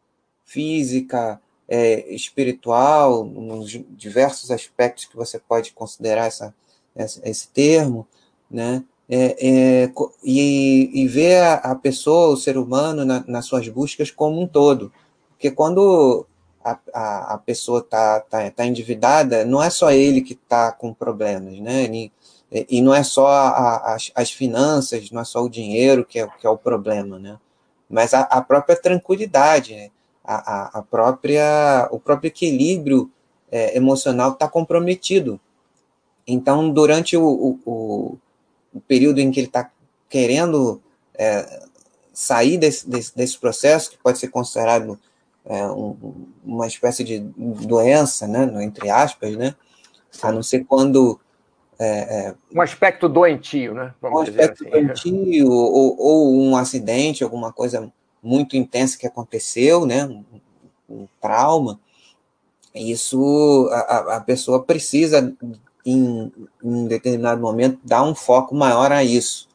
física 0.47 1.41
é, 1.69 2.15
espiritual, 2.15 3.23
nos 3.23 3.71
diversos 3.91 4.51
aspectos 4.51 5.05
que 5.05 5.15
você 5.15 5.39
pode 5.39 5.73
considerar 5.73 6.27
essa, 6.27 6.55
essa 6.97 7.21
esse 7.23 7.49
termo, 7.49 8.09
né? 8.51 8.83
É, 9.13 9.37
é, 9.85 9.93
e, 10.25 10.91
e 10.95 11.07
ver 11.07 11.43
a, 11.43 11.55
a, 11.55 11.75
pessoa, 11.75 12.33
o 12.33 12.37
ser 12.37 12.57
humano, 12.57 13.05
na, 13.05 13.23
nas 13.27 13.45
suas 13.45 13.69
buscas 13.69 14.11
como 14.11 14.41
um 14.41 14.47
todo. 14.47 14.91
Porque 15.31 15.51
quando 15.51 16.25
a, 16.65 16.79
a, 16.95 17.35
a 17.35 17.39
pessoa 17.39 17.81
está 17.81 18.21
tá, 18.21 18.51
tá 18.51 18.65
endividada, 18.65 19.45
não 19.45 19.63
é 19.63 19.69
só 19.69 19.91
ele 19.91 20.23
que 20.23 20.33
está 20.33 20.73
com 20.73 20.95
problemas, 20.95 21.59
né? 21.59 21.85
E, 21.87 22.11
e 22.51 22.81
não 22.83 22.93
é 22.93 23.03
só 23.03 23.29
a, 23.29 23.95
as, 23.95 24.11
as 24.15 24.31
finanças, 24.31 25.11
não 25.11 25.21
é 25.21 25.25
só 25.25 25.43
o 25.43 25.49
dinheiro 25.49 26.05
que 26.05 26.19
é, 26.19 26.27
que 26.27 26.47
é 26.47 26.51
o 26.51 26.59
problema, 26.59 27.19
né? 27.19 27.39
Mas 27.89 28.13
a, 28.15 28.23
a 28.23 28.41
própria 28.43 28.77
tranquilidade, 28.77 29.75
né? 29.75 29.91
a, 30.25 30.79
a 30.79 30.83
própria, 30.83 31.89
o 31.91 31.99
próprio 31.99 32.29
equilíbrio 32.29 33.11
é, 33.51 33.77
emocional 33.77 34.33
está 34.33 34.49
comprometido. 34.49 35.41
Então, 36.27 36.71
durante 36.71 37.17
o, 37.17 37.59
o, 37.65 38.19
o, 38.73 38.81
período 38.83 39.19
em 39.19 39.31
que 39.31 39.41
ele 39.41 39.49
está 39.49 39.71
querendo 40.09 40.81
é, 41.15 41.67
sair 42.13 42.59
desse, 42.59 42.89
desse, 42.89 43.17
desse, 43.17 43.39
processo, 43.39 43.91
que 43.91 43.99
pode 43.99 44.19
ser 44.19 44.29
considerado 44.29 44.99
é, 45.45 45.67
um, 45.67 46.27
uma 46.45 46.67
espécie 46.67 47.03
de 47.03 47.19
doença, 47.19 48.29
né, 48.29 48.49
entre 48.63 48.89
aspas, 48.89 49.37
né, 49.37 49.55
a 50.23 50.31
não 50.31 50.43
ser 50.43 50.65
quando 50.65 51.19
é, 51.83 52.27
é, 52.29 52.35
um 52.55 52.61
aspecto 52.61 53.09
doentio, 53.09 53.73
né? 53.73 53.95
Vamos 54.03 54.19
um 54.19 54.23
aspecto 54.23 54.63
assim. 54.63 54.71
doentio, 54.71 55.51
ou, 55.51 55.97
ou, 55.99 56.39
um 56.39 56.55
acidente, 56.55 57.25
alguma 57.25 57.55
coisa 57.55 57.91
muito 58.23 58.55
intensa 58.55 58.99
que 58.99 59.07
aconteceu, 59.07 59.87
né? 59.87 60.05
Um, 60.05 60.25
um 60.91 61.09
trauma. 61.19 61.81
Isso 62.75 63.67
a, 63.73 64.17
a 64.17 64.21
pessoa 64.21 64.63
precisa, 64.63 65.35
em, 65.87 66.31
em 66.31 66.33
um 66.63 66.87
determinado 66.87 67.41
momento, 67.41 67.81
dar 67.83 68.03
um 68.03 68.15
foco 68.15 68.55
maior 68.55 68.93
a 68.93 69.03
isso, 69.03 69.49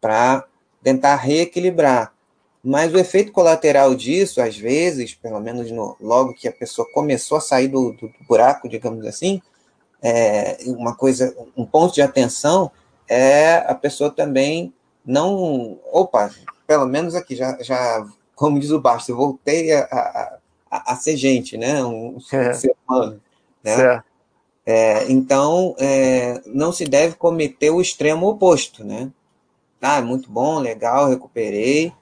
para 0.00 0.46
tentar 0.80 1.16
reequilibrar. 1.16 2.14
Mas 2.62 2.94
o 2.94 2.98
efeito 2.98 3.32
colateral 3.32 3.96
disso, 3.96 4.40
às 4.40 4.56
vezes, 4.56 5.12
pelo 5.12 5.40
menos 5.40 5.72
no, 5.72 5.96
logo 6.00 6.34
que 6.34 6.46
a 6.46 6.52
pessoa 6.52 6.86
começou 6.94 7.36
a 7.38 7.40
sair 7.40 7.66
do, 7.66 7.92
do 7.94 8.12
buraco, 8.28 8.68
digamos 8.68 9.04
assim, 9.04 9.42
é, 10.04 10.58
uma 10.66 10.94
coisa, 10.94 11.34
um 11.56 11.64
ponto 11.64 11.94
de 11.94 12.02
atenção 12.02 12.70
é 13.08 13.56
a 13.66 13.74
pessoa 13.74 14.10
também 14.10 14.70
não. 15.04 15.78
Opa, 15.90 16.30
pelo 16.66 16.86
menos 16.86 17.14
aqui, 17.14 17.34
já, 17.34 17.56
já 17.62 18.06
como 18.34 18.60
diz 18.60 18.70
o 18.70 18.78
Bastos, 18.78 19.08
eu 19.08 19.16
voltei 19.16 19.72
a, 19.72 20.38
a, 20.70 20.92
a, 20.92 20.96
ser 20.96 21.16
gente, 21.16 21.56
né? 21.56 21.82
Um, 21.82 22.18
é. 22.30 22.52
ser 22.52 22.76
humano. 22.86 23.18
Né? 23.62 24.02
É, 24.66 25.10
então, 25.10 25.74
é, 25.78 26.42
não 26.46 26.70
se 26.70 26.84
deve 26.84 27.14
cometer 27.16 27.70
o 27.70 27.80
extremo 27.80 28.28
oposto, 28.28 28.84
né? 28.84 29.10
Ah, 29.80 30.02
muito 30.02 30.30
bom, 30.30 30.58
legal, 30.58 31.08
recuperei, 31.08 31.92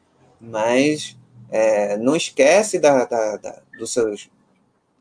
mas 0.40 1.16
é, 1.50 1.96
não 1.98 2.16
esquece 2.16 2.80
da, 2.80 3.04
da, 3.04 3.36
da, 3.36 3.62
dos 3.78 3.92
seus, 3.92 4.28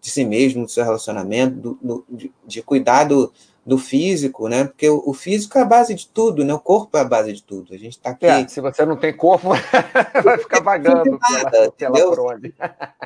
de 0.01 0.09
si 0.09 0.25
mesmo, 0.25 0.65
do 0.65 0.71
seu 0.71 0.83
relacionamento, 0.83 1.55
do, 1.55 1.79
do, 1.81 2.05
de, 2.09 2.33
de 2.45 2.63
cuidar 2.63 3.03
do, 3.03 3.31
do 3.65 3.77
físico, 3.77 4.47
né? 4.49 4.65
Porque 4.65 4.89
o, 4.89 5.01
o, 5.05 5.13
físico 5.13 5.57
é 5.57 5.61
a 5.61 5.65
base 5.65 5.93
de 5.93 6.07
tudo, 6.07 6.43
né? 6.43 6.53
O 6.53 6.59
corpo 6.59 6.97
é 6.97 7.01
a 7.01 7.05
base 7.05 7.33
de 7.33 7.43
tudo. 7.43 7.73
A 7.73 7.77
gente 7.77 7.91
está 7.91 8.09
aqui. 8.09 8.25
É, 8.25 8.47
se 8.47 8.59
você 8.59 8.83
não 8.85 8.97
tem 8.97 9.15
corpo, 9.15 9.49
vai 10.23 10.37
ficar 10.39 10.61
vagando 10.61 11.19
nada, 11.19 11.71
pela, 11.71 11.93
pela 11.93 12.15
por 12.15 12.19
onde. 12.33 12.53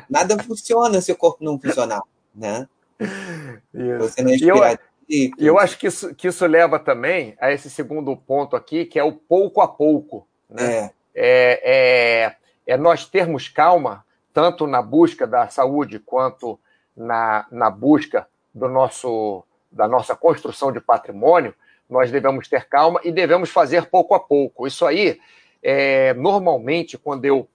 Nada 0.08 0.42
funciona 0.42 1.00
se 1.00 1.12
o 1.12 1.16
corpo 1.16 1.44
não 1.44 1.60
funcionar, 1.60 2.02
né? 2.34 2.66
Isso. 2.98 3.98
Você 3.98 4.22
não 4.22 4.64
é. 4.64 4.78
E 5.08 5.30
eu, 5.38 5.46
eu 5.46 5.58
acho 5.58 5.78
que 5.78 5.86
isso, 5.86 6.14
que 6.14 6.26
isso 6.26 6.44
leva 6.46 6.78
também 6.78 7.36
a 7.40 7.52
esse 7.52 7.70
segundo 7.70 8.16
ponto 8.16 8.56
aqui, 8.56 8.84
que 8.84 8.98
é 8.98 9.04
o 9.04 9.12
pouco 9.12 9.60
a 9.60 9.68
pouco. 9.68 10.26
Né? 10.48 10.76
É. 10.76 10.90
É, 11.14 11.60
é, 11.64 12.36
é 12.66 12.76
nós 12.76 13.06
termos 13.06 13.48
calma, 13.48 14.04
tanto 14.32 14.66
na 14.66 14.82
busca 14.82 15.26
da 15.26 15.48
saúde 15.48 15.98
quanto 15.98 16.58
na, 16.96 17.46
na 17.50 17.70
busca 17.70 18.26
do 18.54 18.68
nosso 18.68 19.44
da 19.70 19.86
nossa 19.86 20.16
construção 20.16 20.72
de 20.72 20.80
patrimônio, 20.80 21.54
nós 21.88 22.10
devemos 22.10 22.48
ter 22.48 22.66
calma 22.66 23.00
e 23.04 23.12
devemos 23.12 23.50
fazer 23.50 23.86
pouco 23.86 24.14
a 24.14 24.20
pouco. 24.20 24.66
Isso 24.66 24.86
aí, 24.86 25.20
é, 25.62 26.14
normalmente, 26.14 26.96
quando 26.96 27.24
eu 27.24 27.48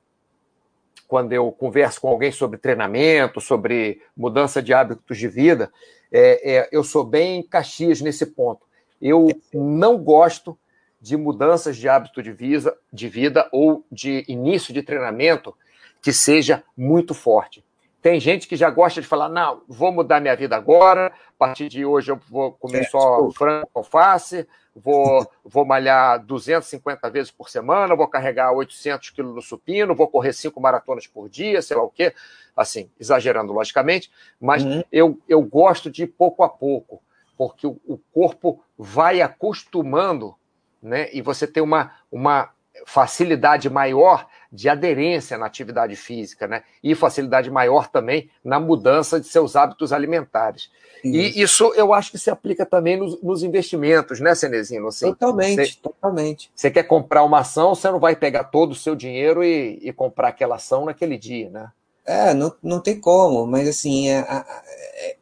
quando 1.07 1.33
eu 1.33 1.51
converso 1.51 1.99
com 1.99 2.07
alguém 2.07 2.31
sobre 2.31 2.57
treinamento, 2.57 3.41
sobre 3.41 4.01
mudança 4.15 4.61
de 4.61 4.73
hábitos 4.73 5.17
de 5.17 5.27
vida, 5.27 5.69
é, 6.09 6.53
é, 6.55 6.69
eu 6.71 6.85
sou 6.85 7.03
bem 7.03 7.43
caxias 7.43 7.99
nesse 7.99 8.27
ponto. 8.27 8.65
Eu 9.01 9.27
não 9.53 9.97
gosto 9.97 10.57
de 11.01 11.17
mudanças 11.17 11.75
de 11.75 11.89
hábito 11.89 12.23
de 12.23 12.31
vida, 12.31 12.77
de 12.93 13.09
vida 13.09 13.49
ou 13.51 13.83
de 13.91 14.23
início 14.27 14.73
de 14.73 14.81
treinamento 14.83 15.53
que 16.01 16.13
seja 16.13 16.63
muito 16.77 17.13
forte. 17.13 17.61
Tem 18.01 18.19
gente 18.19 18.47
que 18.47 18.55
já 18.55 18.69
gosta 18.69 18.99
de 18.99 19.07
falar, 19.07 19.29
não, 19.29 19.61
vou 19.67 19.91
mudar 19.91 20.19
minha 20.19 20.35
vida 20.35 20.55
agora, 20.55 21.07
a 21.07 21.33
partir 21.37 21.69
de 21.69 21.85
hoje 21.85 22.11
eu 22.11 22.19
vou 22.29 22.51
comer 22.53 22.81
é, 22.81 22.83
só 22.85 23.29
frango 23.31 23.69
alface, 23.75 24.47
vou, 24.75 25.29
vou 25.45 25.65
malhar 25.65 26.19
250 26.25 27.09
vezes 27.11 27.29
por 27.29 27.47
semana, 27.47 27.95
vou 27.95 28.07
carregar 28.07 28.51
800 28.53 29.11
quilos 29.11 29.35
no 29.35 29.41
supino, 29.41 29.93
vou 29.93 30.07
correr 30.07 30.33
cinco 30.33 30.59
maratonas 30.59 31.05
por 31.05 31.29
dia, 31.29 31.61
sei 31.61 31.77
lá 31.77 31.83
o 31.83 31.89
quê. 31.89 32.13
Assim, 32.57 32.89
exagerando, 32.99 33.53
logicamente, 33.53 34.11
mas 34.39 34.63
uhum. 34.63 34.83
eu, 34.91 35.19
eu 35.27 35.41
gosto 35.41 35.89
de 35.89 36.03
ir 36.03 36.07
pouco 36.07 36.43
a 36.43 36.49
pouco, 36.49 37.01
porque 37.37 37.65
o, 37.65 37.79
o 37.85 37.97
corpo 38.11 38.61
vai 38.77 39.21
acostumando, 39.21 40.35
né? 40.81 41.07
E 41.13 41.21
você 41.21 41.47
tem 41.47 41.63
uma, 41.63 41.93
uma 42.11 42.49
facilidade 42.85 43.69
maior 43.69 44.27
de 44.51 44.67
aderência 44.67 45.37
na 45.37 45.45
atividade 45.45 45.95
física, 45.95 46.45
né? 46.45 46.63
E 46.83 46.93
facilidade 46.93 47.49
maior 47.49 47.87
também 47.87 48.29
na 48.43 48.59
mudança 48.59 49.19
de 49.19 49.27
seus 49.27 49.55
hábitos 49.55 49.93
alimentares. 49.93 50.69
Isso. 51.03 51.39
E 51.39 51.41
isso 51.41 51.73
eu 51.75 51.93
acho 51.93 52.11
que 52.11 52.17
se 52.17 52.29
aplica 52.29 52.65
também 52.65 52.97
nos, 52.97 53.21
nos 53.23 53.43
investimentos, 53.43 54.19
né, 54.19 54.35
Cenezino? 54.35 54.87
Assim, 54.87 55.07
totalmente, 55.07 55.73
você, 55.73 55.79
totalmente. 55.81 56.51
Você 56.53 56.69
quer 56.69 56.83
comprar 56.83 57.23
uma 57.23 57.39
ação, 57.39 57.73
você 57.73 57.89
não 57.89 57.99
vai 57.99 58.15
pegar 58.15 58.45
todo 58.45 58.71
o 58.71 58.75
seu 58.75 58.95
dinheiro 58.95 59.43
e, 59.43 59.79
e 59.81 59.91
comprar 59.93 60.27
aquela 60.27 60.55
ação 60.55 60.85
naquele 60.85 61.17
dia, 61.17 61.49
né? 61.49 61.71
É, 62.05 62.33
não, 62.33 62.53
não 62.61 62.79
tem 62.79 62.99
como, 62.99 63.47
mas 63.47 63.67
assim, 63.67 64.09
é, 64.09 64.19
é, 64.19 65.15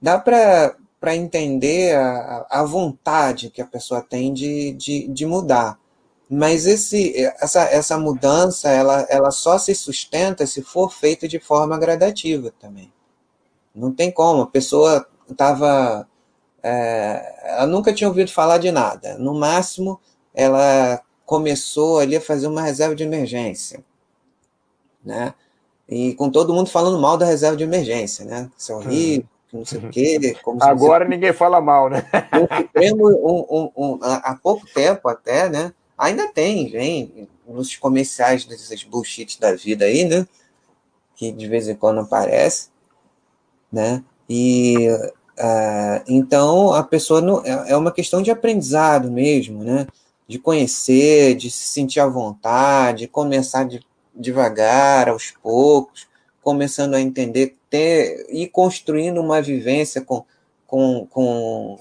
dá 0.00 0.18
para 0.18 1.14
entender 1.14 1.94
a, 1.96 2.46
a 2.50 2.64
vontade 2.64 3.50
que 3.50 3.62
a 3.62 3.66
pessoa 3.66 4.02
tem 4.02 4.32
de, 4.32 4.72
de, 4.72 5.08
de 5.08 5.26
mudar. 5.26 5.78
Mas 6.32 6.64
esse, 6.64 7.12
essa, 7.40 7.62
essa 7.62 7.98
mudança 7.98 8.70
ela, 8.70 9.04
ela 9.10 9.32
só 9.32 9.58
se 9.58 9.74
sustenta 9.74 10.46
se 10.46 10.62
for 10.62 10.92
feita 10.92 11.26
de 11.26 11.40
forma 11.40 11.76
gradativa 11.76 12.52
também. 12.60 12.92
Não 13.74 13.90
tem 13.90 14.12
como. 14.12 14.42
A 14.42 14.46
pessoa 14.46 15.04
estava. 15.28 16.06
É, 16.62 17.54
ela 17.56 17.66
nunca 17.66 17.92
tinha 17.92 18.06
ouvido 18.06 18.30
falar 18.30 18.58
de 18.58 18.70
nada. 18.70 19.18
No 19.18 19.34
máximo, 19.34 20.00
ela 20.32 21.02
começou 21.26 21.98
ali 21.98 22.14
a 22.14 22.20
fazer 22.20 22.46
uma 22.46 22.62
reserva 22.62 22.94
de 22.94 23.02
emergência. 23.02 23.82
Né? 25.04 25.34
E 25.88 26.14
com 26.14 26.30
todo 26.30 26.54
mundo 26.54 26.70
falando 26.70 27.00
mal 27.00 27.16
da 27.16 27.26
reserva 27.26 27.56
de 27.56 27.64
emergência, 27.64 28.24
né? 28.24 28.48
Isso 28.56 28.70
é 28.70 28.76
horrível, 28.76 29.28
não 29.52 29.64
sei 29.64 29.78
o 29.80 29.88
quê. 29.90 30.36
Agora 30.60 31.08
ninguém 31.08 31.32
fala 31.32 31.60
mal, 31.60 31.90
né? 31.90 32.04
Um, 32.94 33.46
um, 33.50 33.72
um, 33.76 33.98
há 34.00 34.38
pouco 34.40 34.64
tempo 34.72 35.08
até, 35.08 35.48
né? 35.48 35.72
Ainda 36.00 36.26
tem, 36.28 36.66
vem 36.70 37.28
nos 37.46 37.76
comerciais 37.76 38.46
desses 38.46 38.82
bullshit 38.82 39.38
da 39.38 39.54
vida 39.54 39.84
aí, 39.84 40.06
né? 40.06 40.26
Que 41.14 41.30
de 41.30 41.46
vez 41.46 41.68
em 41.68 41.74
quando 41.74 42.00
aparece, 42.00 42.70
né? 43.70 44.02
E 44.26 44.88
uh, 44.88 46.02
então 46.08 46.72
a 46.72 46.82
pessoa 46.82 47.20
não, 47.20 47.44
é, 47.44 47.72
é 47.72 47.76
uma 47.76 47.92
questão 47.92 48.22
de 48.22 48.30
aprendizado 48.30 49.10
mesmo, 49.10 49.62
né? 49.62 49.86
De 50.26 50.38
conhecer, 50.38 51.34
de 51.34 51.50
se 51.50 51.68
sentir 51.68 52.00
à 52.00 52.06
vontade, 52.06 53.06
começar 53.06 53.64
de, 53.64 53.84
devagar, 54.14 55.10
aos 55.10 55.32
poucos, 55.42 56.08
começando 56.42 56.94
a 56.94 57.00
entender, 57.00 57.58
ter 57.68 58.26
e 58.30 58.48
construindo 58.48 59.20
uma 59.20 59.42
vivência 59.42 60.00
com, 60.00 60.24
com, 60.66 61.06
com 61.10 61.78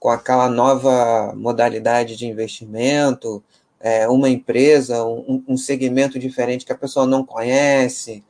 com 0.00 0.08
aquela 0.08 0.48
nova 0.48 1.34
modalidade 1.36 2.16
de 2.16 2.26
investimento, 2.26 3.44
é, 3.78 4.08
uma 4.08 4.30
empresa, 4.30 5.04
um, 5.04 5.44
um, 5.46 5.56
segmento 5.58 6.18
diferente 6.18 6.64
que 6.64 6.72
a 6.72 6.78
pessoa 6.78 7.06
não 7.06 7.24
conhece. 7.24 8.24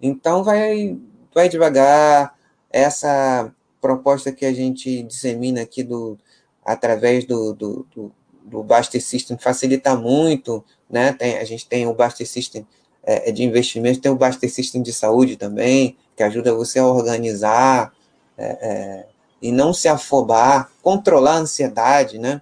Então, 0.00 0.44
vai, 0.44 0.96
vai 1.34 1.48
devagar. 1.48 2.36
Essa 2.70 3.52
proposta 3.80 4.30
que 4.30 4.44
a 4.44 4.52
gente 4.52 5.02
dissemina 5.02 5.62
aqui 5.62 5.82
do, 5.82 6.16
através 6.64 7.24
do, 7.24 7.52
do, 7.52 7.86
do, 7.94 8.12
do 8.44 8.62
Baster 8.62 9.02
System 9.02 9.36
facilita 9.36 9.96
muito. 9.96 10.64
Né? 10.88 11.12
Tem, 11.12 11.38
a 11.38 11.44
gente 11.44 11.66
tem 11.66 11.86
o 11.88 11.94
Baster 11.94 12.26
System 12.26 12.66
é, 13.02 13.32
de 13.32 13.42
investimento, 13.42 14.00
tem 14.00 14.12
o 14.12 14.16
Baster 14.16 14.52
System 14.52 14.82
de 14.82 14.92
saúde 14.92 15.36
também, 15.36 15.96
que 16.16 16.22
ajuda 16.22 16.54
você 16.54 16.78
a 16.78 16.86
organizar. 16.86 17.92
É, 18.38 18.46
é 18.60 19.15
e 19.40 19.52
não 19.52 19.72
se 19.72 19.88
afobar, 19.88 20.70
controlar 20.82 21.34
a 21.34 21.38
ansiedade, 21.38 22.18
né? 22.18 22.40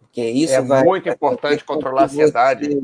Porque 0.00 0.22
isso 0.22 0.54
é 0.54 0.60
vai, 0.62 0.84
muito 0.84 1.08
importante 1.08 1.64
controlar 1.64 2.02
a 2.02 2.04
ansiedade. 2.04 2.82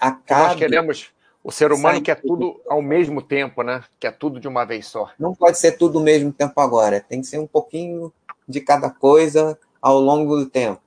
Acabe... 0.00 0.48
Nós 0.48 0.56
queremos 0.56 1.14
o 1.44 1.52
ser 1.52 1.72
humano 1.72 2.00
quer 2.00 2.22
tudo 2.22 2.58
ao 2.66 2.80
mesmo 2.80 3.20
tempo, 3.20 3.62
né? 3.62 3.84
Quer 4.00 4.16
tudo 4.16 4.40
de 4.40 4.48
uma 4.48 4.64
vez 4.64 4.86
só. 4.86 5.10
Não 5.18 5.34
pode 5.34 5.58
ser 5.58 5.72
tudo 5.72 5.98
ao 5.98 6.04
mesmo 6.04 6.32
tempo 6.32 6.58
agora. 6.58 7.04
Tem 7.06 7.20
que 7.20 7.26
ser 7.26 7.38
um 7.38 7.46
pouquinho 7.46 8.10
de 8.48 8.62
cada 8.62 8.88
coisa 8.88 9.58
ao 9.80 10.00
longo 10.00 10.38
do 10.38 10.46
tempo. 10.46 10.80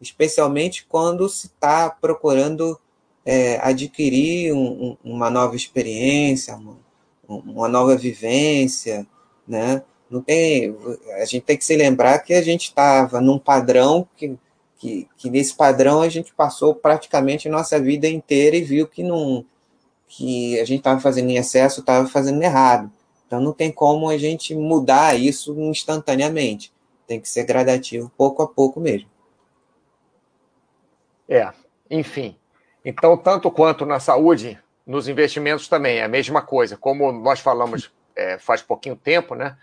Especialmente 0.00 0.86
quando 0.88 1.28
se 1.28 1.48
está 1.48 1.90
procurando 1.90 2.78
é, 3.24 3.58
adquirir 3.60 4.52
um, 4.52 4.96
uma 5.02 5.28
nova 5.28 5.56
experiência, 5.56 6.54
uma, 6.54 6.78
uma 7.28 7.68
nova 7.68 7.96
vivência, 7.96 9.04
né? 9.46 9.82
Não 10.08 10.22
tem, 10.22 10.76
a 11.20 11.24
gente 11.24 11.42
tem 11.42 11.56
que 11.56 11.64
se 11.64 11.76
lembrar 11.76 12.20
que 12.20 12.32
a 12.32 12.42
gente 12.42 12.64
estava 12.64 13.20
num 13.20 13.38
padrão 13.38 14.08
que, 14.16 14.38
que, 14.78 15.08
que, 15.16 15.30
nesse 15.30 15.54
padrão 15.54 16.00
a 16.00 16.08
gente 16.08 16.32
passou 16.32 16.74
praticamente 16.74 17.48
nossa 17.48 17.80
vida 17.80 18.08
inteira 18.08 18.56
e 18.56 18.62
viu 18.62 18.86
que 18.86 19.02
não 19.02 19.44
que 20.08 20.58
a 20.60 20.64
gente 20.64 20.78
estava 20.78 21.00
fazendo 21.00 21.30
em 21.30 21.36
excesso, 21.36 21.80
estava 21.80 22.06
fazendo 22.06 22.40
errado. 22.40 22.90
Então 23.26 23.40
não 23.40 23.52
tem 23.52 23.72
como 23.72 24.08
a 24.08 24.16
gente 24.16 24.54
mudar 24.54 25.18
isso 25.18 25.58
instantaneamente. 25.60 26.72
Tem 27.06 27.20
que 27.20 27.28
ser 27.28 27.44
gradativo, 27.44 28.10
pouco 28.16 28.42
a 28.42 28.46
pouco 28.46 28.78
mesmo. 28.78 29.08
É, 31.28 31.52
enfim. 31.90 32.36
Então, 32.84 33.16
tanto 33.16 33.50
quanto 33.50 33.84
na 33.84 33.98
saúde, 33.98 34.56
nos 34.86 35.08
investimentos 35.08 35.66
também 35.66 35.98
é 35.98 36.04
a 36.04 36.08
mesma 36.08 36.40
coisa. 36.40 36.76
Como 36.76 37.10
nós 37.10 37.40
falamos 37.40 37.90
é, 38.14 38.38
faz 38.38 38.62
pouquinho 38.62 38.94
tempo, 38.94 39.34
né? 39.34 39.56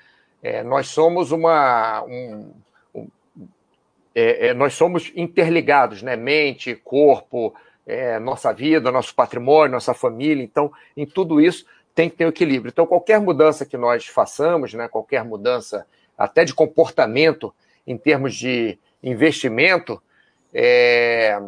É, 0.43 0.61
nós 0.61 0.89
somos 0.89 1.31
uma. 1.31 2.03
Um, 2.03 2.51
um, 2.93 3.07
é, 4.13 4.47
é, 4.47 4.53
nós 4.53 4.73
somos 4.73 5.09
interligados, 5.15 6.03
né? 6.03 6.17
Mente, 6.17 6.75
corpo, 6.75 7.55
é, 7.87 8.19
nossa 8.19 8.51
vida, 8.51 8.91
nosso 8.91 9.15
patrimônio, 9.15 9.71
nossa 9.71 9.93
família. 9.93 10.43
Então, 10.43 10.69
em 10.97 11.05
tudo 11.05 11.39
isso 11.39 11.65
tem 11.95 12.09
que 12.09 12.17
ter 12.17 12.25
um 12.25 12.29
equilíbrio. 12.29 12.69
Então, 12.71 12.85
qualquer 12.85 13.21
mudança 13.21 13.65
que 13.65 13.77
nós 13.77 14.05
façamos, 14.05 14.73
né? 14.73 14.89
Qualquer 14.89 15.23
mudança, 15.23 15.87
até 16.17 16.43
de 16.43 16.53
comportamento, 16.53 17.53
em 17.87 17.97
termos 17.97 18.35
de 18.35 18.77
investimento, 19.01 20.01
é, 20.53 21.41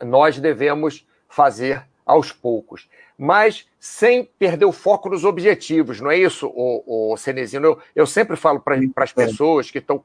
nós 0.00 0.38
devemos 0.38 1.06
fazer 1.28 1.87
aos 2.08 2.32
poucos 2.32 2.88
mas 3.18 3.66
sem 3.80 4.24
perder 4.38 4.64
o 4.64 4.72
foco 4.72 5.08
nos 5.08 5.24
objetivos, 5.24 6.00
não 6.00 6.08
é 6.08 6.16
isso, 6.16 6.46
o, 6.46 7.12
o 7.12 7.16
Cenezino? 7.16 7.66
Eu, 7.66 7.78
eu 7.96 8.06
sempre 8.06 8.36
falo 8.36 8.60
para 8.60 8.78
as 8.98 9.12
pessoas 9.12 9.72
que 9.72 9.78
estão, 9.78 10.04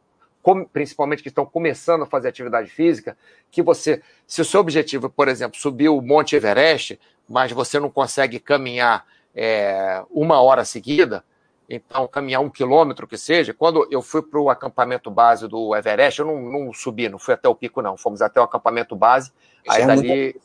principalmente 0.73 1.21
que 1.21 1.29
estão 1.29 1.45
começando 1.45 2.01
a 2.01 2.07
fazer 2.07 2.29
atividade 2.29 2.71
física, 2.71 3.15
que 3.51 3.61
você, 3.61 4.01
se 4.25 4.41
o 4.41 4.45
seu 4.45 4.59
objetivo, 4.59 5.11
por 5.11 5.27
exemplo, 5.27 5.59
subir 5.59 5.89
o 5.89 6.01
Monte 6.01 6.35
Everest, 6.35 6.99
mas 7.29 7.51
você 7.51 7.79
não 7.79 7.89
consegue 7.89 8.39
caminhar 8.39 9.05
é, 9.35 10.03
uma 10.09 10.41
hora 10.41 10.65
seguida, 10.65 11.23
então 11.69 12.07
caminhar 12.07 12.41
um 12.41 12.49
quilômetro 12.49 13.07
que 13.07 13.17
seja. 13.17 13.53
Quando 13.53 13.87
eu 13.91 14.01
fui 14.01 14.23
para 14.23 14.39
o 14.39 14.49
acampamento 14.49 15.11
base 15.11 15.47
do 15.47 15.75
Everest, 15.75 16.19
eu 16.19 16.25
não, 16.25 16.41
não, 16.41 16.73
subi, 16.73 17.07
não 17.09 17.19
fui 17.19 17.35
até 17.35 17.47
o 17.47 17.55
pico, 17.55 17.81
não. 17.81 17.95
Fomos 17.95 18.21
até 18.21 18.39
o 18.39 18.43
acampamento 18.43 18.95
base. 18.95 19.31
Aí 19.67 19.83
é 19.83 19.85
dali 19.85 20.41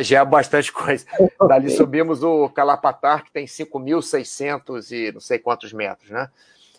já 0.00 0.20
é 0.20 0.24
bastante 0.24 0.72
coisa. 0.72 1.04
Dali 1.48 1.70
subimos 1.70 2.22
o 2.22 2.48
Calapatar, 2.48 3.24
que 3.24 3.32
tem 3.32 3.46
5.600 3.46 4.90
e 4.90 5.12
não 5.12 5.20
sei 5.20 5.38
quantos 5.38 5.72
metros, 5.72 6.10
né? 6.10 6.28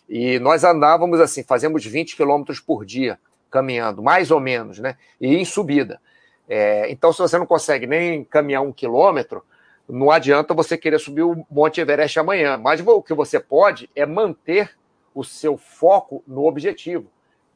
E 0.08 0.38
nós 0.40 0.64
andávamos 0.64 1.20
assim, 1.20 1.42
fazemos 1.42 1.84
20 1.84 2.16
quilômetros 2.16 2.58
por 2.58 2.84
dia 2.84 3.18
caminhando, 3.50 4.02
mais 4.02 4.30
ou 4.30 4.40
menos, 4.40 4.78
né? 4.78 4.96
E 5.20 5.34
em 5.36 5.44
subida. 5.44 6.00
É, 6.48 6.90
então, 6.90 7.12
se 7.12 7.18
você 7.18 7.38
não 7.38 7.46
consegue 7.46 7.86
nem 7.86 8.24
caminhar 8.24 8.62
um 8.62 8.72
quilômetro, 8.72 9.44
não 9.88 10.10
adianta 10.10 10.54
você 10.54 10.76
querer 10.76 10.98
subir 10.98 11.22
o 11.22 11.46
Monte 11.50 11.80
Everest 11.80 12.18
amanhã. 12.18 12.56
Mas 12.56 12.80
o 12.80 13.02
que 13.02 13.14
você 13.14 13.38
pode 13.38 13.90
é 13.94 14.06
manter 14.06 14.70
o 15.14 15.22
seu 15.24 15.56
foco 15.56 16.22
no 16.26 16.46
objetivo, 16.46 17.06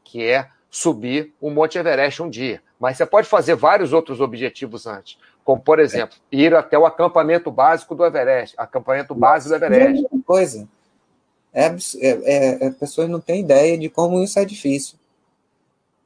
que 0.03 0.25
é 0.25 0.49
subir 0.71 1.33
o 1.41 1.51
Monte 1.51 1.79
Everest 1.79 2.23
um 2.23 2.29
dia. 2.29 2.63
Mas 2.85 2.99
você 2.99 3.07
pode 3.07 3.27
fazer 3.27 3.55
vários 3.55 3.95
outros 3.95 4.21
objetivos 4.21 4.87
antes, 4.87 5.17
como, 5.43 5.59
por 5.59 5.81
exemplo, 5.81 6.19
é. 6.31 6.37
ir 6.37 6.55
até 6.55 6.79
o 6.79 6.85
acampamento 6.85 7.51
básico 7.51 7.95
do 7.95 8.05
Everest, 8.05 8.55
acampamento 8.59 9.15
básico 9.15 9.59
do 9.59 9.65
Everest. 9.65 10.05
É 10.05 10.19
coisa. 10.27 10.69
É, 11.51 11.65
é, 11.65 12.59
é, 12.61 12.67
as 12.67 12.77
pessoas 12.77 13.09
não 13.09 13.21
têm 13.21 13.41
ideia 13.41 13.79
de 13.79 13.89
como 13.89 14.23
isso 14.23 14.39
é 14.39 14.45
difícil. 14.45 14.99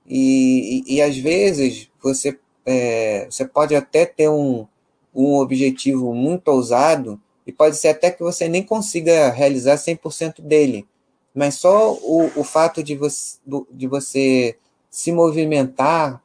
E, 0.07 0.85
e, 0.87 0.95
e 0.95 1.03
às 1.03 1.19
vezes 1.19 1.91
você, 2.01 2.39
é, 2.65 3.27
você 3.29 3.45
pode 3.45 3.75
até 3.75 4.07
ter 4.07 4.29
um, 4.29 4.65
um 5.13 5.35
objetivo 5.35 6.15
muito 6.15 6.47
ousado, 6.47 7.21
e 7.45 7.51
pode 7.51 7.77
ser 7.77 7.89
até 7.89 8.09
que 8.13 8.23
você 8.23 8.49
nem 8.49 8.63
consiga 8.63 9.31
realizar 9.31 9.75
100% 9.75 10.43
dele, 10.43 10.87
mas 11.35 11.57
só 11.57 11.93
o, 11.95 12.31
o 12.37 12.45
fato 12.45 12.85
de 12.85 12.95
você, 12.95 13.39
de 13.69 13.89
você 13.89 14.57
se 14.89 15.11
movimentar 15.11 16.23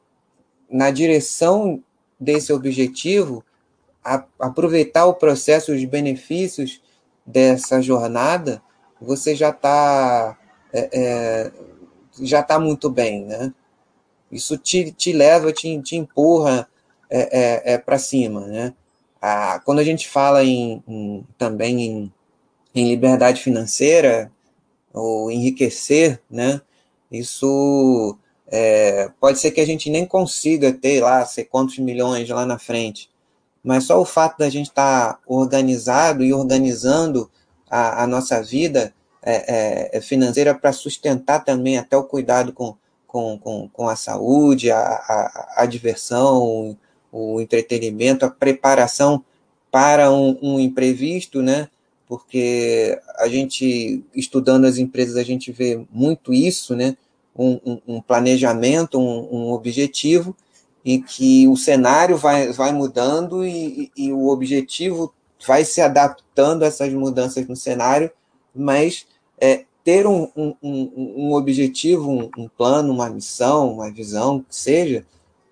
na 0.74 0.90
direção 0.90 1.80
desse 2.18 2.52
objetivo, 2.52 3.44
a, 4.04 4.24
aproveitar 4.40 5.06
o 5.06 5.14
processo, 5.14 5.72
os 5.72 5.84
benefícios 5.84 6.82
dessa 7.24 7.80
jornada, 7.80 8.60
você 9.00 9.36
já 9.36 9.50
está 9.50 10.36
é, 10.72 10.90
é, 10.92 11.52
já 12.20 12.40
está 12.40 12.58
muito 12.58 12.90
bem, 12.90 13.24
né? 13.24 13.54
Isso 14.32 14.58
te, 14.58 14.90
te 14.90 15.12
leva, 15.12 15.52
te, 15.52 15.80
te 15.80 15.94
empurra 15.94 16.68
é, 17.08 17.20
é, 17.70 17.74
é 17.74 17.78
para 17.78 17.96
cima, 17.96 18.40
né? 18.48 18.74
Quando 19.64 19.78
a 19.78 19.84
gente 19.84 20.08
fala 20.08 20.42
em, 20.42 20.82
em 20.88 21.24
também 21.38 21.80
em, 21.82 22.12
em, 22.74 22.88
liberdade 22.88 23.40
financeira 23.40 24.30
ou 24.92 25.30
enriquecer, 25.30 26.20
né? 26.28 26.60
Isso 27.12 28.18
é, 28.48 29.10
pode 29.20 29.38
ser 29.38 29.50
que 29.50 29.60
a 29.60 29.66
gente 29.66 29.90
nem 29.90 30.06
consiga 30.06 30.72
ter 30.72 31.02
lá, 31.02 31.24
sei 31.24 31.44
quantos 31.44 31.78
milhões 31.78 32.28
lá 32.28 32.44
na 32.44 32.58
frente, 32.58 33.10
mas 33.62 33.84
só 33.84 34.00
o 34.00 34.04
fato 34.04 34.38
da 34.38 34.50
gente 34.50 34.68
estar 34.68 35.14
tá 35.14 35.18
organizado 35.26 36.22
e 36.22 36.32
organizando 36.32 37.30
a, 37.70 38.04
a 38.04 38.06
nossa 38.06 38.42
vida 38.42 38.92
é, 39.22 39.90
é, 39.92 39.98
é 39.98 40.00
financeira 40.00 40.54
para 40.54 40.72
sustentar 40.72 41.44
também 41.44 41.78
até 41.78 41.96
o 41.96 42.04
cuidado 42.04 42.52
com, 42.52 42.76
com, 43.06 43.38
com, 43.38 43.68
com 43.72 43.88
a 43.88 43.96
saúde, 43.96 44.70
a, 44.70 44.78
a, 44.78 45.54
a, 45.62 45.66
diversão, 45.66 46.76
o 47.10 47.40
entretenimento, 47.40 48.26
a 48.26 48.30
preparação 48.30 49.24
para 49.70 50.12
um, 50.12 50.38
um 50.42 50.60
imprevisto, 50.60 51.40
né? 51.40 51.68
Porque 52.06 53.00
a 53.18 53.26
gente, 53.28 54.04
estudando 54.14 54.66
as 54.66 54.76
empresas, 54.76 55.16
a 55.16 55.22
gente 55.22 55.50
vê 55.50 55.80
muito 55.90 56.34
isso, 56.34 56.76
né? 56.76 56.96
Um, 57.36 57.80
um, 57.86 58.00
planejamento, 58.00 58.98
um, 58.98 59.28
um, 59.30 59.52
objetivo, 59.52 60.36
em 60.84 61.02
que 61.02 61.48
o 61.48 61.56
cenário 61.56 62.16
vai, 62.16 62.52
vai 62.52 62.72
mudando 62.72 63.44
e, 63.44 63.90
e, 63.96 64.06
e 64.06 64.12
o 64.12 64.28
objetivo 64.28 65.12
vai 65.46 65.64
se 65.64 65.80
adaptando 65.80 66.62
a 66.62 66.66
essas 66.66 66.92
mudanças 66.92 67.46
no 67.48 67.56
cenário, 67.56 68.10
mas 68.54 69.06
é, 69.38 69.64
ter 69.84 70.06
um, 70.06 70.30
um, 70.34 71.32
objetivo, 71.34 72.30
um, 72.38 72.48
plano, 72.48 72.92
uma 72.92 73.10
missão, 73.10 73.74
uma 73.74 73.90
visão, 73.90 74.40
que 74.40 74.56
seja, 74.56 75.04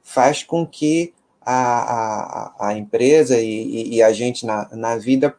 faz 0.02 0.42
com 0.42 0.66
que 0.66 1.12
a, 1.44 2.54
a, 2.62 2.68
a 2.68 2.78
empresa 2.78 3.38
e, 3.38 3.94
e, 3.94 4.02
a 4.02 4.12
gente 4.12 4.46
na, 4.46 4.68
na 4.72 4.96
vida 4.96 5.36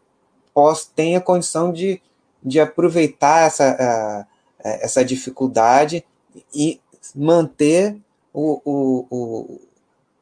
possa, 0.53 0.87
tenha 0.95 1.19
condição 1.19 1.73
de, 1.73 1.99
de 2.43 2.59
aproveitar 2.59 3.47
essa, 3.47 3.75
a, 3.79 4.25
essa 4.63 5.03
dificuldade 5.03 6.05
e 6.53 6.79
manter 7.15 7.97
o, 8.33 8.61
o, 8.65 9.07
o 9.09 9.61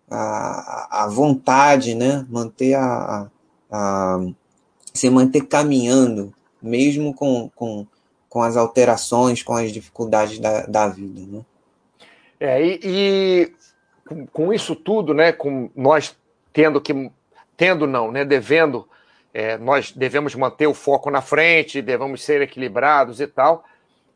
a, 0.10 1.04
a 1.04 1.08
vontade, 1.08 1.96
né? 1.96 2.26
manter 2.30 2.74
a, 2.74 3.30
a, 3.72 4.20
se 4.94 5.10
manter 5.10 5.48
caminhando, 5.48 6.34
mesmo 6.62 7.14
com, 7.14 7.50
com, 7.56 7.88
com 8.28 8.42
as 8.42 8.58
alterações, 8.58 9.42
com 9.42 9.54
as 9.54 9.72
dificuldades 9.72 10.38
da, 10.40 10.66
da 10.66 10.88
vida. 10.90 11.22
Né? 11.26 11.46
É, 12.40 12.62
e, 12.62 12.80
e 12.84 13.54
com, 14.06 14.28
com, 14.28 14.54
isso 14.54 14.76
tudo, 14.76 15.14
né, 15.14 15.32
com 15.32 15.70
nós 15.76 16.16
tendo 16.52 16.82
que, 16.82 17.10
tendo 17.56 17.88
não, 17.88 18.12
né, 18.12 18.26
devendo, 18.26 18.88
é, 19.34 19.58
nós 19.58 19.94
devemos 19.94 20.36
manter 20.36 20.68
o 20.68 20.74
foco 20.74 21.10
na 21.10 21.22
frente, 21.22 21.82
devemos 21.82 22.22
ser 22.22 22.42
equilibrados 22.42 23.22
e 23.22 23.28
tal, 23.28 23.64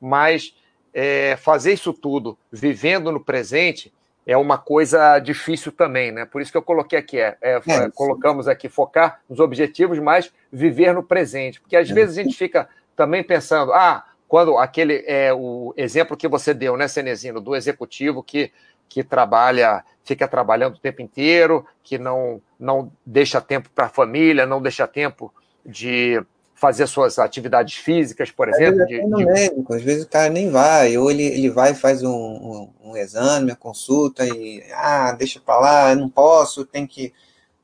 mas 0.01 0.53
é, 0.95 1.35
fazer 1.35 1.73
isso 1.73 1.91
tudo 1.91 2.37
vivendo 2.49 3.11
no 3.11 3.19
presente 3.19 3.93
é 4.25 4.35
uma 4.37 4.57
coisa 4.57 5.19
difícil 5.19 5.71
também, 5.71 6.11
né? 6.11 6.25
Por 6.25 6.41
isso 6.41 6.51
que 6.51 6.57
eu 6.57 6.61
coloquei 6.61 6.97
aqui, 6.97 7.19
é, 7.19 7.37
é, 7.41 7.61
é 7.67 7.91
colocamos 7.93 8.47
aqui 8.47 8.69
focar 8.69 9.19
nos 9.29 9.39
objetivos, 9.41 9.99
mas 9.99 10.31
viver 10.51 10.93
no 10.93 11.03
presente, 11.03 11.59
porque 11.59 11.75
às 11.75 11.91
é. 11.91 11.93
vezes 11.93 12.17
a 12.17 12.23
gente 12.23 12.35
fica 12.35 12.67
também 12.95 13.21
pensando, 13.21 13.73
ah, 13.73 14.05
quando 14.27 14.57
aquele 14.57 15.03
é 15.05 15.33
o 15.33 15.73
exemplo 15.75 16.17
que 16.17 16.29
você 16.29 16.53
deu, 16.53 16.77
né, 16.77 16.87
Cenezino, 16.87 17.41
do 17.41 17.55
executivo 17.55 18.23
que, 18.23 18.51
que 18.87 19.03
trabalha, 19.03 19.83
fica 20.03 20.27
trabalhando 20.27 20.75
o 20.75 20.79
tempo 20.79 21.01
inteiro, 21.01 21.67
que 21.83 21.99
não, 21.99 22.41
não 22.57 22.91
deixa 23.05 23.41
tempo 23.41 23.69
para 23.75 23.87
a 23.87 23.89
família, 23.89 24.45
não 24.45 24.61
deixa 24.61 24.87
tempo 24.87 25.31
de 25.63 26.23
fazer 26.65 26.87
suas 26.87 27.19
atividades 27.19 27.75
físicas, 27.75 28.31
por 28.31 28.49
exemplo. 28.49 28.87
de, 28.87 28.99
no 29.05 29.17
de... 29.17 29.25
médico, 29.25 29.71
às 29.71 29.83
vezes 29.83 30.05
o 30.05 30.09
cara 30.09 30.29
nem 30.29 30.49
vai, 30.49 30.97
ou 30.97 31.11
ele, 31.11 31.23
ele 31.23 31.49
vai 31.51 31.73
e 31.73 31.75
faz 31.75 32.01
um, 32.01 32.09
um, 32.09 32.69
um 32.83 32.97
exame, 32.97 33.51
uma 33.51 33.55
consulta, 33.55 34.25
e 34.25 34.63
ah, 34.73 35.11
deixa 35.11 35.39
para 35.39 35.59
lá, 35.59 35.95
não 35.95 36.09
posso, 36.09 36.65
tem 36.65 36.87
que, 36.87 37.13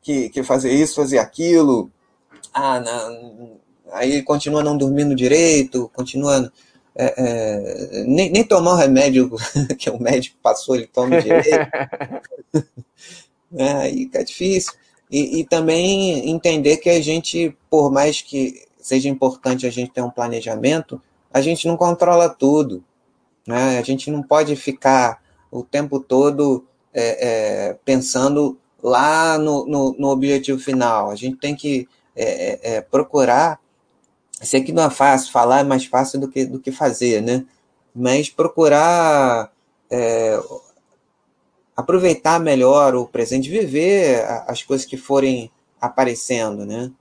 que, 0.04 0.30
que 0.30 0.44
fazer 0.44 0.72
isso, 0.72 0.98
fazer 1.02 1.18
aquilo. 1.18 1.90
Ah, 2.54 2.80
não, 2.80 3.60
aí 3.92 4.22
continua 4.22 4.64
não 4.64 4.78
dormindo 4.78 5.16
direito, 5.16 5.90
continua. 5.96 6.52
É, 6.94 7.14
é, 7.18 8.04
nem, 8.04 8.30
nem 8.30 8.44
tomar 8.44 8.74
o 8.74 8.76
remédio 8.76 9.32
que 9.80 9.90
o 9.90 10.00
médico 10.00 10.38
passou, 10.44 10.76
ele 10.76 10.86
toma 10.86 11.20
direito. 11.20 11.50
é, 13.58 13.72
aí 13.72 13.98
fica 14.04 14.24
difícil. 14.24 14.74
E, 15.10 15.40
e, 15.40 15.44
também 15.44 16.30
entender 16.30 16.78
que 16.78 16.90
a 16.90 17.02
gente, 17.02 17.58
por 17.70 17.92
mais 17.92 18.22
que 18.22 18.62
seja 18.82 19.08
importante 19.08 19.66
a 19.66 19.70
gente 19.70 19.92
ter 19.92 20.02
um 20.02 20.10
planejamento, 20.10 21.02
a 21.34 21.42
gente 21.42 21.68
não 21.68 21.78
controla 21.78 22.28
tudo. 22.28 22.84
Né? 23.48 23.80
A 23.80 23.82
gente 23.82 24.12
não 24.12 24.22
pode 24.22 24.56
ficar 24.56 25.22
o 25.50 25.64
tempo 25.64 26.00
todo 26.00 26.66
é, 26.94 27.28
é, 27.70 27.74
pensando 27.86 28.58
lá 28.84 29.38
no, 29.38 29.66
no, 29.66 29.96
no, 29.98 30.10
objetivo 30.10 30.60
final. 30.60 31.10
A 31.10 31.16
gente 31.16 31.38
tem 31.38 31.56
que 31.56 31.88
é, 32.16 32.76
é 32.78 32.82
procurar 32.82 33.62
Sei 34.42 34.64
que 34.64 34.72
não 34.72 34.84
é 34.84 34.90
fácil, 34.90 35.32
falar 35.32 35.60
é 35.60 35.64
mais 35.64 35.86
fácil 35.86 36.20
do 36.20 36.28
que, 36.28 36.46
do 36.46 36.60
que 36.60 36.72
fazer, 36.72 37.22
né? 37.22 37.46
Mas 37.94 38.28
procurar 38.28 39.52
é, 39.90 40.40
aproveitar 41.76 42.40
melhor 42.40 42.96
o 42.96 43.06
presente, 43.06 43.50
viver 43.50 44.26
as 44.48 44.64
coisas 44.64 44.86
que 44.86 44.98
forem 44.98 45.52
aparecendo, 45.80 46.66
né? 46.66 46.92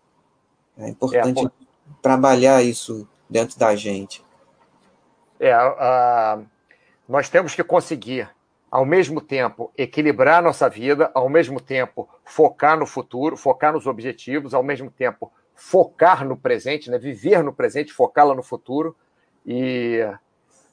É 0.76 0.90
importante 0.90 1.46
é, 1.46 1.50
trabalhar 2.02 2.62
isso 2.62 3.08
dentro 3.28 3.58
da 3.58 3.74
gente. 3.76 4.24
É, 5.38 5.56
uh, 5.56 6.44
nós 7.08 7.28
temos 7.28 7.54
que 7.54 7.64
conseguir, 7.64 8.28
ao 8.70 8.84
mesmo 8.84 9.20
tempo, 9.20 9.72
equilibrar 9.76 10.38
a 10.38 10.42
nossa 10.42 10.68
vida, 10.68 11.10
ao 11.14 11.28
mesmo 11.28 11.60
tempo, 11.60 12.08
focar 12.24 12.78
no 12.78 12.86
futuro, 12.86 13.36
focar 13.36 13.72
nos 13.72 13.86
objetivos, 13.86 14.52
ao 14.52 14.62
mesmo 14.62 14.90
tempo, 14.90 15.32
focar 15.54 16.26
no 16.26 16.36
presente, 16.36 16.90
né? 16.90 16.98
viver 16.98 17.42
no 17.42 17.52
presente, 17.52 17.92
focá-la 17.92 18.34
no 18.34 18.42
futuro 18.42 18.96
e, 19.46 20.06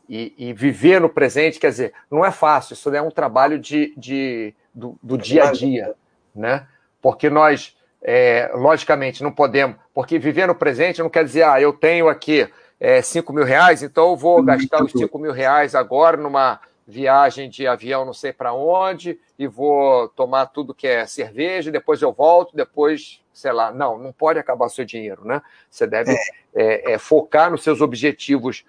e, 0.08 0.34
e, 0.38 0.54
viver 0.54 1.02
no 1.02 1.10
presente, 1.10 1.60
quer 1.60 1.70
dizer, 1.70 1.94
não 2.10 2.24
é 2.24 2.32
fácil, 2.32 2.74
isso 2.74 2.94
é 2.94 3.02
um 3.02 3.12
trabalho 3.12 3.60
de, 3.60 3.94
de 3.98 4.54
do, 4.74 4.98
do, 5.04 5.18
dia 5.18 5.50
a 5.50 5.52
dia, 5.52 5.96
né? 6.34 6.68
Porque 7.02 7.30
nós, 7.30 7.77
é, 8.02 8.52
logicamente, 8.54 9.24
não 9.24 9.32
podemos, 9.32 9.78
porque 9.94 10.20
viver 10.20 10.48
no 10.48 10.56
presente 10.56 11.02
não 11.02 11.10
quer 11.10 11.26
dizer, 11.26 11.44
ah, 11.44 11.60
eu 11.60 11.74
tenho 11.74 12.08
aqui 12.08 12.48
é, 12.80 13.02
5 13.02 13.34
mil 13.34 13.44
reais, 13.44 13.82
então 13.84 14.12
eu 14.12 14.16
vou 14.16 14.44
gastar 14.44 14.84
os 14.84 14.92
5 14.92 15.18
mil 15.20 15.32
reais 15.32 15.74
agora 15.76 16.18
numa 16.18 16.60
viagem 16.88 17.50
de 17.50 17.68
avião 17.68 18.06
não 18.06 18.14
sei 18.14 18.32
para 18.32 18.54
onde 18.54 19.20
e 19.38 19.46
vou 19.46 20.08
tomar 20.10 20.46
tudo 20.48 20.74
que 20.74 20.88
é 20.88 21.06
cerveja, 21.06 21.70
depois 21.70 22.02
eu 22.02 22.14
volto, 22.14 22.56
depois, 22.56 23.22
sei 23.34 23.52
lá. 23.52 23.72
Não, 23.72 23.98
não 23.98 24.12
pode 24.12 24.40
acabar 24.40 24.66
o 24.66 24.70
seu 24.70 24.86
dinheiro, 24.86 25.26
né? 25.26 25.42
Você 25.70 25.86
deve 25.86 26.12
é. 26.12 26.18
É, 26.56 26.94
é, 26.94 26.98
focar 26.98 27.52
nos 27.52 27.62
seus 27.62 27.82
objetivos 27.82 28.66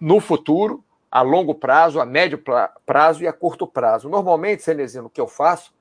no 0.00 0.20
futuro, 0.20 0.84
a 1.10 1.22
longo 1.22 1.54
prazo, 1.54 2.00
a 2.00 2.04
médio 2.04 2.42
prazo 2.84 3.22
e 3.24 3.26
a 3.26 3.32
curto 3.32 3.66
prazo. 3.66 4.08
Normalmente, 4.08 4.62
Celezino, 4.62 5.06
o 5.06 5.10
que 5.10 5.20
eu 5.20 5.26
faço, 5.26 5.72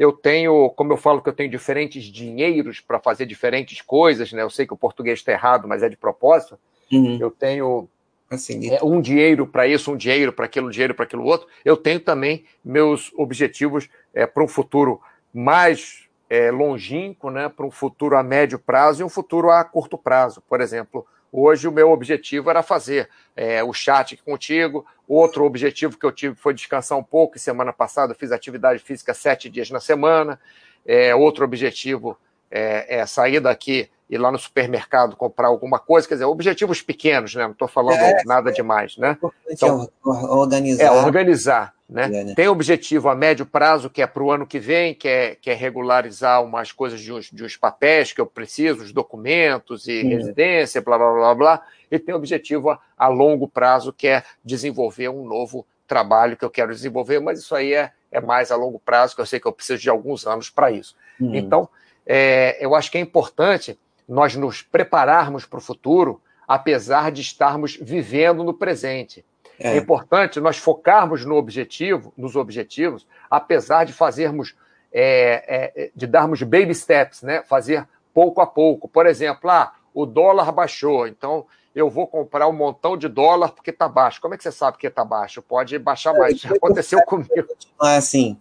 eu 0.00 0.12
tenho, 0.12 0.70
como 0.70 0.94
eu 0.94 0.96
falo 0.96 1.20
que 1.20 1.28
eu 1.28 1.32
tenho 1.34 1.50
diferentes 1.50 2.04
dinheiros 2.04 2.80
para 2.80 2.98
fazer 2.98 3.26
diferentes 3.26 3.82
coisas, 3.82 4.32
né? 4.32 4.40
Eu 4.40 4.48
sei 4.48 4.66
que 4.66 4.72
o 4.72 4.76
português 4.76 5.18
está 5.18 5.30
errado, 5.30 5.68
mas 5.68 5.82
é 5.82 5.90
de 5.90 5.96
propósito. 5.96 6.58
Uhum. 6.90 7.18
Eu 7.20 7.30
tenho 7.30 7.86
Assim, 8.30 8.70
é, 8.70 8.82
um 8.82 8.98
dinheiro 8.98 9.46
para 9.46 9.66
isso, 9.66 9.92
um 9.92 9.96
dinheiro 9.96 10.32
para 10.32 10.46
aquilo, 10.46 10.68
um 10.68 10.70
dinheiro 10.70 10.94
para 10.94 11.04
aquilo 11.04 11.24
outro. 11.24 11.48
Eu 11.62 11.76
tenho 11.76 12.00
também 12.00 12.46
meus 12.64 13.12
objetivos 13.14 13.90
é, 14.14 14.24
para 14.24 14.42
um 14.42 14.48
futuro 14.48 15.02
mais 15.34 16.08
é, 16.30 16.50
longínquo, 16.50 17.28
né, 17.28 17.50
para 17.50 17.66
um 17.66 17.70
futuro 17.70 18.16
a 18.16 18.22
médio 18.22 18.58
prazo 18.58 19.02
e 19.02 19.04
um 19.04 19.08
futuro 19.10 19.50
a 19.50 19.62
curto 19.64 19.98
prazo. 19.98 20.42
Por 20.48 20.62
exemplo, 20.62 21.06
hoje 21.32 21.68
o 21.68 21.72
meu 21.72 21.90
objetivo 21.90 22.50
era 22.50 22.62
fazer 22.62 23.08
é, 23.36 23.62
o 23.62 23.72
chat 23.72 24.16
contigo. 24.18 24.86
Outro 25.06 25.44
objetivo 25.44 25.98
que 25.98 26.06
eu 26.06 26.12
tive 26.12 26.34
foi 26.34 26.54
descansar 26.54 26.98
um 26.98 27.02
pouco. 27.02 27.38
Semana 27.38 27.72
passada 27.72 28.12
eu 28.12 28.16
fiz 28.16 28.32
atividade 28.32 28.82
física 28.82 29.14
sete 29.14 29.48
dias 29.48 29.70
na 29.70 29.80
semana. 29.80 30.40
É, 30.84 31.14
outro 31.14 31.44
objetivo 31.44 32.18
é, 32.50 32.98
é 32.98 33.06
sair 33.06 33.40
daqui 33.40 33.90
ir 34.10 34.18
lá 34.18 34.32
no 34.32 34.38
supermercado 34.38 35.14
comprar 35.14 35.46
alguma 35.46 35.78
coisa, 35.78 36.06
quer 36.06 36.14
dizer, 36.14 36.24
objetivos 36.24 36.82
pequenos, 36.82 37.32
né? 37.34 37.44
Não 37.44 37.52
estou 37.52 37.68
falando 37.68 38.00
é, 38.00 38.24
nada 38.24 38.50
é, 38.50 38.52
demais, 38.52 38.96
né? 38.96 39.16
Então, 39.48 39.88
organizar. 40.04 40.84
É, 40.84 40.90
organizar. 40.90 41.74
Né? 41.88 42.04
É, 42.06 42.24
né? 42.24 42.34
Tem 42.34 42.48
objetivo 42.48 43.08
a 43.08 43.14
médio 43.14 43.46
prazo, 43.46 43.88
que 43.88 44.02
é 44.02 44.06
para 44.08 44.22
o 44.22 44.32
ano 44.32 44.46
que 44.46 44.58
vem, 44.58 44.94
que 44.94 45.06
é, 45.06 45.36
que 45.36 45.48
é 45.48 45.54
regularizar 45.54 46.42
umas 46.42 46.72
coisas 46.72 47.00
de 47.00 47.12
uns, 47.12 47.30
de 47.30 47.44
uns 47.44 47.56
papéis 47.56 48.12
que 48.12 48.20
eu 48.20 48.26
preciso, 48.26 48.82
os 48.82 48.92
documentos 48.92 49.86
e 49.86 50.02
residência, 50.02 50.82
blá, 50.82 50.98
blá, 50.98 51.12
blá, 51.12 51.34
blá. 51.34 51.62
E 51.88 51.98
tem 51.98 52.14
objetivo 52.14 52.70
a, 52.70 52.80
a 52.98 53.06
longo 53.06 53.46
prazo, 53.46 53.92
que 53.92 54.08
é 54.08 54.24
desenvolver 54.44 55.08
um 55.08 55.24
novo 55.24 55.64
trabalho 55.86 56.36
que 56.36 56.44
eu 56.44 56.50
quero 56.50 56.72
desenvolver, 56.72 57.20
mas 57.20 57.38
isso 57.38 57.54
aí 57.54 57.74
é, 57.74 57.92
é 58.10 58.20
mais 58.20 58.50
a 58.50 58.56
longo 58.56 58.80
prazo, 58.80 59.14
que 59.14 59.20
eu 59.20 59.26
sei 59.26 59.38
que 59.38 59.46
eu 59.46 59.52
preciso 59.52 59.80
de 59.80 59.90
alguns 59.90 60.26
anos 60.26 60.50
para 60.50 60.70
isso. 60.70 60.96
Uhum. 61.20 61.34
Então, 61.34 61.68
é, 62.06 62.56
eu 62.60 62.74
acho 62.74 62.90
que 62.90 62.98
é 62.98 63.00
importante 63.00 63.78
nós 64.10 64.34
nos 64.34 64.60
prepararmos 64.60 65.46
para 65.46 65.58
o 65.58 65.62
futuro, 65.62 66.20
apesar 66.46 67.12
de 67.12 67.20
estarmos 67.20 67.76
vivendo 67.80 68.42
no 68.42 68.52
presente. 68.52 69.24
É. 69.56 69.74
é. 69.74 69.76
importante 69.76 70.40
nós 70.40 70.58
focarmos 70.58 71.24
no 71.24 71.36
objetivo, 71.36 72.12
nos 72.16 72.34
objetivos, 72.34 73.06
apesar 73.30 73.84
de 73.84 73.92
fazermos, 73.92 74.56
é, 74.92 75.70
é, 75.84 75.90
de 75.94 76.06
darmos 76.08 76.42
baby 76.42 76.74
steps, 76.74 77.22
né? 77.22 77.44
Fazer 77.44 77.86
pouco 78.12 78.40
a 78.40 78.46
pouco. 78.46 78.88
Por 78.88 79.06
exemplo, 79.06 79.48
ah, 79.48 79.72
o 79.94 80.04
dólar 80.04 80.50
baixou, 80.50 81.06
então 81.06 81.46
eu 81.72 81.88
vou 81.88 82.08
comprar 82.08 82.48
um 82.48 82.52
montão 82.52 82.96
de 82.96 83.06
dólar 83.06 83.52
porque 83.52 83.70
está 83.70 83.88
baixo. 83.88 84.20
Como 84.20 84.34
é 84.34 84.36
que 84.36 84.42
você 84.42 84.50
sabe 84.50 84.76
que 84.76 84.88
está 84.88 85.04
baixo? 85.04 85.40
Pode 85.40 85.78
baixar 85.78 86.12
mais. 86.14 86.40
Já 86.40 86.50
aconteceu 86.50 87.00
comigo. 87.06 87.46
Ah, 87.78 87.94
assim, 87.94 88.36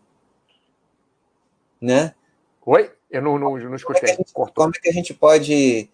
né? 1.79 2.15
Oi? 2.65 2.91
Eu 3.09 3.21
não, 3.21 3.39
não, 3.39 3.57
não 3.57 3.75
escutei. 3.75 4.01
Como 4.01 4.11
é, 4.11 4.17
gente, 4.17 4.33
como 4.33 4.73
é, 4.75 4.79
que 4.79 4.89
a 4.89 4.93
gente 4.93 5.13
pode 5.13 5.89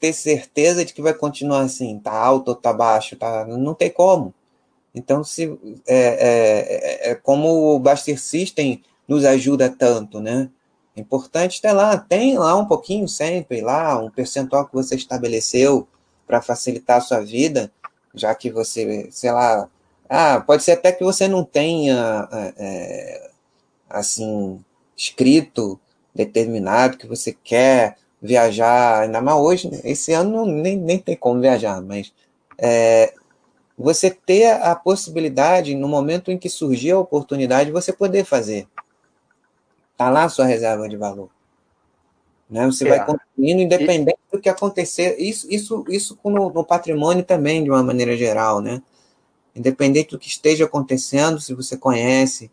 ter 0.00 0.12
certeza 0.12 0.84
de 0.84 0.92
que 0.92 1.02
vai 1.02 1.14
continuar 1.14 1.60
assim? 1.60 1.98
Tá 1.98 2.12
alto 2.12 2.48
ou 2.48 2.54
tá 2.54 2.72
baixo? 2.72 3.16
Tá... 3.16 3.44
Não 3.44 3.74
tem 3.74 3.90
como. 3.90 4.34
Então, 4.94 5.24
se 5.24 5.58
é, 5.86 5.96
é, 5.96 7.08
é, 7.08 7.10
é 7.10 7.14
como 7.16 7.74
o 7.74 7.78
Baster 7.78 8.20
System 8.20 8.82
nos 9.08 9.24
ajuda 9.24 9.68
tanto, 9.68 10.20
né? 10.20 10.48
É 10.96 11.00
importante 11.00 11.60
ter 11.60 11.72
lá, 11.72 11.98
tem 11.98 12.38
lá 12.38 12.54
um 12.54 12.66
pouquinho 12.66 13.08
sempre, 13.08 13.60
lá, 13.60 13.98
um 13.98 14.08
percentual 14.08 14.66
que 14.66 14.72
você 14.72 14.94
estabeleceu 14.94 15.88
para 16.26 16.40
facilitar 16.40 16.98
a 16.98 17.00
sua 17.00 17.20
vida, 17.20 17.70
já 18.14 18.32
que 18.34 18.50
você, 18.50 19.08
sei 19.10 19.32
lá, 19.32 19.68
ah, 20.08 20.40
pode 20.40 20.62
ser 20.62 20.72
até 20.72 20.92
que 20.92 21.02
você 21.02 21.26
não 21.26 21.42
tenha, 21.44 22.28
é, 22.32 22.54
é 22.56 23.30
assim, 23.90 24.64
escrito 24.96 25.78
determinado, 26.14 26.96
que 26.96 27.06
você 27.06 27.32
quer 27.32 27.96
viajar, 28.22 29.02
ainda 29.02 29.20
mais 29.20 29.38
hoje, 29.38 29.70
esse 29.84 30.12
ano 30.12 30.46
nem, 30.46 30.76
nem 30.76 30.98
tem 30.98 31.16
como 31.16 31.40
viajar, 31.40 31.82
mas 31.82 32.12
é, 32.56 33.12
você 33.76 34.10
ter 34.10 34.52
a 34.62 34.74
possibilidade, 34.74 35.74
no 35.74 35.88
momento 35.88 36.30
em 36.30 36.38
que 36.38 36.48
surgir 36.48 36.92
a 36.92 36.98
oportunidade, 36.98 37.72
você 37.72 37.92
poder 37.92 38.24
fazer. 38.24 38.68
Está 39.92 40.10
lá 40.10 40.24
a 40.24 40.28
sua 40.28 40.46
reserva 40.46 40.88
de 40.88 40.96
valor. 40.96 41.28
Né? 42.48 42.64
Você 42.66 42.86
é. 42.86 42.90
vai 42.90 43.04
construindo, 43.04 43.60
independente 43.60 44.18
e... 44.32 44.36
do 44.36 44.40
que 44.40 44.48
acontecer. 44.48 45.16
Isso, 45.18 45.46
isso, 45.50 45.84
isso 45.88 46.18
no, 46.24 46.50
no, 46.50 46.64
patrimônio 46.64 47.24
também, 47.24 47.64
de 47.64 47.70
uma 47.70 47.82
maneira 47.82 48.16
geral. 48.16 48.60
Né? 48.60 48.80
Independente 49.54 50.10
do 50.10 50.18
que 50.18 50.28
esteja 50.28 50.64
acontecendo, 50.64 51.40
se 51.40 51.52
você 51.52 51.76
conhece, 51.76 52.50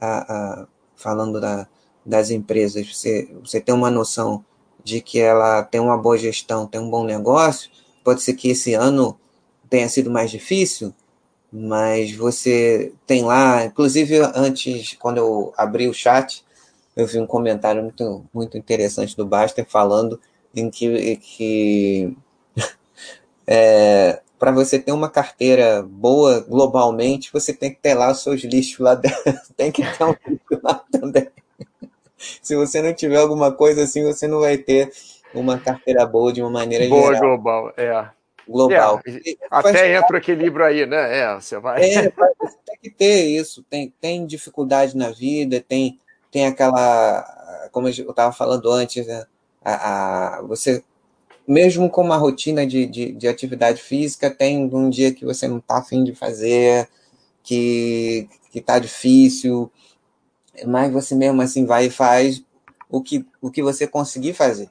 a, 0.00 0.62
a, 0.62 0.66
falando 0.94 1.40
da, 1.40 1.66
das 2.04 2.30
empresas, 2.30 2.94
você, 2.94 3.28
você 3.42 3.60
tem 3.60 3.74
uma 3.74 3.90
noção 3.90 4.44
de 4.82 5.00
que 5.00 5.18
ela 5.18 5.62
tem 5.62 5.80
uma 5.80 5.96
boa 5.96 6.16
gestão, 6.16 6.66
tem 6.66 6.80
um 6.80 6.90
bom 6.90 7.04
negócio, 7.04 7.70
pode 8.02 8.22
ser 8.22 8.34
que 8.34 8.50
esse 8.50 8.74
ano 8.74 9.18
tenha 9.68 9.88
sido 9.88 10.10
mais 10.10 10.30
difícil, 10.30 10.92
mas 11.52 12.12
você 12.12 12.92
tem 13.06 13.24
lá, 13.24 13.64
inclusive 13.64 14.18
antes, 14.34 14.96
quando 14.98 15.18
eu 15.18 15.52
abri 15.56 15.88
o 15.88 15.94
chat, 15.94 16.44
eu 16.96 17.06
vi 17.06 17.18
um 17.18 17.26
comentário 17.26 17.82
muito, 17.82 18.24
muito 18.32 18.58
interessante 18.58 19.16
do 19.16 19.26
Baster 19.26 19.66
falando 19.68 20.20
em 20.54 20.70
que, 20.70 21.16
que 21.16 22.16
é, 23.46 24.20
para 24.38 24.52
você 24.52 24.78
ter 24.78 24.92
uma 24.92 25.10
carteira 25.10 25.82
boa 25.82 26.40
globalmente, 26.40 27.32
você 27.32 27.52
tem 27.52 27.70
que 27.72 27.80
ter 27.80 27.94
lá 27.94 28.10
os 28.10 28.22
seus 28.22 28.42
lixos 28.42 28.78
lá 28.78 28.94
dentro, 28.96 29.40
tem 29.56 29.70
que 29.70 29.82
ter 29.82 30.04
um 30.04 30.14
lixo 30.26 30.60
lá 30.62 30.82
também. 30.90 31.28
Se 32.42 32.54
você 32.54 32.82
não 32.82 32.94
tiver 32.94 33.18
alguma 33.18 33.52
coisa 33.52 33.84
assim, 33.84 34.04
você 34.04 34.26
não 34.28 34.40
vai 34.40 34.58
ter 34.58 34.92
uma 35.34 35.58
carteira 35.58 36.04
boa 36.06 36.32
de 36.32 36.40
uma 36.42 36.50
maneira 36.50 36.88
boa 36.88 37.14
geral. 37.14 37.20
global, 37.20 37.72
é. 37.76 38.08
Global. 38.48 39.00
É, 39.06 39.36
até 39.50 39.96
entra 39.96 40.14
o 40.14 40.18
equilíbrio 40.18 40.64
aí, 40.64 40.86
né? 40.86 41.18
É, 41.20 41.34
você 41.34 41.58
vai. 41.58 41.82
É, 41.82 42.02
tem 42.10 42.78
que 42.82 42.90
ter 42.90 43.26
isso. 43.26 43.64
Tem, 43.70 43.92
tem 44.00 44.26
dificuldade 44.26 44.96
na 44.96 45.10
vida, 45.10 45.64
tem, 45.66 45.98
tem 46.30 46.46
aquela. 46.46 47.68
Como 47.70 47.88
eu 47.88 47.92
estava 47.92 48.32
falando 48.32 48.70
antes, 48.70 49.06
né? 49.06 49.24
a, 49.64 50.38
a, 50.38 50.42
você 50.42 50.82
mesmo 51.46 51.90
com 51.90 52.02
uma 52.02 52.16
rotina 52.16 52.66
de, 52.66 52.86
de, 52.86 53.12
de, 53.12 53.26
atividade 53.26 53.82
física, 53.82 54.30
tem 54.30 54.70
um 54.72 54.88
dia 54.88 55.12
que 55.12 55.24
você 55.24 55.48
não 55.48 55.58
está 55.58 55.78
afim 55.78 56.04
de 56.04 56.14
fazer, 56.14 56.88
que 57.42 58.28
está 58.54 58.78
difícil, 58.78 59.70
mas 60.66 60.92
você 60.92 61.14
mesmo 61.14 61.40
assim 61.42 61.64
vai 61.64 61.86
e 61.86 61.90
faz 61.90 62.42
o 62.88 63.00
que, 63.02 63.24
o 63.40 63.50
que 63.50 63.62
você 63.62 63.86
conseguir 63.86 64.34
fazer. 64.34 64.70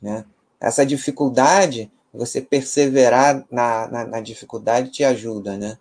Né? 0.00 0.24
Essa 0.60 0.84
dificuldade, 0.84 1.90
você 2.12 2.40
perseverar 2.40 3.44
na, 3.50 3.88
na, 3.88 4.04
na 4.04 4.20
dificuldade 4.20 4.90
te 4.90 5.04
ajuda, 5.04 5.56
né? 5.56 5.78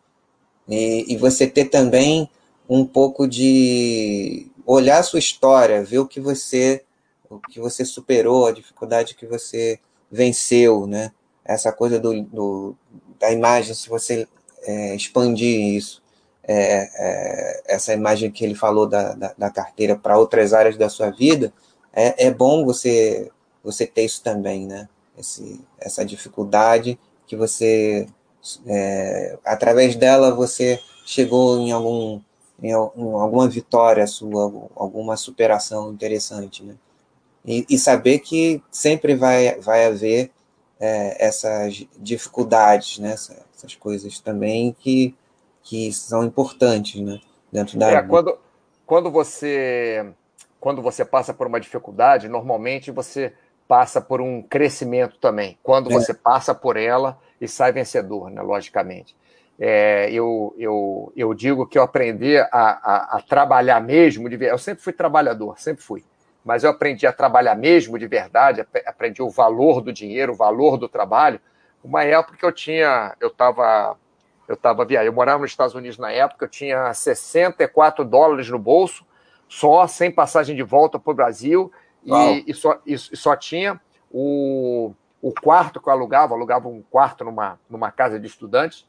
E, 0.68 1.14
e, 1.14 1.18
você 1.18 1.45
ter 1.45 1.66
também 1.66 2.30
um 2.70 2.86
pouco 2.86 3.28
de 3.28 4.47
olhar 4.66 4.99
a 4.99 5.04
sua 5.04 5.20
história, 5.20 5.84
ver 5.84 5.99
o 5.99 6.08
que 6.08 6.22
você 6.22 6.84
o 7.30 7.39
que 7.39 7.60
você 7.60 7.84
superou, 7.84 8.45
a 8.45 8.51
dificuldade 8.51 9.16
que 9.16 9.26
você 9.26 9.80
venceu, 10.10 10.88
né? 10.88 11.12
Essa 11.43 11.72
coisa 11.72 11.99
do, 11.99 12.22
do 12.24 12.76
da 13.20 13.32
imagem, 13.32 13.74
se 13.74 13.89
você 13.89 14.28
é, 14.62 14.95
expandir 14.95 15.76
isso 15.76 16.03
é, 16.47 16.89
é, 16.95 17.63
essa 17.67 17.93
imagem 17.93 18.31
que 18.31 18.43
ele 18.43 18.55
falou 18.55 18.87
da, 18.87 19.13
da, 19.13 19.33
da 19.37 19.49
carteira 19.49 19.95
para 19.95 20.17
outras 20.17 20.53
áreas 20.53 20.77
da 20.77 20.89
sua 20.89 21.09
vida, 21.09 21.53
é, 21.93 22.27
é 22.27 22.31
bom 22.31 22.65
você, 22.65 23.31
você 23.63 23.85
ter 23.85 24.03
isso 24.03 24.21
também, 24.21 24.65
né? 24.65 24.89
Esse, 25.17 25.61
essa 25.79 26.03
dificuldade 26.03 26.99
que 27.27 27.35
você, 27.35 28.07
é, 28.65 29.37
através 29.45 29.95
dela, 29.95 30.33
você 30.33 30.79
chegou 31.05 31.59
em, 31.59 31.71
algum, 31.71 32.19
em, 32.61 32.69
em, 32.69 32.73
alguma 32.73 33.47
vitória 33.47 34.05
sua, 34.07 34.69
alguma 34.75 35.15
superação 35.15 35.91
interessante, 35.91 36.63
né? 36.63 36.75
E, 37.45 37.65
e 37.69 37.77
saber 37.77 38.19
que 38.19 38.61
sempre 38.71 39.15
vai, 39.15 39.59
vai 39.59 39.85
haver 39.85 40.31
é, 40.79 41.25
essas 41.25 41.85
dificuldades, 41.97 42.99
né? 42.99 43.13
Essas, 43.13 43.75
coisas 43.79 44.19
também 44.19 44.75
que 44.77 45.15
que 45.64 45.91
são 45.93 46.24
importantes, 46.24 47.01
né? 47.01 47.20
Dentro 47.51 47.80
da. 47.80 47.91
É, 47.91 48.01
quando, 48.01 48.38
quando 48.86 49.09
você 49.09 50.05
quando 50.59 50.82
você 50.82 51.03
passa 51.03 51.34
por 51.34 51.45
uma 51.45 51.59
dificuldade, 51.59 52.30
normalmente 52.30 52.89
você 52.89 53.34
passa 53.68 53.99
por 53.99 54.22
um 54.22 54.41
crescimento 54.41 55.18
também. 55.18 55.57
Quando 55.61 55.91
é. 55.91 55.93
você 55.93 56.14
passa 56.14 56.55
por 56.55 56.78
ela 56.78 57.20
e 57.41 57.47
sai 57.47 57.72
vencedor, 57.72 58.30
né? 58.30 58.41
Logicamente. 58.41 59.16
É, 59.59 60.09
eu, 60.11 60.55
eu, 60.57 61.11
eu 61.16 61.34
digo 61.34 61.68
que 61.68 61.78
eu 61.78 61.84
aprendi 61.84 62.38
a, 62.38 62.47
a, 62.51 63.18
a 63.18 63.22
trabalhar 63.22 63.82
mesmo 63.82 64.30
de 64.30 64.41
Eu 64.45 64.57
sempre 64.57 64.84
fui 64.84 64.93
trabalhador, 64.93 65.59
sempre 65.59 65.84
fui. 65.84 66.03
Mas 66.43 66.64
eu 66.64 66.70
aprendi 66.70 67.05
a 67.05 67.14
trabalhar 67.14 67.55
mesmo 67.55 67.97
de 67.97 68.07
verdade, 68.07 68.66
aprendi 68.86 69.22
o 69.22 69.30
valor 69.30 69.82
do 69.82 69.93
dinheiro, 69.93 70.34
o 70.34 70.36
valor 70.36 70.78
do 70.78 70.88
trabalho. 70.89 71.39
Uma 71.84 72.03
época 72.03 72.38
que 72.38 72.45
eu 72.45 72.51
tinha, 72.51 73.16
eu 73.20 73.28
estava 73.28 73.97
eu 74.47 74.55
estava 74.55 74.85
viajando, 74.85 75.09
eu 75.09 75.13
morava 75.13 75.39
nos 75.39 75.51
Estados 75.51 75.75
Unidos 75.75 75.97
na 75.97 76.11
época, 76.11 76.45
eu 76.45 76.49
tinha 76.49 76.93
64 76.93 78.03
dólares 78.03 78.49
no 78.49 78.59
bolso, 78.59 79.05
só, 79.47 79.87
sem 79.87 80.11
passagem 80.11 80.55
de 80.55 80.63
volta 80.63 80.99
para 80.99 81.11
o 81.11 81.15
Brasil, 81.15 81.71
e, 82.03 82.43
e, 82.47 82.53
só, 82.53 82.79
e, 82.85 82.97
só 82.97 83.35
tinha 83.35 83.79
o, 84.11 84.93
o 85.21 85.31
quarto 85.31 85.79
que 85.79 85.87
eu 85.87 85.93
alugava, 85.93 86.33
eu 86.33 86.37
alugava 86.37 86.67
um 86.67 86.81
quarto 86.81 87.23
numa, 87.23 87.59
numa 87.69 87.91
casa 87.91 88.19
de 88.19 88.27
estudantes, 88.27 88.85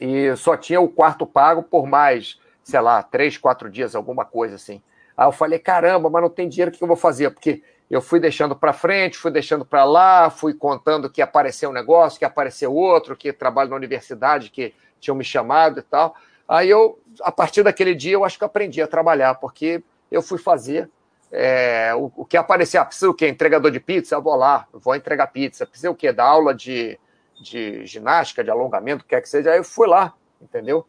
e 0.00 0.34
só 0.36 0.56
tinha 0.56 0.80
o 0.80 0.88
quarto 0.88 1.26
pago 1.26 1.62
por 1.62 1.86
mais, 1.86 2.38
sei 2.62 2.80
lá, 2.80 3.02
três, 3.02 3.38
quatro 3.38 3.70
dias, 3.70 3.94
alguma 3.94 4.24
coisa 4.24 4.56
assim. 4.56 4.82
Aí 5.16 5.26
eu 5.26 5.32
falei, 5.32 5.58
caramba, 5.58 6.08
mas 6.08 6.22
não 6.22 6.30
tem 6.30 6.48
dinheiro, 6.48 6.70
o 6.70 6.74
que 6.74 6.82
eu 6.82 6.88
vou 6.88 6.96
fazer? 6.96 7.30
Porque 7.30 7.62
eu 7.90 8.00
fui 8.00 8.20
deixando 8.20 8.54
para 8.54 8.72
frente, 8.72 9.18
fui 9.18 9.30
deixando 9.32 9.64
para 9.64 9.84
lá, 9.84 10.30
fui 10.30 10.54
contando 10.54 11.10
que 11.10 11.20
apareceu 11.20 11.70
um 11.70 11.72
negócio, 11.72 12.18
que 12.18 12.24
apareceu 12.24 12.72
outro, 12.72 13.16
que 13.16 13.32
trabalho 13.32 13.70
na 13.70 13.76
universidade, 13.76 14.50
que 14.50 14.72
tinham 15.00 15.16
me 15.16 15.24
chamado 15.24 15.80
e 15.80 15.82
tal. 15.82 16.14
Aí 16.48 16.70
eu, 16.70 17.00
a 17.22 17.32
partir 17.32 17.62
daquele 17.62 17.94
dia, 17.94 18.12
eu 18.12 18.24
acho 18.24 18.38
que 18.38 18.44
aprendi 18.44 18.80
a 18.80 18.86
trabalhar, 18.86 19.34
porque 19.34 19.82
eu 20.10 20.22
fui 20.22 20.38
fazer 20.38 20.88
É, 21.32 21.94
o, 21.94 22.10
o, 22.16 22.24
que 22.24 22.36
aparecer, 22.36 22.78
ah, 22.78 22.88
o 23.08 23.14
quê? 23.14 23.28
Entregador 23.28 23.70
de 23.70 23.78
pizza? 23.78 24.16
Eu 24.16 24.22
vou 24.22 24.34
lá, 24.34 24.66
vou 24.72 24.96
entregar 24.96 25.28
pizza. 25.28 25.64
Precisa 25.64 25.88
o 25.88 25.94
quê? 25.94 26.12
Da 26.12 26.24
aula 26.24 26.52
de, 26.52 26.98
de 27.40 27.86
ginástica, 27.86 28.42
de 28.42 28.50
alongamento, 28.50 29.02
o 29.02 29.04
que 29.04 29.14
quer 29.14 29.22
que 29.22 29.28
seja. 29.28 29.52
Aí 29.52 29.58
eu 29.58 29.64
fui 29.64 29.86
lá, 29.86 30.12
entendeu? 30.42 30.84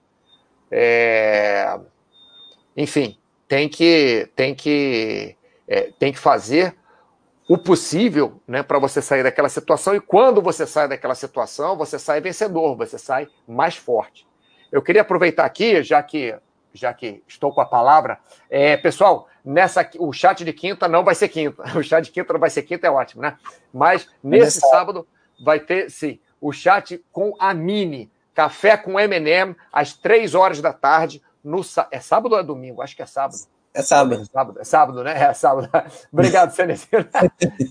É, 0.72 1.80
enfim, 2.76 3.20
tem 3.48 3.70
que, 3.70 4.28
tem 4.36 4.56
que, 4.56 5.38
é, 5.68 5.92
tem 6.00 6.12
que 6.12 6.18
fazer 6.18 6.76
o 7.52 7.58
possível 7.58 8.42
né, 8.48 8.64
para 8.64 8.80
você 8.80 9.02
sair 9.02 9.24
daquela 9.24 9.50
situação. 9.50 9.94
E 9.94 10.00
quando 10.00 10.42
você 10.42 10.66
sai 10.66 10.88
daquela 10.88 11.14
situação, 11.14 11.76
você 11.76 12.00
sai 12.00 12.22
vencedor, 12.22 12.78
você 12.78 12.98
sai 12.98 13.28
mais 13.46 13.76
forte. 13.76 14.26
Eu 14.72 14.82
queria 14.82 15.02
aproveitar 15.02 15.44
aqui, 15.44 15.84
já 15.84 16.02
que, 16.02 16.34
já 16.74 16.94
que 16.94 17.22
estou 17.28 17.54
com 17.54 17.60
a 17.60 17.66
palavra, 17.66 18.20
é, 18.50 18.78
pessoal, 18.78 19.28
nessa 19.44 19.86
o 20.00 20.14
chat 20.14 20.46
de 20.46 20.54
quinta 20.54 20.88
não 20.88 21.04
vai 21.04 21.14
ser 21.14 21.28
quinta. 21.28 21.62
O 21.78 21.84
chat 21.84 22.06
de 22.06 22.12
quinta 22.12 22.32
não 22.32 22.40
vai 22.40 22.50
ser 22.50 22.62
quinta, 22.62 22.88
é 22.88 22.90
ótimo, 22.90 23.22
né? 23.22 23.38
Mas 23.74 24.08
nesse 24.24 24.62
sábado 24.62 25.06
vai 25.44 25.60
ter, 25.60 25.92
sim, 25.92 26.22
o 26.40 26.54
chat 26.54 27.04
com 27.12 27.36
a 27.38 27.54
Mini, 27.54 28.10
café 28.34 28.78
com 28.78 28.98
M&M, 28.98 29.58
às 29.74 29.92
três 29.92 30.36
horas 30.36 30.62
da 30.62 30.72
tarde, 30.72 31.22
no 31.44 31.60
é 31.92 32.00
sábado 32.00 32.32
ou 32.32 32.40
é 32.40 32.44
domingo? 32.44 32.82
Acho 32.82 32.96
que 32.96 33.02
é 33.02 33.06
sábado. 33.06 33.40
É 33.74 33.82
sábado. 33.82 34.22
É 34.22 34.26
sábado, 34.26 34.60
é 34.60 34.64
sábado 34.64 35.04
né? 35.04 35.24
É 35.24 35.34
sábado. 35.34 35.70
Obrigado, 36.12 36.52
Cenecino. 36.52 37.06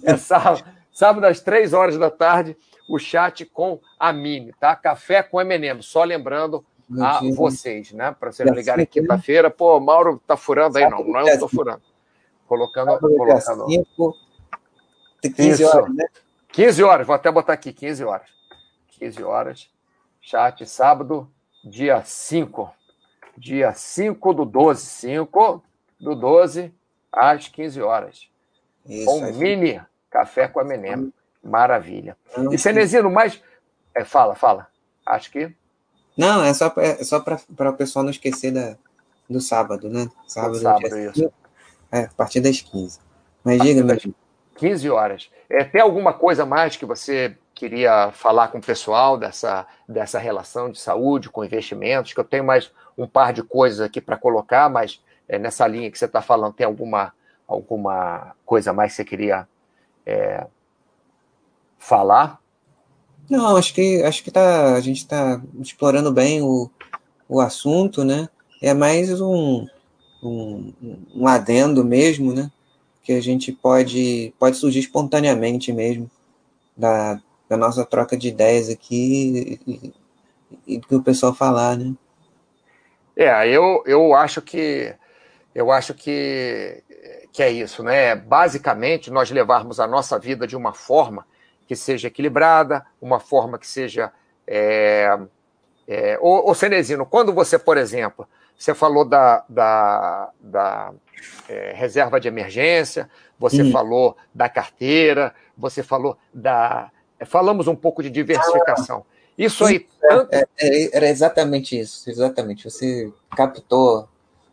É 0.04 0.16
sábado. 0.16 0.64
Sábado 0.92 1.26
às 1.26 1.40
três 1.40 1.72
horas 1.72 1.96
da 1.96 2.10
tarde, 2.10 2.56
o 2.88 2.98
chat 2.98 3.44
com 3.46 3.80
a 3.98 4.12
Mini, 4.12 4.52
tá? 4.58 4.74
Café 4.74 5.22
com 5.22 5.40
M&M. 5.40 5.82
Só 5.82 6.02
lembrando 6.02 6.64
a 7.00 7.20
vocês, 7.34 7.92
né? 7.92 8.14
Para 8.18 8.32
vocês 8.32 8.50
ligarem 8.50 8.84
quinta-feira. 8.84 9.50
Pô, 9.50 9.78
Mauro 9.78 10.20
tá 10.26 10.36
furando 10.36 10.78
aí, 10.78 10.88
não. 10.88 11.04
Não, 11.04 11.28
eu 11.28 11.38
tô 11.38 11.48
furando. 11.48 11.82
Colocando. 12.46 12.98
colocando... 12.98 13.66
15 15.22 15.64
horas, 15.64 15.94
né? 15.94 16.06
15 16.52 16.82
horas, 16.82 17.06
vou 17.06 17.14
até 17.14 17.30
botar 17.30 17.52
aqui, 17.52 17.72
15 17.72 18.04
horas. 18.04 18.26
15 18.98 19.22
horas. 19.22 19.70
Chat 20.20 20.66
sábado, 20.66 21.30
dia 21.64 22.02
5. 22.04 22.70
Dia 23.36 23.72
5 23.72 24.34
do 24.34 24.44
12. 24.44 24.84
5 24.84 25.62
do 26.00 26.14
12 26.14 26.72
às 27.12 27.48
15 27.48 27.82
horas. 27.82 28.28
Isso, 28.86 29.04
com 29.04 29.24
é 29.24 29.32
mini 29.32 29.80
café 30.10 30.48
com 30.48 30.60
a 30.60 30.64
Menem. 30.64 31.12
Maravilha. 31.42 32.16
Não, 32.36 32.52
e 32.52 32.58
Cenezino, 32.58 33.10
mais. 33.10 33.40
É, 33.94 34.04
fala, 34.04 34.34
fala. 34.34 34.66
Acho 35.06 35.30
que. 35.30 35.54
Não, 36.16 36.44
é 36.44 36.52
só, 36.52 36.72
é 36.76 37.02
só 37.02 37.20
para 37.20 37.70
o 37.70 37.76
pessoal 37.76 38.02
não 38.02 38.10
esquecer 38.10 38.50
da, 38.50 38.76
do 39.28 39.40
sábado, 39.40 39.88
né? 39.88 40.08
Sábado, 40.26 40.58
sábado 40.58 40.98
isso. 40.98 41.32
É, 41.90 42.02
a 42.02 42.08
partir 42.08 42.40
das 42.40 42.60
15. 42.60 42.98
Mas 43.42 43.60
diga, 43.62 43.82
meu 43.82 43.96
15 44.56 44.90
horas. 44.90 45.30
É, 45.48 45.64
tem 45.64 45.80
alguma 45.80 46.12
coisa 46.12 46.44
mais 46.44 46.76
que 46.76 46.84
você 46.84 47.34
queria 47.54 48.10
falar 48.12 48.48
com 48.48 48.58
o 48.58 48.62
pessoal 48.62 49.16
dessa, 49.16 49.66
dessa 49.88 50.18
relação 50.18 50.70
de 50.70 50.78
saúde 50.78 51.30
com 51.30 51.42
investimentos? 51.42 52.12
Que 52.12 52.20
eu 52.20 52.24
tenho 52.24 52.44
mais 52.44 52.70
um 52.98 53.06
par 53.06 53.32
de 53.32 53.42
coisas 53.42 53.80
aqui 53.80 54.00
para 54.00 54.18
colocar, 54.18 54.68
mas 54.68 55.02
é, 55.30 55.38
nessa 55.38 55.64
linha 55.64 55.88
que 55.88 55.96
você 55.96 56.06
está 56.06 56.20
falando, 56.20 56.54
tem 56.54 56.66
alguma, 56.66 57.14
alguma 57.46 58.34
coisa 58.44 58.72
mais 58.72 58.90
que 58.90 58.96
você 58.96 59.04
queria 59.04 59.46
é, 60.04 60.44
falar? 61.78 62.40
Não, 63.30 63.56
acho 63.56 63.72
que 63.72 64.02
acho 64.02 64.24
que 64.24 64.30
tá, 64.32 64.74
a 64.74 64.80
gente 64.80 64.96
está 64.96 65.40
explorando 65.60 66.10
bem 66.12 66.42
o, 66.42 66.68
o 67.28 67.40
assunto, 67.40 68.02
né? 68.02 68.28
É 68.60 68.74
mais 68.74 69.20
um, 69.20 69.68
um, 70.20 70.72
um 71.14 71.28
adendo 71.28 71.84
mesmo, 71.84 72.34
né? 72.34 72.50
Que 73.04 73.12
a 73.12 73.22
gente 73.22 73.52
pode, 73.52 74.34
pode 74.36 74.56
surgir 74.56 74.80
espontaneamente 74.80 75.72
mesmo 75.72 76.10
da, 76.76 77.20
da 77.48 77.56
nossa 77.56 77.84
troca 77.86 78.16
de 78.16 78.26
ideias 78.26 78.68
aqui 78.68 79.60
e, 79.64 79.92
e 80.66 80.78
do 80.78 80.88
que 80.88 80.94
o 80.96 81.02
pessoal 81.02 81.32
falar, 81.32 81.76
né? 81.76 81.94
É, 83.14 83.48
eu, 83.48 83.84
eu 83.86 84.12
acho 84.12 84.42
que 84.42 84.98
eu 85.54 85.70
acho 85.70 85.94
que, 85.94 86.82
que 87.32 87.42
é 87.42 87.50
isso, 87.50 87.82
né? 87.82 88.14
Basicamente, 88.14 89.10
nós 89.10 89.30
levarmos 89.30 89.80
a 89.80 89.86
nossa 89.86 90.18
vida 90.18 90.46
de 90.46 90.56
uma 90.56 90.72
forma 90.72 91.26
que 91.66 91.74
seja 91.74 92.08
equilibrada, 92.08 92.86
uma 93.00 93.18
forma 93.18 93.58
que 93.58 93.66
seja. 93.66 94.12
É, 94.46 95.18
é, 95.86 96.18
ô, 96.20 96.50
ô 96.50 96.54
Cenezino, 96.54 97.04
quando 97.04 97.32
você, 97.32 97.58
por 97.58 97.76
exemplo, 97.76 98.26
você 98.56 98.74
falou 98.74 99.04
da, 99.04 99.44
da, 99.48 100.30
da 100.40 100.92
é, 101.48 101.72
reserva 101.74 102.20
de 102.20 102.28
emergência, 102.28 103.10
você 103.38 103.62
hum. 103.62 103.72
falou 103.72 104.16
da 104.32 104.48
carteira, 104.48 105.34
você 105.56 105.82
falou 105.82 106.16
da. 106.32 106.90
Falamos 107.26 107.66
um 107.66 107.76
pouco 107.76 108.02
de 108.02 108.10
diversificação. 108.10 109.04
Isso 109.36 109.64
aí. 109.64 109.86
Tanto... 110.00 110.32
É, 110.32 110.46
é, 110.60 110.96
era 110.96 111.08
exatamente 111.08 111.78
isso, 111.78 112.08
exatamente. 112.08 112.64
Você 112.64 113.12
captou. 113.36 114.08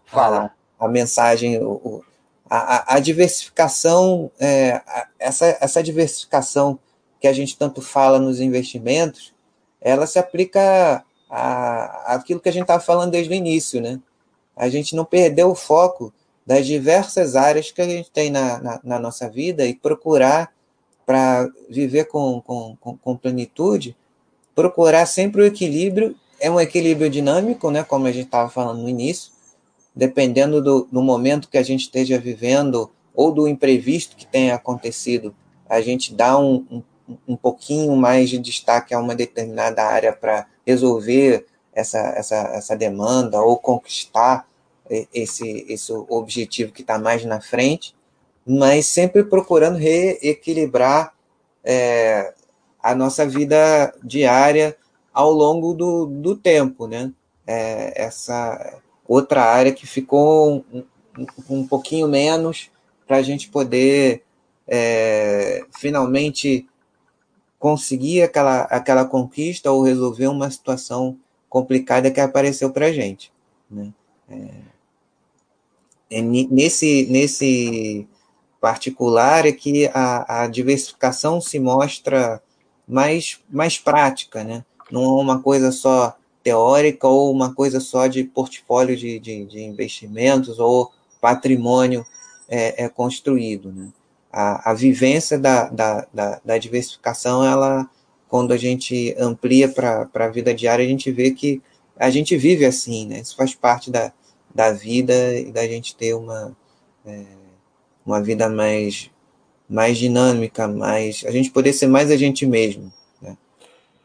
Fala 0.06 0.52
a 0.80 0.88
mensagem, 0.88 1.58
o, 1.62 2.04
a, 2.50 2.96
a, 2.96 3.00
diversificação, 3.00 4.32
é, 4.40 4.82
essa, 5.20 5.58
essa 5.60 5.84
diversificação 5.84 6.80
que 7.20 7.28
a 7.28 7.34
gente 7.34 7.58
tanto 7.58 7.82
fala 7.82 8.20
nos 8.20 8.40
investimentos, 8.40 9.34
ela 9.82 10.06
se 10.06 10.20
aplica 10.20 11.04
a, 11.30 12.16
aquilo 12.16 12.40
que 12.40 12.50
a 12.50 12.52
gente 12.52 12.64
estava 12.64 12.82
falando 12.82 13.12
desde 13.12 13.32
o 13.32 13.36
início, 13.36 13.82
né? 13.82 14.00
A 14.56 14.70
gente 14.70 14.96
não 14.96 15.06
perdeu 15.06 15.52
o 15.52 15.56
foco 15.56 16.14
das 16.46 16.66
diversas 16.66 17.36
áreas 17.36 17.72
que 17.72 17.82
a 17.82 17.88
gente 17.88 18.10
tem 18.10 18.32
na, 18.32 18.60
na, 18.60 18.80
na 18.84 19.00
nossa 19.00 19.30
vida 19.30 19.66
e 19.66 19.76
procurar, 19.76 20.52
para 21.06 21.50
viver 21.70 22.06
com, 22.06 22.42
com, 22.42 22.76
com, 22.82 22.98
com 22.98 23.16
plenitude, 23.16 23.96
procurar 24.54 25.06
sempre 25.06 25.42
o 25.42 25.46
equilíbrio, 25.46 26.16
é 26.40 26.52
um 26.52 26.60
equilíbrio 26.60 27.10
dinâmico, 27.10 27.72
né? 27.72 27.84
Como 27.84 28.08
a 28.08 28.12
gente 28.12 28.26
estava 28.26 28.50
falando 28.50 28.82
no 28.82 28.90
início, 28.90 29.32
dependendo 29.98 30.62
do, 30.62 30.88
do 30.92 31.02
momento 31.02 31.50
que 31.50 31.58
a 31.58 31.64
gente 31.64 31.82
esteja 31.82 32.20
vivendo 32.20 32.92
ou 33.16 33.32
do 33.32 33.48
imprevisto 33.48 34.16
que 34.16 34.28
tenha 34.28 34.54
acontecido, 34.54 35.36
a 35.68 35.82
gente 35.82 36.14
dá 36.14 36.38
um, 36.38 36.64
um, 36.70 37.18
um 37.30 37.36
pouquinho 37.36 37.96
mais 37.96 38.30
de 38.30 38.38
destaque 38.38 38.94
a 38.94 39.00
uma 39.00 39.16
determinada 39.16 39.84
área 39.84 40.14
para 40.14 40.46
resolver 40.66 41.48
essa, 41.74 41.98
essa, 42.16 42.36
essa 42.54 42.76
demanda 42.78 43.42
ou 43.42 43.58
conquistar 43.58 44.48
esse, 45.12 45.66
esse 45.68 45.92
objetivo 45.92 46.72
que 46.72 46.82
está 46.82 47.00
mais 47.00 47.26
na 47.26 47.42
frente, 47.42 47.96
mas 48.46 48.86
sempre 48.86 49.24
procurando 49.24 49.78
reequilibrar 49.78 51.12
é, 51.64 52.36
a 52.82 52.94
nossa 52.94 53.28
vida 53.28 53.94
diária 54.04 54.78
ao 55.12 55.32
longo 55.32 55.74
do, 55.74 56.06
do 56.06 56.36
tempo, 56.36 56.86
né? 56.86 57.12
É, 57.46 58.04
essa 58.04 58.80
outra 59.08 59.44
área 59.44 59.72
que 59.72 59.88
ficou 59.88 60.66
um, 60.74 60.84
um, 61.50 61.68
pouquinho 61.68 62.08
menos 62.08 62.70
para 63.08 63.18
a 63.18 63.22
gente 63.22 63.50
poder 63.50 64.24
é, 64.68 65.66
finalmente 65.80 66.68
conseguir 67.58 68.22
aquela, 68.22 68.64
aquela 68.64 69.06
conquista 69.06 69.72
ou 69.72 69.82
resolver 69.82 70.28
uma 70.28 70.50
situação 70.52 71.18
complicada 71.50 72.12
que 72.12 72.20
apareceu 72.20 72.72
para 72.72 72.88
a 72.88 72.92
gente. 72.92 73.32
Né? 73.70 73.94
É, 74.30 74.50
é, 76.10 76.22
nesse, 76.22 77.08
nesse 77.10 78.08
particular 78.60 79.46
é 79.46 79.52
que 79.52 79.90
a, 79.94 80.44
a 80.44 80.48
diversificação 80.48 81.40
se 81.40 81.60
mostra 81.60 82.42
mais, 82.88 83.40
mais 83.50 83.78
prática, 83.78 84.44
né? 84.44 84.64
não 84.92 85.04
é 85.04 85.22
uma 85.22 85.42
coisa 85.42 85.72
só 85.72 86.16
teórica 86.48 87.06
ou 87.10 87.30
uma 87.30 87.54
coisa 87.54 87.82
só 87.82 88.08
de 88.08 88.24
portfólio 88.24 88.96
de, 88.96 89.20
de, 89.20 89.44
de 89.44 89.62
investimentos 89.62 90.60
ou 90.60 90.94
patrimônio 91.20 92.06
é, 92.48 92.86
é 92.86 92.88
construído. 92.88 93.70
Né? 93.70 93.90
A, 94.32 94.72
a 94.72 94.74
vivência 94.74 95.38
da, 95.38 95.68
da, 95.68 96.08
da, 96.14 96.42
da, 96.46 96.58
diversificação, 96.58 97.44
ela, 97.44 97.86
quando 98.30 98.54
a 98.54 98.58
gente 98.58 99.14
amplia 99.20 99.68
para 99.68 100.10
a 100.14 100.28
vida 100.30 100.54
diária, 100.54 100.86
a 100.86 100.88
gente 100.88 101.12
vê 101.12 101.32
que 101.32 101.62
a 101.98 102.10
gente 102.10 102.38
vive 102.38 102.64
assim, 102.64 103.06
né? 103.08 103.20
isso 103.20 103.36
faz 103.36 103.54
parte 103.54 103.92
da, 103.92 104.14
da 104.56 104.72
vida 104.72 105.38
e 105.38 105.52
da 105.52 105.68
gente 105.68 105.98
ter 105.98 106.14
uma, 106.14 106.56
é, 107.06 107.26
uma 108.06 108.24
vida 108.24 108.48
mais, 108.48 109.12
mais 109.70 109.98
dinâmica, 109.98 110.66
mais 110.66 111.26
a 111.28 111.32
gente 111.32 111.50
poder 111.50 111.74
ser 111.74 111.88
mais 111.88 112.10
a 112.10 112.16
gente 112.16 112.46
mesmo. 112.46 112.90
Né? 113.22 113.36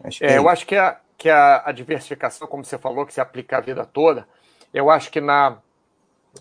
Acho 0.02 0.24
é, 0.24 0.32
é 0.32 0.38
eu 0.38 0.48
acho 0.48 0.66
que 0.66 0.74
a, 0.74 0.98
que 1.22 1.30
a, 1.30 1.62
a, 1.66 1.70
diversificação, 1.70 2.48
como 2.48 2.64
você 2.64 2.76
falou, 2.76 3.06
que 3.06 3.14
se 3.14 3.20
aplica 3.20 3.56
a 3.56 3.60
vida 3.60 3.86
toda, 3.86 4.26
eu 4.74 4.90
acho 4.90 5.08
que 5.08 5.20
na, 5.20 5.58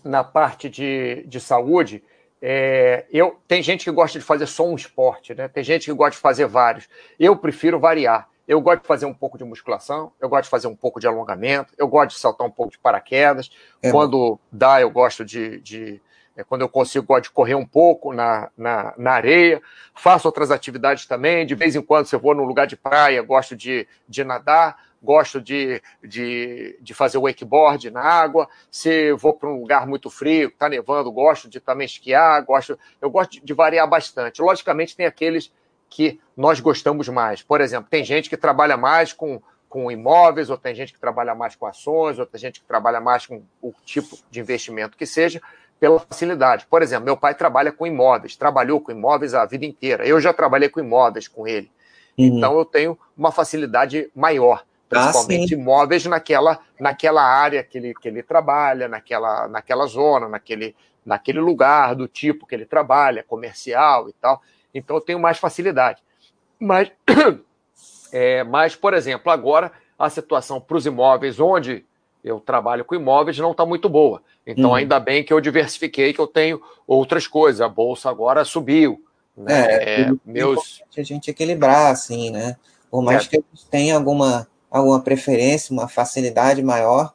na 0.02 0.24
parte 0.24 0.68
de, 0.68 1.22
de 1.24 1.38
saúde, 1.38 2.02
é, 2.40 3.06
eu, 3.08 3.38
tem 3.46 3.62
gente 3.62 3.84
que 3.84 3.92
gosta 3.92 4.18
de 4.18 4.24
fazer 4.24 4.46
só 4.46 4.66
um 4.66 4.74
esporte, 4.74 5.36
né? 5.36 5.46
tem 5.46 5.62
gente 5.62 5.84
que 5.84 5.92
gosta 5.92 6.16
de 6.16 6.18
fazer 6.20 6.46
vários. 6.46 6.88
Eu 7.16 7.36
prefiro 7.36 7.78
variar. 7.78 8.28
Eu 8.48 8.60
gosto 8.60 8.80
de 8.80 8.88
fazer 8.88 9.06
um 9.06 9.14
pouco 9.14 9.38
de 9.38 9.44
musculação, 9.44 10.12
eu 10.20 10.28
gosto 10.28 10.44
de 10.44 10.50
fazer 10.50 10.66
um 10.66 10.74
pouco 10.74 10.98
de 10.98 11.06
alongamento, 11.06 11.72
eu 11.78 11.86
gosto 11.86 12.16
de 12.16 12.18
saltar 12.18 12.44
um 12.44 12.50
pouco 12.50 12.72
de 12.72 12.78
paraquedas. 12.78 13.52
É 13.80 13.92
Quando 13.92 14.36
dá, 14.50 14.80
eu 14.80 14.90
gosto 14.90 15.24
de, 15.24 15.60
de, 15.60 16.02
é 16.36 16.42
quando 16.42 16.62
eu 16.62 16.68
consigo, 16.68 17.06
gosto 17.06 17.24
de 17.24 17.30
correr 17.30 17.54
um 17.54 17.66
pouco 17.66 18.12
na, 18.12 18.50
na, 18.56 18.94
na, 18.96 19.12
areia. 19.12 19.60
Faço 19.94 20.26
outras 20.26 20.50
atividades 20.50 21.06
também. 21.06 21.44
De 21.44 21.54
vez 21.54 21.76
em 21.76 21.82
quando, 21.82 22.06
se 22.06 22.14
eu 22.14 22.20
vou 22.20 22.34
num 22.34 22.44
lugar 22.44 22.66
de 22.66 22.76
praia, 22.76 23.20
gosto 23.22 23.54
de, 23.54 23.86
de 24.08 24.24
nadar, 24.24 24.76
gosto 25.02 25.40
de, 25.40 25.82
de, 26.02 26.78
de 26.80 26.94
fazer 26.94 27.18
wakeboard 27.18 27.90
na 27.90 28.00
água. 28.00 28.48
Se 28.70 29.12
vou 29.12 29.34
para 29.34 29.50
um 29.50 29.60
lugar 29.60 29.86
muito 29.86 30.08
frio, 30.08 30.48
está 30.48 30.68
nevando, 30.68 31.12
gosto 31.12 31.48
de 31.48 31.60
também 31.60 31.84
esquiar. 31.84 32.42
Gosto, 32.44 32.78
eu 33.00 33.10
gosto 33.10 33.32
de, 33.32 33.40
de 33.40 33.52
variar 33.52 33.88
bastante. 33.88 34.40
Logicamente, 34.40 34.96
tem 34.96 35.04
aqueles 35.04 35.52
que 35.90 36.18
nós 36.34 36.60
gostamos 36.60 37.08
mais. 37.08 37.42
Por 37.42 37.60
exemplo, 37.60 37.90
tem 37.90 38.02
gente 38.02 38.30
que 38.30 38.36
trabalha 38.36 38.76
mais 38.76 39.12
com 39.12 39.40
com 39.72 39.90
imóveis, 39.90 40.50
ou 40.50 40.58
tem 40.58 40.74
gente 40.74 40.92
que 40.92 41.00
trabalha 41.00 41.34
mais 41.34 41.56
com 41.56 41.64
ações, 41.64 42.18
ou 42.18 42.26
tem 42.26 42.38
gente 42.38 42.60
que 42.60 42.66
trabalha 42.66 43.00
mais 43.00 43.24
com 43.24 43.42
o 43.62 43.72
tipo 43.86 44.18
de 44.30 44.38
investimento 44.38 44.98
que 44.98 45.06
seja 45.06 45.40
pela 45.82 45.98
facilidade. 45.98 46.64
Por 46.70 46.80
exemplo, 46.80 47.06
meu 47.06 47.16
pai 47.16 47.34
trabalha 47.34 47.72
com 47.72 47.84
imóveis, 47.84 48.36
trabalhou 48.36 48.80
com 48.80 48.92
imóveis 48.92 49.34
a 49.34 49.44
vida 49.44 49.66
inteira. 49.66 50.06
Eu 50.06 50.20
já 50.20 50.32
trabalhei 50.32 50.68
com 50.68 50.78
imóveis 50.78 51.26
com 51.26 51.44
ele. 51.44 51.72
Uhum. 52.16 52.24
Então 52.26 52.56
eu 52.56 52.64
tenho 52.64 52.96
uma 53.18 53.32
facilidade 53.32 54.08
maior, 54.14 54.64
principalmente 54.88 55.52
ah, 55.52 55.58
imóveis 55.58 56.06
naquela, 56.06 56.60
naquela 56.78 57.24
área 57.24 57.64
que 57.64 57.78
ele, 57.78 57.94
que 57.94 58.06
ele 58.06 58.22
trabalha, 58.22 58.86
naquela, 58.86 59.48
naquela 59.48 59.84
zona, 59.86 60.28
naquele, 60.28 60.76
naquele 61.04 61.40
lugar 61.40 61.96
do 61.96 62.06
tipo 62.06 62.46
que 62.46 62.54
ele 62.54 62.64
trabalha, 62.64 63.24
comercial 63.24 64.08
e 64.08 64.12
tal. 64.12 64.40
Então 64.72 64.94
eu 64.94 65.00
tenho 65.00 65.18
mais 65.18 65.38
facilidade. 65.38 66.00
Mas, 66.60 66.92
é, 68.12 68.44
mas 68.44 68.76
por 68.76 68.94
exemplo, 68.94 69.32
agora 69.32 69.72
a 69.98 70.08
situação 70.08 70.60
para 70.60 70.76
os 70.76 70.86
imóveis 70.86 71.40
onde 71.40 71.84
eu 72.22 72.38
trabalho 72.40 72.84
com 72.84 72.94
imóveis 72.94 73.38
não 73.38 73.50
está 73.52 73.66
muito 73.66 73.88
boa. 73.88 74.22
Então, 74.46 74.70
uhum. 74.70 74.74
ainda 74.76 74.98
bem 75.00 75.24
que 75.24 75.32
eu 75.32 75.40
diversifiquei, 75.40 76.12
que 76.12 76.20
eu 76.20 76.26
tenho 76.26 76.60
outras 76.86 77.26
coisas. 77.26 77.60
A 77.60 77.68
bolsa 77.68 78.10
agora 78.10 78.44
subiu. 78.44 79.04
Né? 79.36 79.52
É, 79.52 80.00
é 80.02 80.12
meus... 80.24 80.82
a 80.96 81.02
gente 81.02 81.30
equilibrar, 81.30 81.90
assim, 81.90 82.30
né? 82.30 82.56
Por 82.90 83.02
mais 83.02 83.24
é. 83.24 83.28
que 83.28 83.36
a 83.36 83.40
gente 83.40 83.66
tenha 83.70 83.96
alguma, 83.96 84.46
alguma 84.70 85.00
preferência, 85.00 85.72
uma 85.72 85.88
facilidade 85.88 86.62
maior 86.62 87.12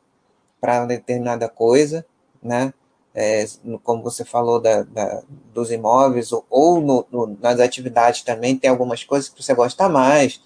para 0.60 0.86
determinada 0.86 1.47
coisa, 1.47 2.05
né? 2.41 2.74
É, 3.14 3.45
como 3.84 4.03
você 4.03 4.24
falou 4.24 4.60
da, 4.60 4.84
da 4.84 5.24
dos 5.51 5.72
imóveis, 5.72 6.32
ou, 6.32 6.45
ou 6.49 6.80
no, 6.80 7.05
no, 7.12 7.38
nas 7.41 7.60
atividades 7.60 8.22
também, 8.22 8.55
tem 8.55 8.70
algumas 8.70 9.03
coisas 9.03 9.28
que 9.28 9.41
você 9.41 9.55
gosta 9.55 9.89
mais, 9.89 10.39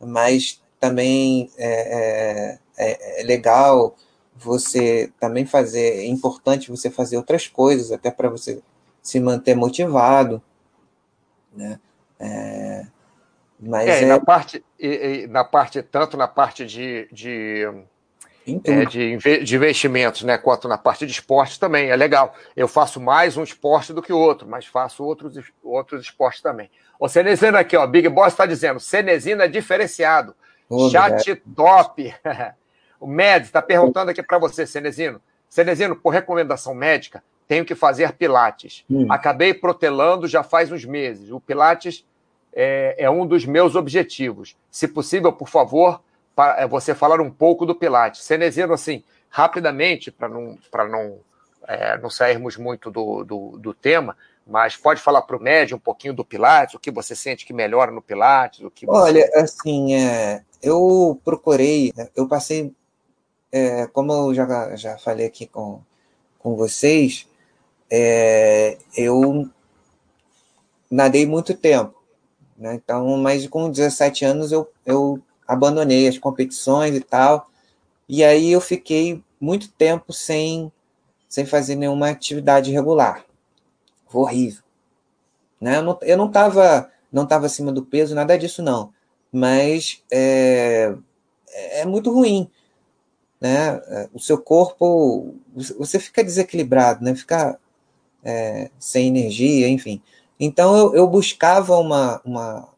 mas 0.00 0.60
também 0.80 1.50
é, 1.56 2.58
é, 2.80 3.20
é, 3.20 3.24
legal 3.24 3.94
você 4.34 5.12
também 5.20 5.44
fazer, 5.44 5.98
é 5.98 6.06
importante 6.06 6.70
você 6.70 6.90
fazer 6.90 7.18
outras 7.18 7.46
coisas, 7.46 7.92
até 7.92 8.10
para 8.10 8.30
você 8.30 8.62
se 9.02 9.20
manter 9.20 9.54
motivado, 9.54 10.42
né? 11.52 11.78
É, 12.18 12.86
mas 13.58 13.86
é, 13.86 14.04
é... 14.04 14.06
na 14.06 14.18
parte, 14.18 14.64
na 15.28 15.44
parte 15.44 15.82
tanto 15.82 16.16
na 16.16 16.26
parte 16.26 16.64
de, 16.64 17.06
de, 17.12 17.66
é, 18.64 18.84
de, 18.86 19.44
de, 19.44 19.56
investimentos, 19.56 20.22
né, 20.22 20.38
quanto 20.38 20.66
na 20.66 20.78
parte 20.78 21.04
de 21.04 21.12
esporte 21.12 21.60
também 21.60 21.90
é 21.90 21.96
legal. 21.96 22.34
Eu 22.56 22.66
faço 22.66 22.98
mais 22.98 23.36
um 23.36 23.42
esporte 23.42 23.92
do 23.92 24.00
que 24.00 24.12
o 24.12 24.18
outro, 24.18 24.48
mas 24.48 24.64
faço 24.64 25.04
outros, 25.04 25.38
outros 25.62 26.02
esportes 26.02 26.40
também. 26.40 26.70
O 26.98 27.08
Cenezino 27.08 27.58
aqui, 27.58 27.76
ó, 27.76 27.86
Big 27.86 28.08
Boss 28.08 28.28
está 28.28 28.46
dizendo, 28.46 28.80
Cenezino 28.80 29.42
é 29.42 29.48
diferenciado, 29.48 30.34
chat 30.90 31.34
top. 31.54 32.14
O 33.00 33.06
Med 33.06 33.46
está 33.46 33.62
perguntando 33.62 34.10
aqui 34.10 34.22
para 34.22 34.38
você, 34.38 34.66
Cenezino. 34.66 35.20
Cenezino, 35.48 35.96
por 35.96 36.10
recomendação 36.10 36.74
médica, 36.74 37.24
tenho 37.48 37.64
que 37.64 37.74
fazer 37.74 38.12
Pilates. 38.12 38.84
Hum. 38.88 39.06
Acabei 39.10 39.52
protelando 39.54 40.28
já 40.28 40.42
faz 40.42 40.70
uns 40.70 40.84
meses. 40.84 41.32
O 41.32 41.40
Pilates 41.40 42.04
é, 42.52 42.94
é, 42.98 43.10
um 43.10 43.26
dos 43.26 43.44
meus 43.44 43.74
objetivos. 43.74 44.54
Se 44.70 44.86
possível, 44.86 45.32
por 45.32 45.48
favor, 45.48 46.00
para 46.36 46.60
é, 46.60 46.66
você 46.66 46.94
falar 46.94 47.20
um 47.20 47.30
pouco 47.30 47.66
do 47.66 47.74
Pilates. 47.74 48.22
Cenezino, 48.22 48.72
assim, 48.72 49.02
rapidamente, 49.28 50.10
para 50.10 50.28
não, 50.28 50.58
não, 50.88 51.18
é, 51.66 51.98
não 51.98 52.10
sairmos 52.10 52.56
muito 52.56 52.90
do, 52.90 53.24
do, 53.24 53.58
do 53.58 53.74
tema, 53.74 54.16
mas 54.46 54.76
pode 54.76 55.00
falar 55.00 55.22
para 55.22 55.36
o 55.36 55.42
médio 55.42 55.76
um 55.76 55.80
pouquinho 55.80 56.14
do 56.14 56.24
Pilates, 56.24 56.74
o 56.74 56.78
que 56.78 56.90
você 56.90 57.14
sente 57.14 57.46
que 57.46 57.52
melhora 57.52 57.90
no 57.90 58.02
Pilates? 58.02 58.60
O 58.60 58.70
que 58.70 58.86
você... 58.86 59.00
Olha, 59.00 59.30
assim, 59.36 59.94
é, 59.94 60.42
eu 60.62 61.20
procurei, 61.24 61.92
eu 62.14 62.28
passei 62.28 62.72
é, 63.52 63.86
como 63.86 64.12
eu 64.12 64.34
já, 64.34 64.76
já 64.76 64.98
falei 64.98 65.26
aqui 65.26 65.46
com, 65.46 65.80
com 66.38 66.54
vocês, 66.54 67.26
é, 67.90 68.78
eu 68.96 69.48
nadei 70.90 71.26
muito 71.26 71.54
tempo. 71.54 72.00
Né? 72.56 72.74
Então, 72.74 73.16
mas 73.16 73.46
com 73.48 73.70
17 73.70 74.24
anos 74.24 74.52
eu, 74.52 74.70
eu 74.84 75.20
abandonei 75.46 76.06
as 76.06 76.18
competições 76.18 76.94
e 76.94 77.00
tal. 77.00 77.48
E 78.08 78.22
aí 78.22 78.52
eu 78.52 78.60
fiquei 78.60 79.22
muito 79.40 79.68
tempo 79.72 80.12
sem, 80.12 80.70
sem 81.28 81.46
fazer 81.46 81.74
nenhuma 81.74 82.10
atividade 82.10 82.70
regular. 82.70 83.24
Foi 84.08 84.22
horrível. 84.22 84.62
Né? 85.60 85.76
Eu 85.76 85.82
não 85.82 85.98
eu 86.02 86.16
não 86.16 86.30
não 87.12 87.26
tava 87.26 87.46
acima 87.46 87.72
do 87.72 87.84
peso, 87.84 88.14
nada 88.14 88.38
disso 88.38 88.62
não. 88.62 88.92
Mas 89.32 90.02
é, 90.10 90.94
é 91.52 91.84
muito 91.84 92.12
ruim 92.12 92.50
né? 93.40 93.80
O 94.12 94.20
seu 94.20 94.38
corpo, 94.38 95.34
você 95.78 95.98
fica 95.98 96.22
desequilibrado, 96.22 97.04
né? 97.04 97.14
Fica 97.14 97.58
é, 98.24 98.70
sem 98.78 99.08
energia, 99.08 99.68
enfim. 99.68 100.02
Então 100.38 100.76
eu, 100.76 100.94
eu 100.94 101.06
buscava 101.06 101.76
uma, 101.76 102.20
uma, 102.24 102.68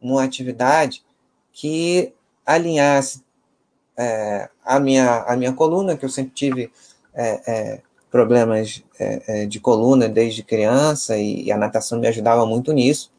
uma 0.00 0.22
atividade 0.22 1.04
que 1.52 2.12
alinhasse 2.44 3.22
é, 3.96 4.48
a, 4.64 4.78
minha, 4.78 5.22
a 5.22 5.36
minha 5.36 5.52
coluna, 5.52 5.96
que 5.96 6.04
eu 6.04 6.08
sempre 6.10 6.32
tive 6.34 6.70
é, 7.14 7.40
é 7.46 7.82
problemas 8.10 8.82
é, 8.98 9.22
é, 9.26 9.46
de 9.46 9.60
coluna 9.60 10.08
desde 10.08 10.42
criança 10.42 11.18
e, 11.18 11.44
e 11.44 11.52
a 11.52 11.56
natação 11.56 11.98
me 11.98 12.06
ajudava 12.06 12.46
muito 12.46 12.72
nisso. 12.72 13.12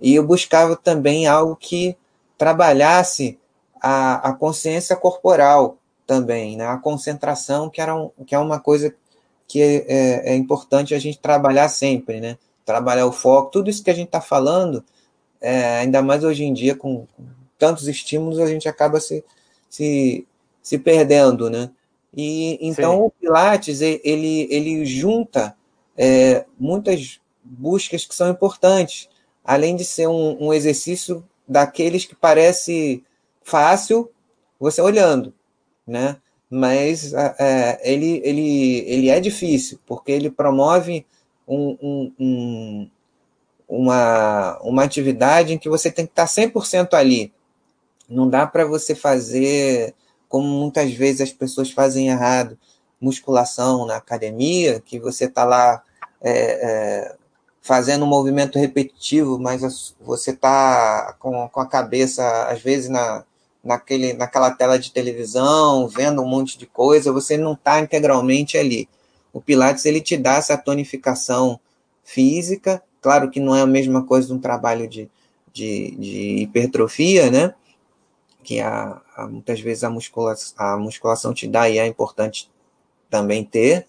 E 0.00 0.14
eu 0.14 0.26
buscava 0.26 0.76
também 0.76 1.26
algo 1.26 1.56
que 1.56 1.96
trabalhasse 2.36 3.38
a, 3.80 4.28
a 4.28 4.32
consciência 4.34 4.94
corporal, 4.94 5.78
também, 6.06 6.56
né? 6.56 6.66
A 6.66 6.76
concentração, 6.76 7.68
que, 7.68 7.80
era 7.80 7.94
um, 7.94 8.10
que 8.26 8.34
é 8.34 8.38
uma 8.38 8.60
coisa 8.60 8.94
que 9.48 9.60
é, 9.60 9.84
é, 9.88 10.32
é, 10.32 10.36
importante 10.36 10.94
a 10.94 10.98
gente 10.98 11.18
trabalhar 11.18 11.68
sempre, 11.68 12.20
né? 12.20 12.38
Trabalhar 12.64 13.06
o 13.06 13.12
foco, 13.12 13.50
tudo 13.50 13.70
isso 13.70 13.82
que 13.82 13.90
a 13.90 13.94
gente 13.94 14.06
está 14.06 14.20
falando, 14.20 14.84
é, 15.40 15.78
ainda 15.78 16.02
mais 16.02 16.24
hoje 16.24 16.44
em 16.44 16.52
dia, 16.52 16.74
com, 16.74 17.06
com, 17.16 17.24
tantos 17.58 17.88
estímulos, 17.88 18.38
a 18.38 18.46
gente 18.46 18.68
acaba 18.68 19.00
se, 19.00 19.24
se, 19.68 20.26
se 20.62 20.78
perdendo, 20.78 21.48
né? 21.48 21.70
E 22.14 22.58
então 22.66 22.92
Sim. 22.92 23.00
o 23.02 23.10
Pilates 23.10 23.80
ele, 23.80 24.48
ele 24.50 24.86
junta 24.86 25.56
é, 25.96 26.44
muitas 26.58 27.20
buscas 27.42 28.04
que 28.04 28.14
são 28.14 28.30
importantes, 28.30 29.08
além 29.44 29.76
de 29.76 29.84
ser 29.84 30.08
um, 30.08 30.46
um 30.46 30.52
exercício 30.52 31.24
daqueles 31.46 32.04
que 32.04 32.14
parece 32.14 33.04
fácil 33.42 34.10
você 34.58 34.80
olhando, 34.80 35.32
né? 35.86 36.16
Mas 36.48 37.12
é, 37.12 37.80
ele, 37.82 38.20
ele, 38.24 38.78
ele 38.86 39.08
é 39.08 39.20
difícil, 39.20 39.78
porque 39.86 40.12
ele 40.12 40.30
promove 40.30 41.04
um, 41.46 41.76
um, 41.82 42.12
um, 42.18 42.90
uma, 43.68 44.58
uma 44.62 44.84
atividade 44.84 45.52
em 45.52 45.58
que 45.58 45.68
você 45.68 45.90
tem 45.90 46.06
que 46.06 46.12
estar 46.12 46.26
100% 46.26 46.94
ali. 46.94 47.32
Não 48.08 48.28
dá 48.28 48.46
para 48.46 48.64
você 48.64 48.94
fazer, 48.94 49.94
como 50.28 50.46
muitas 50.46 50.92
vezes 50.92 51.20
as 51.20 51.32
pessoas 51.32 51.70
fazem 51.70 52.08
errado, 52.08 52.58
musculação 53.00 53.86
na 53.86 53.96
academia, 53.96 54.80
que 54.80 54.98
você 54.98 55.24
está 55.24 55.44
lá 55.44 55.82
é, 56.20 56.30
é, 56.30 57.16
fazendo 57.60 58.04
um 58.04 58.08
movimento 58.08 58.58
repetitivo, 58.58 59.38
mas 59.38 59.94
você 60.00 60.30
está 60.30 61.14
com, 61.18 61.48
com 61.48 61.60
a 61.60 61.66
cabeça, 61.66 62.44
às 62.44 62.62
vezes, 62.62 62.88
na, 62.88 63.24
naquele, 63.66 64.12
naquela 64.12 64.50
tela 64.50 64.78
de 64.78 64.92
televisão, 64.92 65.88
vendo 65.88 66.22
um 66.22 66.28
monte 66.28 66.56
de 66.56 66.66
coisa, 66.66 67.12
você 67.12 67.36
não 67.36 67.54
está 67.54 67.80
integralmente 67.80 68.56
ali. 68.56 68.88
O 69.32 69.40
Pilates 69.40 69.84
ele 69.84 70.00
te 70.00 70.16
dá 70.16 70.36
essa 70.36 70.56
tonificação 70.56 71.60
física, 72.04 72.82
claro 73.00 73.28
que 73.30 73.40
não 73.40 73.54
é 73.54 73.62
a 73.62 73.66
mesma 73.66 74.04
coisa 74.04 74.28
de 74.28 74.32
um 74.32 74.38
trabalho 74.38 74.88
de, 74.88 75.10
de, 75.52 75.90
de 75.96 76.42
hipertrofia, 76.42 77.30
né? 77.30 77.54
Que 78.42 78.60
a, 78.60 79.02
a, 79.16 79.26
muitas 79.26 79.60
vezes 79.60 79.82
a 79.82 79.90
musculação, 79.90 80.54
a 80.56 80.76
musculação 80.76 81.34
te 81.34 81.48
dá 81.48 81.68
e 81.68 81.78
é 81.78 81.86
importante 81.86 82.48
também 83.10 83.44
ter, 83.44 83.86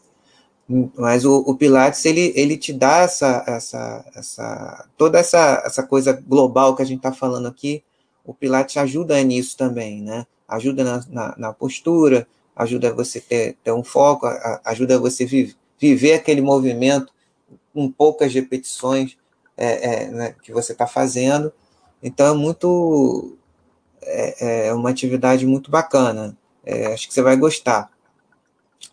mas 0.95 1.23
o, 1.23 1.37
o, 1.47 1.55
Pilates 1.55 2.03
ele, 2.03 2.33
ele 2.35 2.57
te 2.57 2.73
dá 2.73 2.97
essa, 2.97 3.43
essa, 3.47 4.05
essa 4.15 4.89
toda 4.97 5.17
essa, 5.17 5.63
essa 5.65 5.83
coisa 5.83 6.11
global 6.11 6.75
que 6.75 6.81
a 6.81 6.85
gente 6.85 6.97
está 6.97 7.13
falando 7.13 7.47
aqui 7.47 7.83
o 8.27 8.33
Pilates 8.33 8.75
ajuda 8.75 9.23
nisso 9.23 9.55
também, 9.55 10.01
né? 10.01 10.27
Ajuda 10.45 10.83
na, 10.83 11.05
na, 11.09 11.35
na 11.37 11.53
postura, 11.53 12.27
ajuda 12.53 12.93
você 12.93 13.21
ter, 13.21 13.55
ter 13.63 13.71
um 13.71 13.83
foco, 13.83 14.25
a, 14.25 14.61
ajuda 14.65 14.99
você 14.99 15.25
vi, 15.25 15.55
viver 15.79 16.13
aquele 16.13 16.41
movimento 16.41 17.13
com 17.73 17.89
poucas 17.89 18.33
repetições 18.33 19.17
é, 19.55 20.03
é, 20.03 20.07
né, 20.09 20.35
que 20.43 20.51
você 20.51 20.73
está 20.73 20.85
fazendo. 20.85 21.53
Então 22.03 22.27
é 22.27 22.37
muito 22.37 23.37
é, 24.01 24.67
é 24.67 24.73
uma 24.73 24.89
atividade 24.89 25.45
muito 25.45 25.71
bacana. 25.71 26.37
É, 26.65 26.87
acho 26.87 27.07
que 27.07 27.13
você 27.13 27.21
vai 27.21 27.37
gostar. 27.37 27.89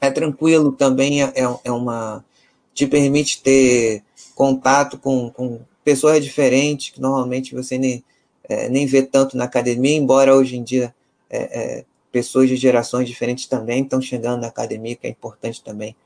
É 0.01 0.13
tranquilo 0.13 0.71
também, 0.71 1.25
é, 1.25 1.33
é, 1.35 1.59
é 1.65 1.73
uma 1.73 2.25
te 2.73 2.87
permite 2.87 3.43
ter 3.43 4.05
contato 4.35 4.97
com, 4.97 5.29
com 5.31 5.61
pessoas 5.85 6.25
diferentes 6.25 6.91
que 6.91 7.01
normalmente 7.01 7.55
você 7.55 7.79
nem, 7.79 8.05
é, 8.49 8.69
nem 8.69 8.87
vê 8.87 9.03
tanto 9.03 9.37
na 9.37 9.45
academia, 9.45 9.97
embora 9.97 10.35
hoje 10.35 10.57
em 10.57 10.63
dia 10.63 10.95
é, 11.31 11.39
é, 11.79 11.85
pessoas 12.13 12.49
de 12.49 12.57
gerações 12.57 13.09
diferentes 13.09 13.47
também 13.47 13.83
estão 13.83 14.01
chegando 14.01 14.43
na 14.43 14.49
academia, 14.49 14.95
que 14.95 15.07
é 15.07 15.11
importante 15.11 15.63
também 15.63 15.97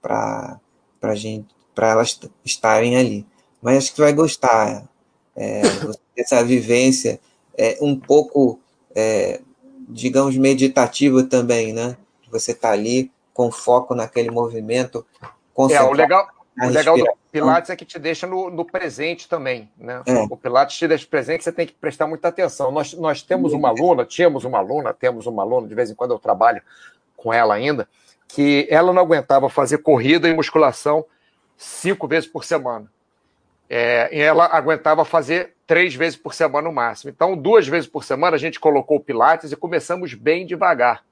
para 0.00 0.58
gente, 1.14 1.46
para 1.74 1.90
elas 1.90 2.18
estarem 2.44 2.96
ali. 2.96 3.26
Mas 3.60 3.78
acho 3.78 3.94
que 3.94 4.00
vai 4.00 4.12
gostar 4.12 4.88
é, 5.36 5.62
dessa 6.16 6.42
vivência 6.44 7.20
é, 7.56 7.78
um 7.80 7.98
pouco, 7.98 8.58
é, 8.94 9.40
digamos, 9.88 10.36
meditativa 10.36 11.22
também, 11.22 11.72
né? 11.72 11.96
Você 12.30 12.52
está 12.52 12.70
ali 12.70 13.12
com 13.32 13.52
foco 13.52 13.94
naquele 13.94 14.30
movimento. 14.30 15.06
É, 15.70 15.82
o 15.82 15.92
legal, 15.92 16.28
o 16.58 16.68
legal 16.68 16.98
do 16.98 17.06
Pilates 17.30 17.70
é 17.70 17.76
que 17.76 17.84
te 17.84 17.98
deixa 17.98 18.26
no, 18.26 18.50
no 18.50 18.64
presente 18.64 19.28
também, 19.28 19.70
né? 19.76 20.02
É. 20.06 20.22
O 20.24 20.36
Pilates 20.36 20.76
te 20.76 20.86
deixa 20.86 21.06
presente, 21.06 21.44
você 21.44 21.52
tem 21.52 21.66
que 21.66 21.72
prestar 21.72 22.06
muita 22.06 22.28
atenção. 22.28 22.70
Nós, 22.70 22.92
nós 22.92 23.22
temos 23.22 23.52
uma 23.52 23.68
aluna, 23.68 24.04
tínhamos 24.04 24.44
uma 24.44 24.58
aluna, 24.58 24.92
temos 24.92 25.26
uma 25.26 25.42
aluna, 25.42 25.66
de 25.66 25.74
vez 25.74 25.90
em 25.90 25.94
quando 25.94 26.10
eu 26.10 26.18
trabalho 26.18 26.62
com 27.16 27.32
ela 27.32 27.54
ainda, 27.54 27.88
que 28.28 28.66
ela 28.70 28.92
não 28.92 29.02
aguentava 29.02 29.48
fazer 29.48 29.78
corrida 29.78 30.28
e 30.28 30.34
musculação 30.34 31.04
cinco 31.56 32.06
vezes 32.06 32.28
por 32.28 32.44
semana. 32.44 32.90
É, 33.68 34.10
e 34.14 34.20
ela 34.20 34.44
aguentava 34.44 35.04
fazer 35.04 35.54
três 35.66 35.94
vezes 35.94 36.18
por 36.18 36.34
semana 36.34 36.68
no 36.68 36.74
máximo. 36.74 37.10
Então, 37.10 37.34
duas 37.34 37.66
vezes 37.66 37.88
por 37.88 38.04
semana, 38.04 38.36
a 38.36 38.38
gente 38.38 38.60
colocou 38.60 38.98
o 38.98 39.00
Pilates 39.00 39.50
e 39.50 39.56
começamos 39.56 40.12
bem 40.12 40.44
devagar. 40.44 41.02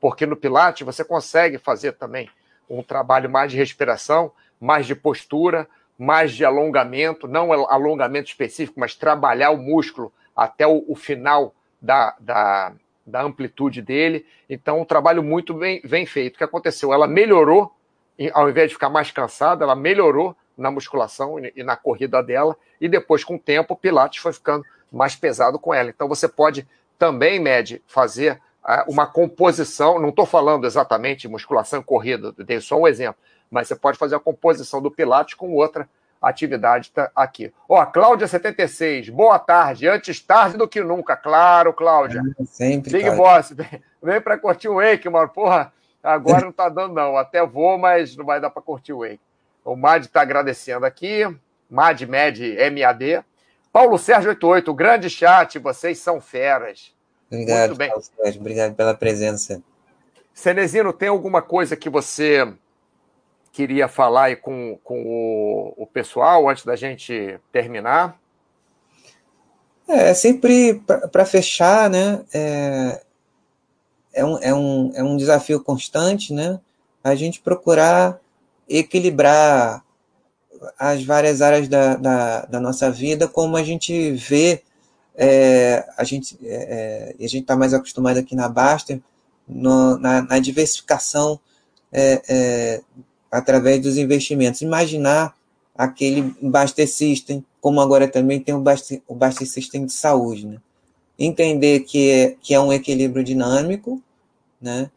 Porque 0.00 0.24
no 0.24 0.36
Pilates 0.36 0.86
você 0.86 1.04
consegue 1.04 1.58
fazer 1.58 1.92
também 1.92 2.30
um 2.70 2.82
trabalho 2.82 3.28
mais 3.28 3.50
de 3.50 3.58
respiração, 3.58 4.32
mais 4.60 4.86
de 4.86 4.94
postura, 4.94 5.68
mais 5.98 6.32
de 6.32 6.44
alongamento, 6.44 7.26
não 7.26 7.52
alongamento 7.52 8.28
específico, 8.28 8.78
mas 8.78 8.94
trabalhar 8.94 9.50
o 9.50 9.56
músculo 9.56 10.12
até 10.34 10.66
o, 10.66 10.84
o 10.88 10.94
final 10.94 11.54
da, 11.80 12.14
da, 12.20 12.72
da, 13.06 13.22
amplitude 13.22 13.82
dele. 13.82 14.26
Então, 14.48 14.80
um 14.80 14.84
trabalho 14.84 15.22
muito 15.22 15.54
bem, 15.54 15.80
bem 15.84 16.06
feito. 16.06 16.34
O 16.34 16.38
que 16.38 16.44
aconteceu? 16.44 16.92
Ela 16.92 17.06
melhorou, 17.06 17.74
ao 18.32 18.48
invés 18.48 18.68
de 18.68 18.74
ficar 18.74 18.88
mais 18.88 19.10
cansada, 19.10 19.64
ela 19.64 19.74
melhorou 19.74 20.36
na 20.56 20.70
musculação 20.70 21.36
e 21.38 21.62
na 21.62 21.74
corrida 21.74 22.22
dela, 22.22 22.54
e 22.80 22.88
depois, 22.88 23.24
com 23.24 23.36
o 23.36 23.38
tempo, 23.38 23.72
o 23.72 23.76
Pilates 23.76 24.20
foi 24.20 24.32
ficando 24.32 24.64
mais 24.92 25.16
pesado 25.16 25.58
com 25.58 25.72
ela. 25.72 25.88
Então, 25.88 26.06
você 26.06 26.28
pode 26.28 26.68
também, 26.98 27.40
Med, 27.40 27.82
fazer 27.86 28.40
ah, 28.62 28.84
uma 28.86 29.06
composição, 29.06 29.98
não 29.98 30.10
estou 30.10 30.26
falando 30.26 30.66
exatamente 30.66 31.26
musculação 31.28 31.80
e 31.80 31.84
corrida, 31.84 32.32
dei 32.32 32.60
só 32.60 32.78
um 32.78 32.86
exemplo, 32.86 33.16
mas 33.50 33.68
você 33.68 33.74
pode 33.74 33.98
fazer 33.98 34.14
a 34.14 34.20
composição 34.20 34.80
do 34.80 34.90
Pilates 34.90 35.34
com 35.34 35.52
outra 35.54 35.88
atividade 36.20 36.90
tá 36.90 37.10
aqui. 37.16 37.52
Ó, 37.68 37.84
Cláudia 37.86 38.28
76, 38.28 39.08
boa 39.08 39.38
tarde, 39.38 39.88
antes 39.88 40.20
tarde 40.20 40.58
do 40.58 40.68
que 40.68 40.82
nunca, 40.82 41.16
claro, 41.16 41.72
Cláudia. 41.72 42.22
É, 42.38 42.44
sempre. 42.44 42.92
Big 42.92 43.10
Boss, 43.12 43.50
vem, 43.52 43.82
vem 44.02 44.20
para 44.20 44.38
curtir 44.38 44.68
o 44.68 44.76
Wake, 44.76 45.08
mano. 45.08 45.28
Porra, 45.28 45.72
agora 46.02 46.44
não 46.44 46.52
tá 46.52 46.68
dando, 46.68 46.94
não. 46.94 47.16
Até 47.16 47.44
vou, 47.44 47.78
mas 47.78 48.16
não 48.16 48.24
vai 48.24 48.40
dar 48.40 48.50
para 48.50 48.62
curtir 48.62 48.92
o 48.92 49.00
Wake. 49.00 49.20
O 49.64 49.74
Mad 49.74 50.04
está 50.04 50.20
agradecendo 50.20 50.84
aqui. 50.84 51.24
Mad 51.68 52.02
Med 52.02 52.56
MAD. 52.70 53.24
Paulo 53.72 53.96
Sérgio 53.98 54.30
88, 54.30 54.74
grande 54.74 55.08
chat, 55.08 55.58
vocês 55.58 55.98
são 55.98 56.20
feras. 56.20 56.92
Obrigado, 57.30 57.68
Muito 57.68 57.78
bem. 57.78 57.88
Paulo 57.88 58.02
Sérgio, 58.02 58.40
obrigado 58.40 58.74
pela 58.74 58.94
presença. 58.94 59.62
Cenezino, 60.34 60.92
tem 60.92 61.08
alguma 61.08 61.40
coisa 61.40 61.76
que 61.76 61.88
você 61.88 62.52
queria 63.52 63.88
falar 63.88 64.36
com, 64.36 64.78
com 64.84 65.02
o, 65.02 65.74
o 65.82 65.86
pessoal 65.86 66.48
antes 66.48 66.64
da 66.64 66.76
gente 66.76 67.38
terminar? 67.52 68.18
É, 69.88 70.14
sempre 70.14 70.80
para 71.10 71.24
fechar, 71.24 71.90
né? 71.90 72.24
É, 72.32 73.02
é, 74.12 74.24
um, 74.24 74.38
é, 74.38 74.54
um, 74.54 74.92
é 74.94 75.02
um 75.02 75.16
desafio 75.16 75.62
constante, 75.62 76.32
né? 76.32 76.60
A 77.02 77.14
gente 77.14 77.40
procurar 77.40 78.20
equilibrar 78.68 79.84
as 80.78 81.02
várias 81.02 81.42
áreas 81.42 81.66
da, 81.66 81.96
da, 81.96 82.42
da 82.42 82.60
nossa 82.60 82.90
vida, 82.90 83.26
como 83.26 83.56
a 83.56 83.64
gente 83.64 84.12
vê, 84.12 84.62
é, 85.16 85.84
a 85.96 86.04
gente 86.04 86.38
é, 86.44 87.14
é 87.18 87.24
a 87.24 87.28
gente 87.28 87.42
está 87.42 87.56
mais 87.56 87.74
acostumado 87.74 88.18
aqui 88.18 88.36
na 88.36 88.48
Baster, 88.48 89.00
no, 89.48 89.98
na, 89.98 90.22
na, 90.22 90.38
diversificação 90.38 91.40
é, 91.92 92.22
é 92.28 92.80
através 93.30 93.80
dos 93.80 93.96
investimentos. 93.96 94.60
Imaginar 94.60 95.34
aquele 95.74 96.34
Baster 96.42 96.88
System, 96.88 97.44
como 97.60 97.80
agora 97.80 98.08
também 98.08 98.40
tem 98.40 98.54
o 98.54 98.60
Baster, 98.60 99.46
System 99.46 99.86
de 99.86 99.92
saúde. 99.92 100.46
Né? 100.46 100.58
Entender 101.18 101.80
que 101.80 102.10
é, 102.10 102.36
que 102.40 102.54
é 102.54 102.60
um 102.60 102.72
equilíbrio 102.72 103.22
dinâmico, 103.22 104.02
né? 104.60 104.90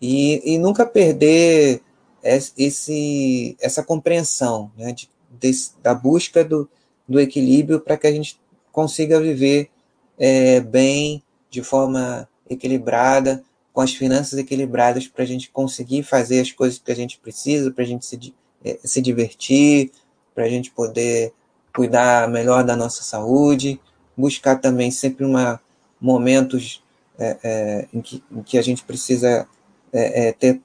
e, 0.00 0.54
e 0.54 0.58
nunca 0.58 0.84
perder 0.86 1.80
esse, 2.22 3.56
essa 3.60 3.82
compreensão 3.82 4.70
né? 4.76 4.92
de, 4.92 5.08
desse, 5.30 5.72
da 5.82 5.94
busca 5.94 6.44
do, 6.44 6.68
do 7.08 7.18
equilíbrio 7.18 7.80
para 7.80 7.96
que 7.96 8.06
a 8.06 8.12
gente 8.12 8.38
consiga 8.70 9.20
viver 9.20 9.70
é, 10.18 10.60
bem, 10.60 11.22
de 11.50 11.62
forma 11.62 12.28
equilibrada, 12.48 13.42
com 13.78 13.82
as 13.82 13.94
finanças 13.94 14.36
equilibradas 14.36 15.06
para 15.06 15.22
a 15.22 15.26
gente 15.26 15.52
conseguir 15.52 16.02
fazer 16.02 16.40
as 16.40 16.50
coisas 16.50 16.80
que 16.80 16.90
a 16.90 16.96
gente 16.96 17.16
precisa, 17.16 17.70
para 17.70 17.84
a 17.84 17.86
gente 17.86 18.04
se, 18.04 18.34
eh, 18.64 18.76
se 18.82 19.00
divertir, 19.00 19.92
para 20.34 20.46
a 20.46 20.48
gente 20.48 20.72
poder 20.72 21.32
cuidar 21.72 22.28
melhor 22.28 22.64
da 22.64 22.74
nossa 22.74 23.04
saúde, 23.04 23.80
buscar 24.16 24.56
também 24.56 24.90
sempre 24.90 25.24
uma, 25.24 25.60
momentos 26.00 26.82
é, 27.20 27.38
é, 27.44 27.88
em, 27.94 28.00
que, 28.00 28.20
em 28.32 28.42
que 28.42 28.58
a 28.58 28.62
gente 28.62 28.82
precisa 28.82 29.46
é, 29.92 30.32
ter 30.32 30.60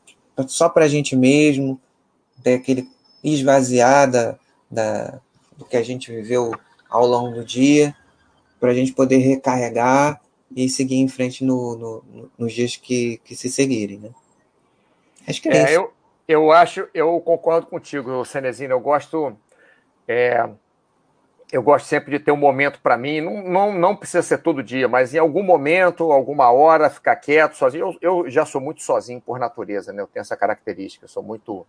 só 0.48 0.68
para 0.68 0.86
a 0.86 0.88
gente 0.88 1.16
mesmo, 1.16 1.80
ter 2.42 2.56
aquele 2.56 2.90
esvaziada 3.24 4.40
da, 4.72 5.20
do 5.56 5.66
que 5.66 5.78
a 5.78 5.84
gente 5.84 6.12
viveu 6.12 6.52
ao 6.90 7.06
longo 7.06 7.36
do 7.36 7.46
dia, 7.46 7.96
para 8.60 8.72
a 8.72 8.74
gente 8.74 8.92
poder 8.92 9.18
recarregar 9.18 10.20
e 10.56 10.70
seguir 10.70 10.98
em 10.98 11.08
frente 11.08 11.44
no, 11.44 11.76
no, 11.76 12.32
nos 12.38 12.54
dias 12.54 12.76
que, 12.76 13.18
que 13.24 13.36
se 13.36 13.50
seguirem, 13.50 14.00
né? 14.00 14.10
Acho 15.28 15.42
que 15.42 15.50
é, 15.50 15.58
é 15.58 15.64
isso. 15.64 15.74
Eu, 15.74 15.94
eu 16.28 16.52
acho, 16.52 16.88
eu 16.94 17.20
concordo 17.22 17.68
contigo, 17.68 18.24
Cenezino. 18.26 18.74
Eu 18.74 18.80
gosto, 18.80 19.36
é, 20.08 20.48
eu 21.52 21.64
gosto 21.64 21.86
sempre 21.86 22.18
de 22.18 22.24
ter 22.24 22.32
um 22.32 22.38
momento 22.38 22.80
para 22.82 22.98
mim. 22.98 23.22
Não, 23.22 23.44
não, 23.44 23.74
não 23.74 23.96
precisa 23.96 24.22
ser 24.22 24.40
todo 24.40 24.64
dia, 24.64 24.88
mas 24.88 25.14
em 25.14 25.18
algum 25.18 25.44
momento, 25.44 26.12
alguma 26.12 26.52
hora, 26.52 26.90
ficar 26.90 27.16
quieto, 27.16 27.56
sozinho. 27.56 27.98
Eu, 28.02 28.24
eu 28.24 28.30
já 28.30 28.46
sou 28.46 28.62
muito 28.62 28.82
sozinho 28.84 29.22
por 29.22 29.40
natureza, 29.40 29.92
né? 29.92 30.02
Eu 30.02 30.08
tenho 30.08 30.22
essa 30.22 30.38
característica. 30.38 31.06
Eu 31.06 31.10
sou 31.10 31.24
muito, 31.24 31.66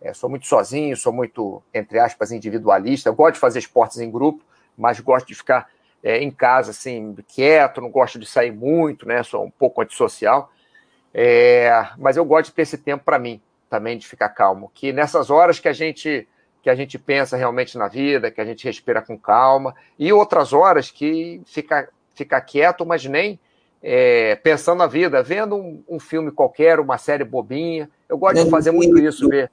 é, 0.00 0.12
sou 0.12 0.28
muito 0.28 0.46
sozinho, 0.46 0.96
sou 0.96 1.12
muito 1.12 1.62
entre 1.72 1.98
aspas 1.98 2.32
individualista. 2.32 3.08
Eu 3.08 3.14
gosto 3.14 3.34
de 3.34 3.40
fazer 3.40 3.58
esportes 3.60 3.98
em 3.98 4.10
grupo, 4.10 4.42
mas 4.76 4.98
gosto 4.98 5.26
de 5.26 5.34
ficar 5.34 5.68
é, 6.04 6.22
em 6.22 6.30
casa, 6.30 6.70
assim, 6.70 7.16
quieto, 7.26 7.80
não 7.80 7.90
gosto 7.90 8.18
de 8.18 8.26
sair 8.26 8.52
muito, 8.52 9.08
né? 9.08 9.22
Sou 9.22 9.42
um 9.42 9.50
pouco 9.50 9.80
antissocial. 9.80 10.52
É, 11.14 11.88
mas 11.96 12.18
eu 12.18 12.24
gosto 12.26 12.50
de 12.50 12.52
ter 12.52 12.62
esse 12.62 12.76
tempo 12.76 13.02
para 13.02 13.18
mim, 13.18 13.40
também, 13.70 13.96
de 13.96 14.06
ficar 14.06 14.28
calmo. 14.28 14.70
Que 14.74 14.92
nessas 14.92 15.30
horas 15.30 15.58
que 15.58 15.66
a 15.66 15.72
gente 15.72 16.28
que 16.62 16.70
a 16.70 16.74
gente 16.74 16.98
pensa 16.98 17.36
realmente 17.36 17.76
na 17.76 17.88
vida, 17.88 18.30
que 18.30 18.40
a 18.40 18.44
gente 18.44 18.64
respira 18.64 19.02
com 19.02 19.18
calma, 19.18 19.74
e 19.98 20.10
outras 20.14 20.54
horas 20.54 20.90
que 20.90 21.42
fica, 21.44 21.90
fica 22.14 22.40
quieto, 22.40 22.86
mas 22.86 23.04
nem 23.04 23.38
é, 23.82 24.34
pensando 24.36 24.78
na 24.78 24.86
vida, 24.86 25.22
vendo 25.22 25.56
um, 25.56 25.84
um, 25.86 26.00
filme 26.00 26.30
qualquer, 26.30 26.80
uma 26.80 26.96
série 26.96 27.22
bobinha. 27.22 27.90
Eu 28.08 28.16
gosto 28.16 28.42
de 28.42 28.50
fazer 28.50 28.70
muito 28.70 28.98
isso, 28.98 29.28
ver, 29.28 29.50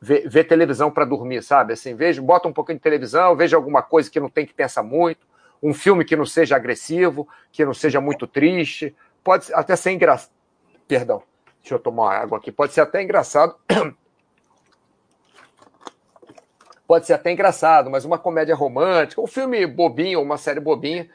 ver, 0.00 0.26
ver 0.26 0.44
televisão 0.44 0.90
para 0.90 1.04
dormir, 1.04 1.42
sabe? 1.42 1.74
Assim, 1.74 1.94
vejo, 1.94 2.22
bota 2.22 2.48
um 2.48 2.52
pouquinho 2.52 2.78
de 2.78 2.82
televisão, 2.82 3.36
vejo 3.36 3.54
alguma 3.54 3.82
coisa 3.82 4.10
que 4.10 4.18
não 4.18 4.30
tem 4.30 4.46
que 4.46 4.54
pensar 4.54 4.82
muito, 4.82 5.26
um 5.62 5.72
filme 5.74 6.04
que 6.04 6.16
não 6.16 6.26
seja 6.26 6.56
agressivo, 6.56 7.28
que 7.50 7.64
não 7.64 7.74
seja 7.74 8.00
muito 8.00 8.26
triste, 8.26 8.94
pode 9.22 9.52
até 9.54 9.74
ser 9.76 9.92
engraçado. 9.92 10.32
Perdão, 10.86 11.22
deixa 11.60 11.74
eu 11.74 11.78
tomar 11.78 12.16
água 12.16 12.38
aqui. 12.38 12.52
Pode 12.52 12.72
ser 12.72 12.82
até 12.82 13.02
engraçado. 13.02 13.56
pode 16.86 17.06
ser 17.06 17.14
até 17.14 17.32
engraçado, 17.32 17.90
mas 17.90 18.04
uma 18.04 18.18
comédia 18.18 18.54
romântica, 18.54 19.20
um 19.20 19.26
filme 19.26 19.66
bobinho, 19.66 20.20
uma 20.20 20.36
série 20.36 20.60
bobinha, 20.60 21.08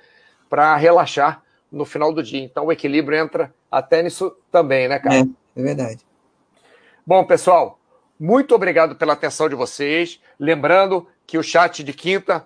para 0.50 0.76
relaxar 0.76 1.44
no 1.72 1.86
final 1.86 2.12
do 2.12 2.24
dia. 2.24 2.44
Então 2.44 2.66
o 2.66 2.72
equilíbrio 2.72 3.18
entra 3.18 3.54
até 3.72 4.02
nisso 4.02 4.36
também, 4.52 4.88
né, 4.88 4.98
cara? 4.98 5.16
É, 5.16 5.22
é 5.56 5.62
verdade. 5.62 6.06
Bom, 7.06 7.24
pessoal, 7.24 7.80
Muito 8.20 8.54
obrigado 8.54 8.98
pela 8.98 9.14
atenção 9.14 9.48
de 9.48 9.56
vocês. 9.56 10.20
Lembrando 10.38 11.08
que 11.26 11.38
o 11.38 11.44
chat 11.44 11.82
de 11.86 11.94
quinta 11.94 12.46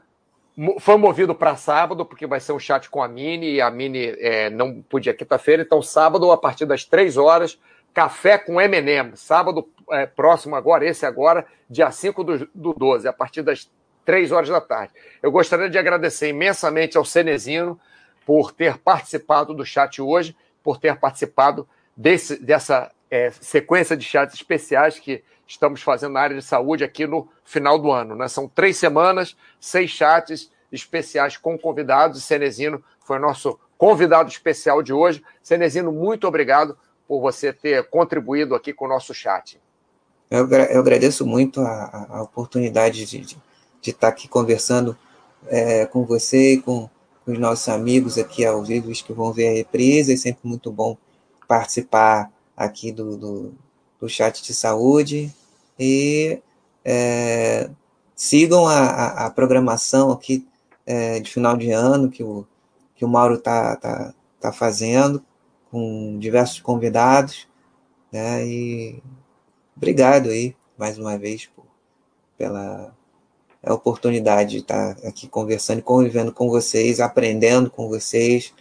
foi 0.80 0.98
movido 0.98 1.34
para 1.34 1.56
sábado, 1.56 2.06
porque 2.06 2.28
vai 2.28 2.40
ser 2.40 2.52
um 2.52 2.60
chat 2.60 2.90
com 2.90 3.02
a 3.02 3.08
Mini, 3.08 3.54
e 3.54 3.62
a 3.62 3.72
Mini 3.72 4.16
é, 4.20 4.50
não 4.50 4.82
podia 4.82 5.14
quinta-feira, 5.14 5.64
então 5.64 5.82
sábado, 5.82 6.32
a 6.32 6.38
partir 6.38 6.66
das 6.66 6.86
três 6.86 7.18
horas, 7.18 7.60
café 7.94 8.38
com 8.38 8.62
M&M, 8.62 9.16
sábado 9.16 9.68
é, 9.92 10.06
próximo 10.06 10.56
agora, 10.56 10.86
esse 10.86 11.06
agora, 11.06 11.46
dia 11.70 11.92
5 11.92 12.24
do, 12.24 12.50
do 12.54 12.74
12, 12.74 13.08
a 13.08 13.14
partir 13.14 13.42
das 13.42 13.70
três 14.06 14.32
horas 14.32 14.50
da 14.50 14.62
tarde. 14.62 14.94
Eu 15.22 15.32
gostaria 15.32 15.70
de 15.70 15.78
agradecer 15.78 16.30
imensamente 16.30 16.98
ao 16.98 17.06
Cenezino 17.06 17.80
por 18.26 18.52
ter 18.52 18.78
participado 18.78 19.54
do 19.54 19.66
chat 19.66 20.02
hoje, 20.02 20.36
por 20.64 20.78
ter 20.78 20.98
participado 20.98 21.68
desse, 21.96 22.38
dessa 22.42 22.92
é, 23.10 23.32
sequência 23.32 23.98
de 23.98 24.06
chats 24.06 24.36
especiais 24.36 25.00
que 25.00 25.24
estamos 25.54 25.82
fazendo 25.82 26.14
na 26.14 26.20
área 26.20 26.36
de 26.36 26.42
saúde 26.42 26.84
aqui 26.84 27.06
no 27.08 27.28
final 27.44 27.80
do 27.80 27.92
ano. 27.92 28.16
Né? 28.16 28.28
São 28.28 28.48
três 28.48 28.78
semanas, 28.78 29.36
seis 29.60 29.92
chats 29.92 30.52
especiais 30.72 31.38
com 31.38 31.58
convidados. 31.58 32.20
E 32.20 32.22
Cenezino 32.22 32.84
foi 33.00 33.18
o 33.18 33.22
nosso 33.22 33.60
convidado 33.78 34.30
especial 34.30 34.82
de 34.82 34.92
hoje. 34.92 35.24
Cenezino, 35.42 35.92
muito 35.92 36.28
obrigado 36.28 36.78
por 37.08 37.22
você 37.22 37.54
ter 37.54 37.88
contribuído 37.90 38.56
aqui 38.56 38.74
com 38.74 38.86
o 38.86 38.90
nosso 38.90 39.14
chat. 39.14 39.60
Eu, 40.30 40.50
eu 40.50 40.80
agradeço 40.80 41.26
muito 41.26 41.62
a, 41.62 42.08
a 42.10 42.24
oportunidade 42.24 43.06
de, 43.06 43.20
de, 43.20 43.38
de, 43.82 43.90
estar 43.92 44.08
aqui 44.08 44.28
conversando 44.28 44.98
é, 45.48 45.86
com 45.86 46.04
você 46.06 46.54
e 46.54 46.62
com, 46.62 46.90
os 47.26 47.40
nossos 47.40 47.70
amigos 47.70 48.18
aqui 48.18 48.46
ao 48.46 48.62
vivo 48.64 48.92
que 48.92 49.14
vão 49.14 49.32
ver 49.32 49.48
a 49.50 49.54
reprise. 49.54 50.14
É 50.14 50.18
sempre 50.18 50.42
muito 50.44 50.72
bom 50.72 50.98
participar 51.48 52.32
aqui 52.58 52.92
do, 52.92 53.16
do, 53.16 53.54
do 54.00 54.10
chat 54.10 54.44
de 54.44 54.54
saúde 54.54 55.32
e 55.80 56.42
é, 56.84 57.70
sigam 58.16 58.68
a, 58.68 58.80
a, 58.80 59.26
a, 59.26 59.32
programação 59.32 60.12
aqui 60.12 60.48
é, 60.86 61.20
de 61.20 61.32
final 61.32 61.58
de 61.58 61.72
ano 61.72 62.10
que 62.10 62.24
o, 62.24 62.46
que 62.96 63.06
o 63.06 63.08
Mauro 63.08 63.36
está 63.36 63.76
tá, 63.76 64.14
tá 64.40 64.52
fazendo 64.52 65.24
com 65.72 66.18
diversos 66.20 66.60
convidados, 66.60 67.48
né? 68.12 68.46
E 68.46 69.02
obrigado 69.76 70.30
aí 70.30 70.56
mais 70.78 70.98
uma 70.98 71.18
vez 71.18 71.48
por, 71.48 71.66
pela 72.38 72.94
oportunidade 73.72 74.52
de 74.52 74.58
estar 74.58 74.92
aqui 75.06 75.28
conversando 75.28 75.80
e 75.80 75.84
convivendo 75.84 76.34
com 76.34 76.50
vocês, 76.50 77.00
aprendendo 77.00 77.72
com 77.72 77.88
vocês, 77.88 78.54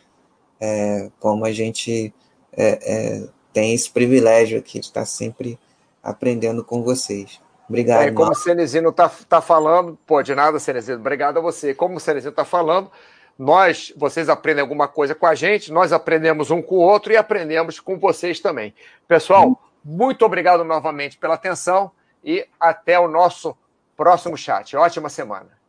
é, 0.60 1.10
como 1.18 1.44
a 1.44 1.52
gente 1.52 2.14
é, 2.52 2.78
é, 2.82 3.28
tem 3.52 3.74
esse 3.74 3.90
privilégio 3.90 4.58
aqui 4.58 4.78
de 4.78 4.86
estar 4.86 5.04
sempre 5.04 5.58
aprendendo 6.02 6.64
com 6.64 6.82
vocês. 6.82 7.40
Obrigado. 7.68 8.02
É, 8.02 8.10
como 8.10 8.32
o 8.32 8.34
Cenezino 8.34 8.90
está 8.90 9.08
tá 9.28 9.40
falando, 9.40 9.98
pô, 10.06 10.22
de 10.22 10.34
nada, 10.34 10.58
Cenezino, 10.58 10.98
obrigado 10.98 11.38
a 11.38 11.40
você. 11.40 11.74
Como 11.74 11.96
o 11.96 12.00
Cenezino 12.00 12.30
está 12.30 12.44
falando, 12.44 12.90
nós, 13.38 13.92
vocês 13.96 14.28
aprendem 14.28 14.60
alguma 14.60 14.88
coisa 14.88 15.14
com 15.14 15.26
a 15.26 15.34
gente, 15.34 15.72
nós 15.72 15.92
aprendemos 15.92 16.50
um 16.50 16.60
com 16.60 16.76
o 16.76 16.80
outro 16.80 17.12
e 17.12 17.16
aprendemos 17.16 17.80
com 17.80 17.98
vocês 17.98 18.40
também. 18.40 18.74
Pessoal, 19.08 19.58
muito 19.84 20.24
obrigado 20.24 20.64
novamente 20.64 21.16
pela 21.16 21.34
atenção 21.34 21.90
e 22.22 22.46
até 22.60 22.98
o 22.98 23.08
nosso 23.08 23.56
próximo 23.96 24.36
chat. 24.36 24.76
Ótima 24.76 25.08
semana. 25.08 25.61